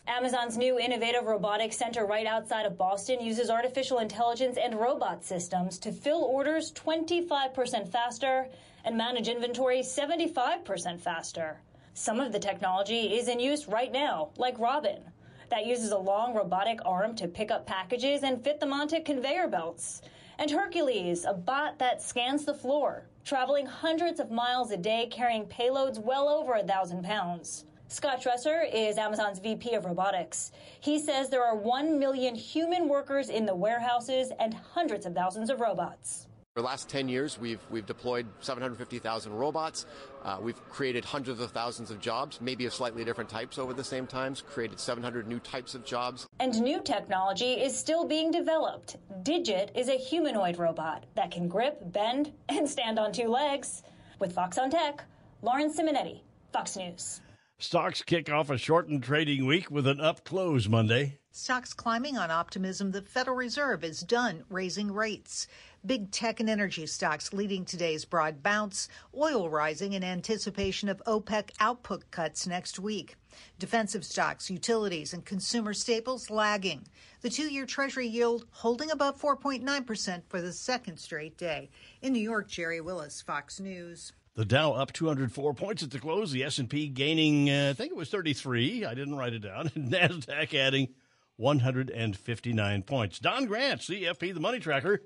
Amazon's 0.07 0.57
new 0.57 0.79
innovative 0.79 1.25
robotics 1.25 1.75
center 1.75 2.05
right 2.05 2.25
outside 2.25 2.65
of 2.65 2.77
Boston 2.77 3.19
uses 3.19 3.49
artificial 3.49 3.99
intelligence 3.99 4.55
and 4.55 4.79
robot 4.79 5.25
systems 5.25 5.77
to 5.79 5.91
fill 5.91 6.23
orders 6.23 6.71
25% 6.71 7.89
faster 7.89 8.47
and 8.85 8.95
manage 8.95 9.27
inventory 9.27 9.81
75% 9.81 11.01
faster. 11.01 11.59
Some 11.93 12.21
of 12.21 12.31
the 12.31 12.39
technology 12.39 13.17
is 13.17 13.27
in 13.27 13.41
use 13.41 13.67
right 13.67 13.91
now, 13.91 14.29
like 14.37 14.57
Robin, 14.59 15.01
that 15.49 15.65
uses 15.65 15.91
a 15.91 15.97
long 15.97 16.33
robotic 16.33 16.79
arm 16.85 17.15
to 17.15 17.27
pick 17.27 17.51
up 17.51 17.65
packages 17.65 18.23
and 18.23 18.43
fit 18.43 18.59
them 18.59 18.73
onto 18.73 19.01
conveyor 19.01 19.47
belts. 19.47 20.01
And 20.37 20.51
Hercules, 20.51 21.25
a 21.25 21.33
bot 21.33 21.79
that 21.79 22.01
scans 22.01 22.45
the 22.45 22.53
floor, 22.53 23.05
traveling 23.23 23.65
hundreds 23.65 24.19
of 24.19 24.31
miles 24.31 24.71
a 24.71 24.77
day 24.77 25.07
carrying 25.11 25.45
payloads 25.45 25.97
well 25.97 26.27
over 26.27 26.53
a 26.53 26.63
thousand 26.63 27.03
pounds. 27.03 27.65
Scott 27.87 28.21
Dresser 28.21 28.63
is 28.63 28.97
Amazon's 28.97 29.39
VP 29.39 29.75
of 29.75 29.85
robotics. 29.85 30.51
He 30.79 30.99
says 30.99 31.29
there 31.29 31.45
are 31.45 31.55
1 31.55 31.99
million 31.99 32.35
human 32.35 32.89
workers 32.89 33.29
in 33.29 33.45
the 33.45 33.55
warehouses 33.55 34.31
and 34.39 34.53
hundreds 34.53 35.05
of 35.05 35.13
thousands 35.13 35.49
of 35.49 35.61
robots. 35.61 36.27
For 36.55 36.61
the 36.61 36.67
last 36.67 36.87
10 36.87 37.09
years, 37.09 37.37
we've, 37.37 37.59
we've 37.69 37.85
deployed 37.85 38.25
750,000 38.39 39.33
robots. 39.33 39.85
Uh, 40.23 40.37
we've 40.41 40.69
created 40.69 41.03
hundreds 41.03 41.41
of 41.41 41.51
thousands 41.51 41.91
of 41.91 41.99
jobs, 41.99 42.39
maybe 42.39 42.65
of 42.65 42.73
slightly 42.73 43.03
different 43.03 43.29
types 43.29 43.57
over 43.57 43.73
the 43.73 43.83
same 43.83 44.07
times, 44.07 44.41
created 44.41 44.79
700 44.79 45.27
new 45.27 45.39
types 45.39 45.75
of 45.75 45.83
jobs. 45.83 46.25
And 46.39 46.57
new 46.61 46.81
technology 46.81 47.55
is 47.55 47.77
still 47.77 48.07
being 48.07 48.31
developed. 48.31 48.95
Digit 49.21 49.71
is 49.75 49.89
a 49.89 49.97
humanoid 49.97 50.57
robot 50.57 51.03
that 51.15 51.29
can 51.29 51.49
grip, 51.49 51.91
bend, 51.91 52.31
and 52.47 52.69
stand 52.69 52.99
on 52.99 53.11
two 53.11 53.27
legs. 53.27 53.83
With 54.19 54.31
Fox 54.31 54.57
on 54.57 54.69
Tech, 54.69 55.03
Lauren 55.41 55.69
Simonetti, 55.69 56.21
Fox 56.53 56.77
News. 56.77 57.19
Stocks 57.57 58.01
kick 58.01 58.29
off 58.29 58.49
a 58.49 58.57
shortened 58.57 59.03
trading 59.03 59.45
week 59.45 59.69
with 59.69 59.87
an 59.87 59.99
up 59.99 60.23
close 60.23 60.69
Monday. 60.69 61.19
Stocks 61.31 61.73
climbing 61.73 62.17
on 62.17 62.31
optimism 62.31 62.91
the 62.91 63.01
Federal 63.01 63.35
Reserve 63.35 63.83
is 63.83 63.99
done 63.99 64.45
raising 64.49 64.89
rates. 64.89 65.47
Big 65.85 66.09
tech 66.09 66.39
and 66.39 66.49
energy 66.49 66.87
stocks 66.87 67.31
leading 67.31 67.63
today's 67.63 68.05
broad 68.05 68.41
bounce, 68.41 68.87
oil 69.15 69.49
rising 69.49 69.93
in 69.93 70.03
anticipation 70.03 70.89
of 70.89 71.03
OPEC 71.05 71.51
output 71.59 72.09
cuts 72.09 72.47
next 72.47 72.79
week. 72.79 73.17
Defensive 73.59 74.03
stocks, 74.03 74.49
utilities, 74.49 75.13
and 75.13 75.23
consumer 75.25 75.73
staples 75.73 76.31
lagging. 76.31 76.87
The 77.21 77.29
two 77.29 77.53
year 77.53 77.67
Treasury 77.67 78.07
yield 78.07 78.45
holding 78.49 78.89
above 78.89 79.21
4.9% 79.21 80.23
for 80.27 80.41
the 80.41 80.53
second 80.53 80.97
straight 80.97 81.37
day. 81.37 81.69
In 82.01 82.13
New 82.13 82.19
York, 82.19 82.47
Jerry 82.47 82.81
Willis, 82.81 83.21
Fox 83.21 83.59
News. 83.59 84.13
The 84.33 84.45
Dow 84.45 84.71
up 84.73 84.91
204 84.91 85.53
points 85.53 85.83
at 85.83 85.91
the 85.91 85.99
close. 85.99 86.31
The 86.31 86.43
S&P 86.45 86.87
gaining, 86.87 87.49
uh, 87.49 87.69
I 87.69 87.73
think 87.73 87.91
it 87.91 87.97
was 87.97 88.09
33. 88.09 88.85
I 88.85 88.95
didn't 88.95 89.15
write 89.15 89.33
it 89.33 89.39
down. 89.39 89.69
Nasdaq 89.77 90.53
adding 90.55 90.95
159 91.37 92.83
points. 92.83 93.19
Don 93.19 93.45
Grant, 93.45 93.81
CFP, 93.81 94.33
the 94.33 94.39
money 94.39 94.59
tracker, 94.59 95.01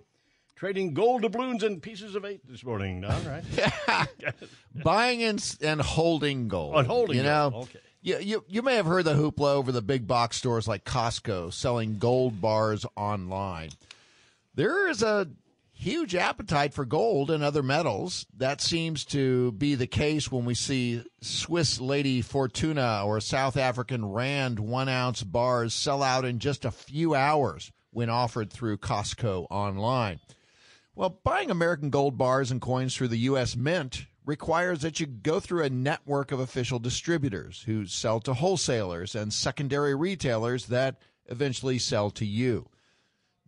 trading 0.60 0.93
gold 0.93 1.22
doubloons 1.22 1.64
and 1.64 1.82
pieces 1.82 2.16
of 2.16 2.26
eight 2.26 2.41
this 2.45 2.66
morning. 2.66 2.99
Don, 2.99 3.26
right? 3.26 4.07
Buying 4.84 5.24
and, 5.24 5.57
and 5.62 5.80
holding 5.80 6.49
gold. 6.49 6.86
Holding 6.86 7.16
you 7.16 7.24
gold, 7.24 7.53
know, 7.53 7.60
okay. 7.62 7.80
You, 8.01 8.18
you, 8.20 8.45
you 8.49 8.62
may 8.62 8.76
have 8.76 8.86
heard 8.86 9.05
the 9.05 9.14
hoopla 9.14 9.53
over 9.53 9.72
the 9.72 9.82
big 9.82 10.05
box 10.05 10.36
stores 10.36 10.68
like 10.68 10.84
Costco 10.84 11.53
selling 11.53 11.97
gold 11.97 12.41
bars 12.41 12.86
online. 12.97 13.70
There 14.53 14.89
is 14.89 15.01
a 15.01 15.30
huge 15.72 16.14
appetite 16.14 16.74
for 16.74 16.84
gold 16.84 17.32
and 17.32 17.41
other 17.41 17.64
metals. 17.64 18.26
That 18.36 18.60
seems 18.60 19.05
to 19.05 19.53
be 19.53 19.76
the 19.76 19.88
case 19.88 20.30
when 20.30 20.43
we 20.43 20.55
see 20.55 21.05
Swiss 21.22 21.80
Lady 21.80 22.22
Fortuna 22.22 23.03
or 23.05 23.22
South 23.22 23.55
African 23.55 24.05
Rand 24.05 24.60
one 24.60 24.89
ounce 24.89 25.24
bars 25.24 25.74
sell 25.74 26.03
out 26.03 26.26
in 26.26 26.39
just 26.39 26.66
a 26.66 26.72
few 26.72 27.16
hours 27.16 27.72
when 27.91 28.10
offered 28.10 28.51
through 28.51 28.78
Costco 28.80 29.47
online. 29.49 30.20
Well, 31.00 31.18
buying 31.24 31.50
American 31.50 31.91
gold 31.91 32.18
bars 32.18 32.52
and 32.52 32.60
coins 32.60 32.93
through 32.93 33.08
the 33.08 33.20
U.S. 33.20 33.56
Mint 33.56 34.06
requires 34.26 34.82
that 34.82 35.00
you 35.00 35.06
go 35.06 35.39
through 35.39 35.64
a 35.64 35.70
network 35.70 36.34
of 36.34 36.41
official 36.41 36.78
distributors 36.78 37.64
who 37.66 37.86
sell 37.86 38.20
to 38.20 38.34
wholesalers 38.34 39.16
and 39.16 39.32
secondary 39.32 39.95
retailers 39.95 40.66
that 40.66 41.00
eventually 41.28 41.80
sell 41.80 42.10
to 42.10 42.26
you. 42.26 42.68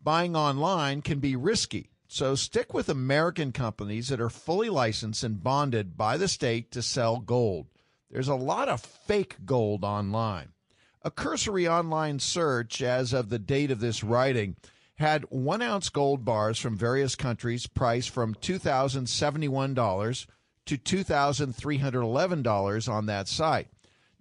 Buying 0.01 0.33
online 0.33 1.01
can 1.01 1.19
be 1.19 1.35
risky, 1.35 1.89
so 2.07 2.35
stick 2.35 2.73
with 2.73 2.87
American 2.87 3.51
companies 3.51 4.07
that 4.07 4.21
are 4.21 4.29
fully 4.29 4.69
licensed 4.69 5.21
and 5.21 5.43
bonded 5.43 5.97
by 5.97 6.15
the 6.15 6.29
state 6.29 6.71
to 6.71 6.81
sell 6.81 7.17
gold. 7.17 7.67
There's 8.09 8.29
a 8.29 8.35
lot 8.35 8.69
of 8.69 8.79
fake 8.79 9.35
gold 9.45 9.83
online. 9.83 10.53
A 11.01 11.11
cursory 11.11 11.67
online 11.67 12.19
search 12.19 12.81
as 12.81 13.11
of 13.11 13.27
the 13.27 13.39
date 13.39 13.71
of 13.71 13.81
this 13.81 14.05
writing 14.05 14.55
had 15.01 15.25
one 15.29 15.61
ounce 15.61 15.89
gold 15.89 16.23
bars 16.23 16.57
from 16.57 16.77
various 16.77 17.15
countries 17.15 17.67
priced 17.67 18.09
from 18.09 18.33
$2,071 18.35 20.27
to 20.65 20.77
$2,311 20.77 22.89
on 22.89 23.05
that 23.07 23.27
site. 23.27 23.67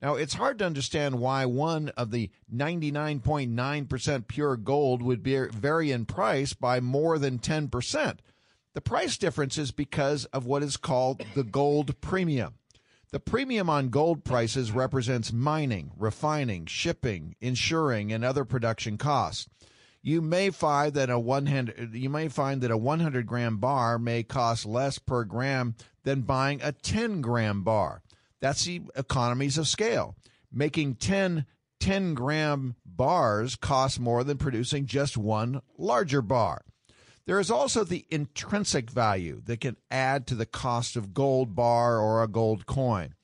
Now, 0.03 0.15
it's 0.15 0.35
hard 0.35 0.59
to 0.59 0.67
understand 0.67 1.21
why 1.21 1.45
one 1.45 1.91
of 1.91 2.11
the 2.11 2.31
99.9% 2.53 4.27
pure 4.27 4.57
gold 4.57 5.03
would 5.03 5.23
be, 5.23 5.47
vary 5.47 5.93
in 5.93 6.07
price 6.07 6.55
by 6.55 6.81
more 6.81 7.19
than 7.19 7.39
10%. 7.39 8.19
The 8.73 8.81
price 8.81 9.19
difference 9.19 9.59
is 9.59 9.73
because 9.73 10.25
of 10.27 10.47
what 10.47 10.63
is 10.63 10.79
called 10.79 11.23
the 11.35 11.45
gold 11.45 12.01
premium. 12.01 12.55
The 13.13 13.21
premium 13.21 13.69
on 13.69 13.89
gold 13.89 14.25
prices 14.25 14.73
represents 14.73 15.33
mining, 15.33 15.91
refining, 15.99 16.67
shipping, 16.67 17.35
insuring, 17.41 18.13
and 18.13 18.25
other 18.25 18.45
production 18.45 18.97
costs. 18.97 19.49
You 20.03 20.23
may 20.23 20.51
find 20.51 20.95
that 20.95 21.11
a 21.11 21.19
100 21.19 21.95
you 21.95 22.09
may 22.09 22.29
find 22.29 22.63
that 22.63 22.71
a 22.71 22.77
100 22.77 23.27
gram 23.27 23.59
bar 23.59 23.99
may 23.99 24.23
cost 24.23 24.65
less 24.65 24.99
per 24.99 25.25
gram 25.25 25.75
than 26.05 26.23
buying 26.23 26.61
a 26.63 26.73
10 26.73 27.21
gram 27.21 27.63
bar. 27.63 28.03
That's 28.41 28.65
the 28.65 28.83
economies 28.97 29.59
of 29.59 29.69
scale. 29.69 30.17
Making 30.51 30.95
10 30.95 31.47
10 31.81 32.15
gram 32.15 32.77
bars 32.85 33.57
costs 33.57 33.99
more 33.99 34.23
than 34.25 34.37
producing 34.39 34.87
just 34.87 35.17
one 35.17 35.61
larger 35.79 36.23
bar. 36.23 36.63
There 37.27 37.41
is 37.41 37.51
also 37.51 37.85
the 37.85 38.07
intrinsic 38.11 38.91
value 38.91 39.41
that 39.45 39.61
can 39.61 39.77
add 39.91 40.27
to 40.27 40.35
the 40.35 40.47
cost 40.47 40.97
of 40.97 41.15
gold 41.15 41.55
bar 41.55 41.99
or 41.99 42.23
a 42.23 42.29
gold 42.29 42.67
coin. 42.67 43.15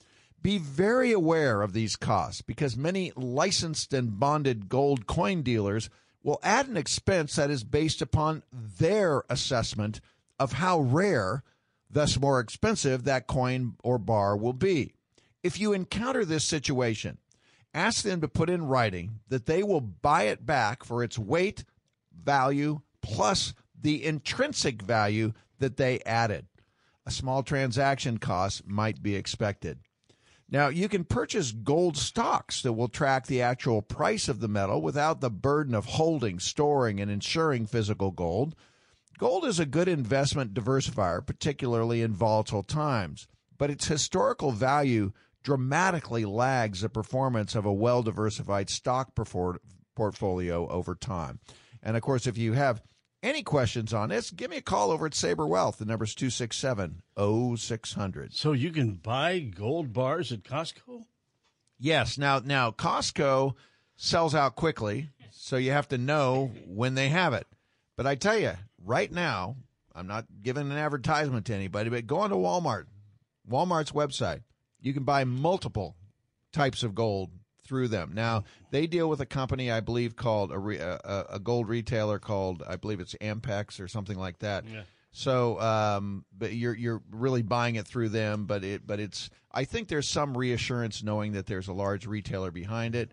Be 0.43 0.59
very 0.59 1.11
aware 1.11 1.61
of 1.63 1.73
these 1.73 1.97
costs 1.97 2.41
because 2.41 2.77
many 2.77 3.13
licensed 3.17 3.93
and 3.93 4.19
bonded 4.19 4.69
gold 4.69 5.07
coin 5.07 5.43
dealers 5.43 5.91
will 6.27 6.41
add 6.43 6.67
an 6.67 6.77
expense 6.77 7.37
that 7.37 7.51
is 7.51 7.63
based 7.63 8.03
upon 8.03 8.43
their 8.53 9.23
assessment 9.31 10.01
of 10.41 10.55
how 10.55 10.81
rare, 10.81 11.45
thus 11.89 12.19
more 12.19 12.41
expensive, 12.41 13.05
that 13.05 13.29
coin 13.29 13.77
or 13.85 13.97
bar 13.97 14.37
will 14.37 14.53
be. 14.53 14.93
If 15.45 15.61
you 15.61 15.73
encounter 15.73 16.25
this 16.25 16.43
situation, 16.43 17.19
ask 17.73 18.03
them 18.03 18.21
to 18.23 18.29
put 18.29 18.51
in 18.51 18.67
writing 18.67 19.21
that 19.29 19.47
they 19.47 19.63
will 19.63 19.81
buy 19.81 20.25
it 20.25 20.45
back 20.45 20.83
for 20.83 21.05
its 21.05 21.17
weight, 21.17 21.65
value, 22.13 22.81
plus 23.01 23.55
the 23.81 24.05
intrinsic 24.05 24.83
value 24.83 25.33
that 25.61 25.77
they 25.77 26.01
added. 26.01 26.47
A 27.07 27.13
small 27.13 27.45
transaction 27.45 28.19
cost 28.19 28.67
might 28.67 29.01
be 29.01 29.15
expected. 29.15 29.79
Now, 30.49 30.69
you 30.69 30.89
can 30.89 31.05
purchase 31.05 31.51
gold 31.51 31.97
stocks 31.97 32.63
that 32.63 32.75
will 32.75 32.89
track 32.89 33.27
the 33.27 33.43
actual 33.43 33.83
price 33.83 34.29
of 34.29 34.39
the 34.39 34.49
metal 34.49 34.81
without 34.81 35.21
the 35.21 35.31
burden 35.31 35.75
of 35.75 35.87
holding, 35.87 36.39
storing, 36.39 37.01
and 37.01 37.11
insuring 37.11 37.67
physical 37.67 38.13
gold. 38.13 38.55
Gold 39.19 39.45
is 39.45 39.59
a 39.59 39.67
good 39.67 39.89
investment 39.89 40.55
diversifier, 40.55 41.25
particularly 41.27 42.01
in 42.03 42.13
volatile 42.13 42.63
times, 42.63 43.27
but 43.59 43.71
its 43.71 43.87
historical 43.87 44.53
value 44.53 45.13
dramatically 45.43 46.25
lags 46.25 46.83
the 46.83 46.89
performance 46.89 47.55
of 47.55 47.65
a 47.65 47.73
well 47.73 48.03
diversified 48.03 48.71
stock 48.71 49.17
portfolio 49.95 50.69
over 50.69 50.95
time. 50.95 51.41
And 51.83 51.97
of 51.97 52.03
course, 52.03 52.27
if 52.27 52.37
you 52.39 52.53
have 52.53 52.83
any 53.23 53.43
questions 53.43 53.93
on 53.93 54.11
this, 54.11 54.31
give 54.31 54.51
me 54.51 54.59
a 54.59 54.63
call 54.63 54.91
over 54.91 55.07
at 55.07 55.15
Saber 55.15 55.47
Wealth. 55.47 55.79
The 55.79 55.85
number's 55.85 56.15
267 56.15 57.03
0600. 57.17 58.35
So 58.35 58.53
you 58.53 58.71
can 58.71 58.95
buy 58.95 59.39
gold 59.41 59.93
bars 59.93 60.33
at 60.33 60.43
Costco? 60.43 61.05
Yes. 61.79 62.19
Now, 62.19 62.41
now 62.45 62.71
Costco 62.71 63.55
sells 63.97 64.35
out 64.35 64.57
quickly, 64.57 65.11
so 65.31 65.57
you 65.57 65.73
have 65.73 65.89
to 65.89 65.99
know 65.99 66.53
when 66.67 66.95
they 66.95 67.09
have 67.09 67.33
it. 67.33 67.47
But 67.97 68.07
I 68.07 68.15
tell 68.15 68.39
you, 68.39 68.53
right 68.85 69.11
now, 69.11 69.57
I'm 69.95 70.07
not 70.07 70.27
giving 70.43 70.71
an 70.71 70.77
advertisement 70.77 71.47
to 71.47 71.55
anybody, 71.55 71.89
but 71.89 72.07
go 72.07 72.19
on 72.19 72.31
to 72.31 72.37
Walmart, 72.37 72.85
Walmart's 73.51 73.93
website. 73.93 74.43
You 74.81 74.93
can 74.93 75.05
buy 75.05 75.25
multiple 75.25 75.97
types 76.53 76.83
of 76.83 76.95
gold 76.95 77.31
through 77.67 77.89
them. 77.89 78.13
Now 78.15 78.45
they 78.71 78.87
deal 78.87 79.09
with 79.09 79.21
a 79.21 79.27
company 79.27 79.71
I 79.71 79.81
believe 79.81 80.17
called 80.17 80.53
a, 80.53 80.59
re, 80.59 80.79
a, 80.79 81.27
a 81.31 81.39
gold 81.39 81.69
retailer 81.69 82.19
called 82.19 82.63
I 82.67 82.77
believe 82.77 83.01
it's 83.01 83.15
Ampex 83.21 83.81
or 83.81 83.89
something 83.89 84.19
like 84.19 84.39
that. 84.41 84.65
Yeah. 84.67 84.83
So, 85.13 85.59
um, 85.61 86.27
but 86.37 86.53
you're 86.53 86.75
you're 86.75 87.03
really 87.11 87.41
buying 87.41 87.77
it 87.77 87.87
through 87.87 88.11
them, 88.11 88.45
but 88.45 88.63
it 88.65 88.87
but 88.87 89.01
it's 89.01 89.31
I 89.51 89.65
think 89.65 89.89
there's 89.89 90.07
some 90.07 90.37
reassurance 90.37 91.03
knowing 91.03 91.33
that 91.33 91.47
there's 91.47 91.69
a 91.69 91.73
large 91.73 92.07
retailer 92.07 92.51
behind 92.51 92.95
it. 92.95 93.13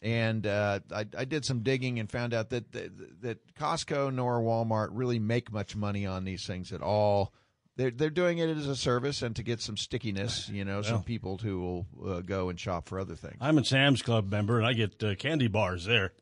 And 0.00 0.46
uh, 0.46 0.80
I, 0.90 1.06
I 1.16 1.24
did 1.26 1.44
some 1.44 1.62
digging 1.62 2.00
and 2.00 2.10
found 2.10 2.32
out 2.34 2.50
that, 2.50 2.72
that 2.72 3.22
that 3.22 3.54
Costco 3.54 4.14
nor 4.14 4.40
Walmart 4.40 4.88
really 4.92 5.18
make 5.18 5.52
much 5.52 5.76
money 5.76 6.06
on 6.06 6.24
these 6.24 6.46
things 6.46 6.72
at 6.72 6.80
all 6.80 7.34
they're 7.76 7.90
they're 7.90 8.10
doing 8.10 8.38
it 8.38 8.48
as 8.56 8.66
a 8.66 8.76
service 8.76 9.22
and 9.22 9.34
to 9.36 9.42
get 9.42 9.60
some 9.60 9.76
stickiness, 9.76 10.48
you 10.48 10.64
know, 10.64 10.82
some 10.82 11.02
people 11.02 11.38
who 11.38 11.60
will 11.60 11.86
uh, 12.10 12.20
go 12.20 12.48
and 12.48 12.58
shop 12.58 12.88
for 12.88 12.98
other 12.98 13.14
things. 13.16 13.36
I'm 13.40 13.58
a 13.58 13.64
Sam's 13.64 14.02
Club 14.02 14.30
member, 14.30 14.58
and 14.58 14.66
I 14.66 14.72
get 14.72 15.02
uh, 15.02 15.14
candy 15.14 15.48
bars 15.48 15.84
there. 15.84 16.12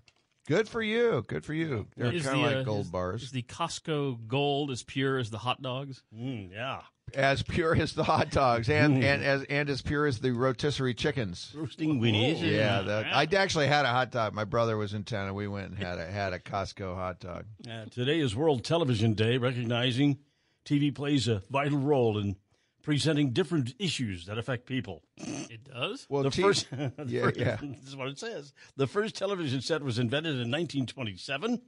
Good 0.46 0.68
for 0.68 0.82
you. 0.82 1.24
Good 1.28 1.44
for 1.44 1.54
you. 1.54 1.86
They're 1.96 2.12
kind 2.12 2.16
of 2.16 2.24
the, 2.24 2.36
like 2.38 2.56
uh, 2.56 2.62
gold 2.62 2.86
is- 2.86 2.90
bars. 2.90 3.22
Is 3.24 3.30
the 3.30 3.42
Costco 3.42 4.26
gold 4.26 4.70
as 4.70 4.82
pure 4.82 5.18
as 5.18 5.30
the 5.30 5.38
hot 5.38 5.62
dogs? 5.62 6.02
Mm, 6.14 6.52
yeah. 6.52 6.80
as 7.14 7.42
pure 7.42 7.76
as 7.76 7.92
the 7.92 8.04
hot 8.04 8.30
dogs 8.30 8.68
and 8.68 9.02
and 9.02 9.22
as 9.22 9.42
and 9.44 9.68
as 9.68 9.82
pure 9.82 10.06
as 10.06 10.20
the 10.20 10.32
rotisserie 10.32 10.94
chickens. 10.94 11.52
Roasting 11.56 12.00
weenies. 12.00 12.40
Yeah, 12.40 12.82
the, 12.82 13.06
I 13.12 13.28
actually 13.36 13.66
had 13.66 13.84
a 13.84 13.90
hot 13.90 14.10
dog. 14.12 14.32
My 14.32 14.44
brother 14.44 14.76
was 14.76 14.94
in 14.94 15.04
town, 15.04 15.26
and 15.26 15.36
we 15.36 15.46
went 15.48 15.70
and 15.70 15.78
had 15.78 15.98
a 15.98 16.06
had 16.06 16.32
a 16.32 16.38
Costco 16.38 16.94
hot 16.94 17.20
dog. 17.20 17.44
Uh, 17.68 17.84
today 17.86 18.20
is 18.20 18.34
World 18.34 18.64
Television 18.64 19.14
Day, 19.14 19.36
recognizing 19.38 20.18
TV 20.64 20.94
plays 20.94 21.28
a 21.28 21.42
vital 21.50 21.78
role 21.78 22.18
in 22.18 22.36
presenting 22.82 23.30
different 23.32 23.74
issues 23.78 24.26
that 24.26 24.38
affect 24.38 24.66
people. 24.66 25.02
It 25.16 25.64
does. 25.64 26.06
Well, 26.08 26.22
the 26.22 26.30
T- 26.30 26.42
first, 26.42 26.66
yeah, 27.06 27.22
first- 27.24 27.36
yeah. 27.36 27.56
This 27.60 27.88
is 27.88 27.96
what 27.96 28.08
it 28.08 28.18
says. 28.18 28.52
The 28.76 28.86
first 28.86 29.16
television 29.16 29.60
set 29.60 29.82
was 29.82 29.98
invented 29.98 30.32
in 30.34 30.50
1927. 30.50 31.60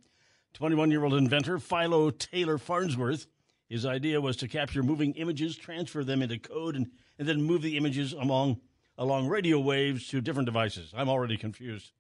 21-year-old 0.58 1.14
inventor 1.14 1.58
Philo 1.58 2.10
Taylor 2.10 2.58
Farnsworth. 2.58 3.26
His 3.68 3.86
idea 3.86 4.20
was 4.20 4.36
to 4.38 4.48
capture 4.48 4.82
moving 4.82 5.14
images, 5.14 5.56
transfer 5.56 6.04
them 6.04 6.20
into 6.20 6.38
code, 6.38 6.76
and, 6.76 6.90
and 7.18 7.26
then 7.26 7.42
move 7.42 7.62
the 7.62 7.76
images 7.76 8.12
along 8.12 8.60
along 8.98 9.26
radio 9.28 9.58
waves 9.58 10.06
to 10.08 10.20
different 10.20 10.44
devices. 10.46 10.92
I'm 10.94 11.08
already 11.08 11.38
confused. 11.38 11.92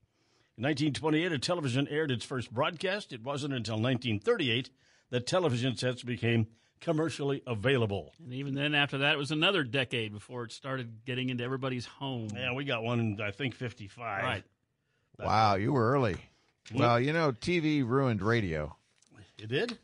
In 0.58 0.64
1928, 0.64 1.32
a 1.32 1.38
television 1.38 1.88
aired 1.88 2.10
its 2.10 2.26
first 2.26 2.52
broadcast. 2.52 3.14
It 3.14 3.22
wasn't 3.22 3.54
until 3.54 3.76
1938 3.76 4.68
that 5.08 5.26
television 5.26 5.74
sets 5.74 6.02
became 6.02 6.48
commercially 6.82 7.42
available. 7.46 8.12
And 8.22 8.34
even 8.34 8.54
then, 8.54 8.74
after 8.74 8.98
that, 8.98 9.14
it 9.14 9.18
was 9.18 9.30
another 9.30 9.64
decade 9.64 10.12
before 10.12 10.44
it 10.44 10.52
started 10.52 11.04
getting 11.06 11.30
into 11.30 11.42
everybody's 11.42 11.86
home. 11.86 12.28
Yeah, 12.34 12.52
we 12.52 12.64
got 12.64 12.82
one 12.82 13.00
in 13.00 13.20
I 13.20 13.30
think 13.30 13.54
55. 13.54 14.22
Right. 14.22 14.44
Wow, 15.18 15.54
you 15.54 15.72
were 15.72 15.90
early. 15.92 16.16
Well, 16.74 17.00
you 17.00 17.12
know, 17.12 17.32
TV 17.32 17.86
ruined 17.86 18.22
radio. 18.22 18.76
It 19.38 19.48
did? 19.48 19.78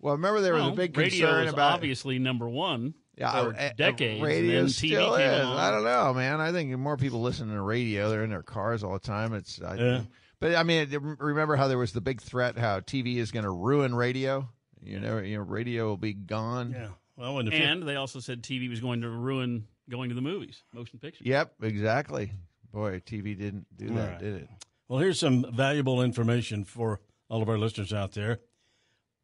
Well, 0.00 0.14
remember 0.14 0.40
there 0.40 0.54
was 0.54 0.62
Well, 0.62 0.72
a 0.72 0.76
big 0.76 0.96
radio 0.96 1.26
concern 1.28 1.48
about 1.48 1.72
obviously 1.74 2.18
number 2.18 2.48
one 2.48 2.94
yeah, 3.16 3.32
for 3.32 3.54
uh, 3.54 3.58
uh, 3.58 3.70
decades. 3.76 4.22
Radio 4.22 4.58
and 4.60 4.66
then 4.66 4.68
still 4.68 5.12
TV 5.12 5.16
came 5.18 5.30
is. 5.30 5.40
along. 5.40 5.58
I 5.58 5.70
don't 5.70 5.84
know, 5.84 6.14
man. 6.14 6.40
I 6.40 6.52
think 6.52 6.76
more 6.76 6.96
people 6.96 7.22
listen 7.22 7.48
to 7.48 7.60
radio. 7.60 8.10
They're 8.10 8.24
in 8.24 8.30
their 8.30 8.42
cars 8.42 8.84
all 8.84 8.92
the 8.92 8.98
time. 8.98 9.32
It's 9.32 9.60
I, 9.60 9.74
Yeah. 9.76 10.00
But 10.38 10.54
I 10.54 10.64
mean, 10.64 11.16
remember 11.18 11.56
how 11.56 11.66
there 11.68 11.78
was 11.78 11.92
the 11.92 12.02
big 12.02 12.20
threat 12.20 12.58
how 12.58 12.80
TV 12.80 13.16
is 13.16 13.32
going 13.32 13.44
to 13.44 13.50
ruin 13.50 13.94
radio? 13.94 14.48
You 14.82 15.00
know, 15.00 15.18
you 15.18 15.36
know, 15.38 15.42
radio 15.42 15.86
will 15.86 15.96
be 15.96 16.12
gone. 16.12 16.72
Yeah. 16.72 16.88
Well, 17.16 17.38
in 17.38 17.46
the 17.46 17.54
And 17.54 17.82
they 17.82 17.96
also 17.96 18.20
said 18.20 18.42
TV 18.42 18.68
was 18.68 18.80
going 18.80 19.00
to 19.00 19.08
ruin 19.08 19.66
going 19.88 20.08
to 20.10 20.14
the 20.14 20.20
movies, 20.20 20.62
motion 20.72 20.98
pictures. 20.98 21.26
Yep, 21.26 21.54
exactly. 21.62 22.32
Boy, 22.72 23.00
TV 23.06 23.36
didn't 23.38 23.66
do 23.76 23.88
that, 23.88 23.92
All 24.00 24.06
right. 24.06 24.18
did 24.18 24.34
it? 24.42 24.48
Well, 24.88 24.98
here's 25.00 25.18
some 25.18 25.46
valuable 25.54 26.02
information 26.02 26.64
for 26.64 27.00
all 27.28 27.42
of 27.42 27.48
our 27.48 27.58
listeners 27.58 27.92
out 27.92 28.12
there. 28.12 28.40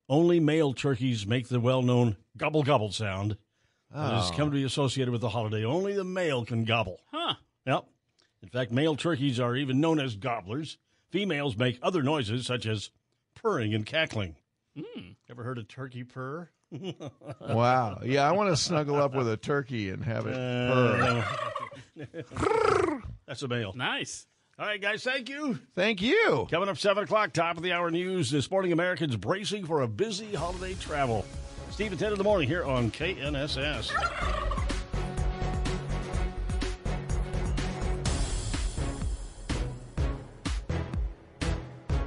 Only 0.09 0.40
male 0.40 0.72
turkeys 0.74 1.26
make 1.26 1.48
the 1.48 1.61
well 1.61 1.82
known 1.82 2.16
gobble 2.36 2.62
gobble 2.62 2.90
sound 2.92 3.36
that 3.92 4.12
has 4.14 4.30
Oh. 4.30 4.34
come 4.34 4.48
to 4.50 4.55
be 4.55 4.64
associated 4.64 5.12
with 5.12 5.20
the 5.20 5.28
holiday. 5.28 5.64
Only 5.64 5.92
the 5.92 6.05
male 6.05 6.44
can 6.44 6.64
gobble. 6.64 7.00
Huh. 7.12 7.34
Yep. 7.66 7.84
In 8.42 8.48
fact, 8.48 8.72
male 8.72 8.96
turkeys 8.96 9.38
are 9.38 9.55
even 9.55 9.80
known 9.80 10.00
as 10.00 10.16
gobblers. 10.16 10.78
Females 11.11 11.57
make 11.57 11.78
other 11.82 12.03
noises 12.03 12.46
such 12.46 12.66
as 12.66 12.90
purring 13.34 13.74
and 13.74 13.84
cackling. 13.86 14.36
Hmm. 14.77 15.01
Ever 15.31 15.43
heard 15.43 15.59
a 15.59 15.64
turkey 15.64 16.05
purr? 16.05 16.49
Wow. 17.41 18.01
Yeah, 18.03 18.27
I 18.27 18.33
want 18.33 18.49
to 18.51 18.57
snuggle 18.57 18.97
up 18.97 19.14
with 19.14 19.29
a 19.29 19.37
turkey 19.37 19.91
and 19.91 20.03
have 20.05 20.27
it 20.27 20.35
Uh, 20.35 21.23
purr. 22.35 23.03
That's 23.27 23.43
a 23.43 23.49
male. 23.49 23.73
Nice. 23.75 24.27
All 24.59 24.66
right, 24.66 24.81
guys, 24.81 25.03
thank 25.03 25.29
you. 25.29 25.59
Thank 25.75 26.01
you. 26.01 26.47
Coming 26.51 26.68
up 26.68 26.79
7 26.79 27.05
o'clock, 27.05 27.33
top 27.33 27.57
of 27.57 27.62
the 27.62 27.73
hour 27.73 27.91
news. 27.91 28.31
This 28.31 28.51
morning, 28.51 28.73
Americans 28.73 29.16
bracing 29.16 29.66
for 29.66 29.83
a 29.83 29.89
busy 29.89 30.35
holiday 30.35 30.75
travel. 30.75 31.25
Steve 31.70 31.91
and 31.93 32.01
Ted 32.01 32.12
in 32.12 32.18
the 32.18 32.25
morning 32.25 32.49
here 32.49 32.64
on 32.64 32.91
KNSS. 32.91 33.91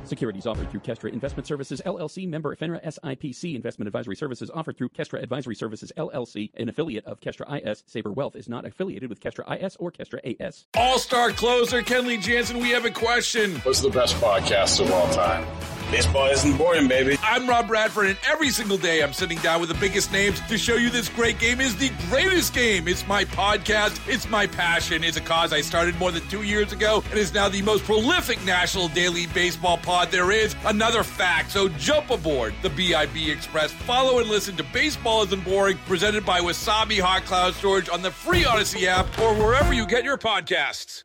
Securities 0.08 0.46
offered 0.46 0.70
through 0.72 0.82
Kestra 0.82 1.12
Investment 1.12 1.48
Services 1.48 1.82
LLC, 1.86 2.28
member 2.28 2.56
FINRA 2.56 2.84
SIPC. 2.84 3.56
Investment 3.56 3.88
advisory 3.88 4.16
services 4.16 4.52
offered 4.54 4.78
through 4.78 4.90
Kestra 4.90 5.22
Advisory 5.22 5.56
Services 5.56 5.92
LLC, 5.98 6.52
an 6.56 6.70
affiliate 6.70 7.06
of 7.06 7.20
Kestra 7.20 7.66
IS. 7.66 7.84
Saber 7.88 8.12
Wealth 8.12 8.36
is 8.36 8.48
not 8.48 8.66
affiliated 8.66 9.10
with 9.10 9.20
Kestra 9.20 9.62
IS 9.62 9.76
or 9.78 9.92
Kestra 9.92 10.20
AS. 10.40 10.66
All 10.76 11.00
star 11.00 11.32
closer 11.32 11.82
Kenley 11.82 12.22
Jansen, 12.22 12.60
we 12.60 12.70
have 12.70 12.86
a 12.86 12.92
question. 12.92 13.56
What's 13.60 13.82
the 13.82 13.90
best 13.90 14.16
podcast 14.18 14.80
of 14.80 14.92
all 14.92 15.10
time? 15.14 15.46
Baseball 15.92 16.26
isn't 16.32 16.58
boring, 16.58 16.88
baby. 16.88 17.16
I'm 17.22 17.48
Rob 17.48 17.68
Bradford, 17.68 18.08
and 18.08 18.18
every 18.28 18.50
single 18.50 18.78
day 18.78 19.04
I'm 19.04 19.14
sitting 19.14 19.38
down 19.38 19.60
with 19.60 19.70
the 19.70 19.76
biggest 19.76 20.12
names 20.12 20.42
to 20.50 20.58
show 20.58 20.76
you 20.76 20.90
this 20.90 21.10
great 21.10 21.38
game 21.38 21.62
is 21.62 21.76
the 21.76 21.92
greatest 22.10 22.56
game. 22.56 22.88
It's 22.88 23.08
my 23.08 23.24
podcast, 23.26 24.00
it's 24.12 24.28
my 24.28 24.48
passion. 24.48 25.04
It's 25.04 25.16
a 25.18 25.22
cause 25.22 25.54
I 25.54 25.62
started 25.62 25.96
more 26.00 26.12
than 26.12 26.28
two 26.28 26.42
years 26.42 26.74
ago 26.74 27.04
and 27.12 27.20
is 27.20 27.34
now 27.36 27.50
the 27.50 27.62
most 27.62 27.84
prolific 27.84 28.44
national 28.44 28.88
daily 28.90 29.28
baseball 29.28 29.78
there 30.04 30.32
is. 30.32 30.54
Another 30.66 31.02
fact, 31.02 31.52
so 31.52 31.70
jump 31.70 32.10
aboard 32.10 32.54
the 32.62 32.70
BIB 32.70 33.30
Express. 33.30 33.72
Follow 33.72 34.20
and 34.20 34.30
listen 34.30 34.58
to 34.58 34.64
Baseball 34.74 35.24
Isn't 35.24 35.46
Boring, 35.46 35.78
presented 35.88 36.26
by 36.26 36.42
Wasabi 36.42 37.00
Hot 37.00 37.24
Cloud 37.24 37.54
Storage 37.54 37.88
on 37.88 38.02
the 38.02 38.12
free 38.12 38.44
Audacy 38.44 38.84
app 38.88 39.08
or 39.20 39.34
wherever 39.34 39.74
you 39.74 39.88
get 39.88 40.04
your 40.04 40.18
podcasts. 40.18 41.05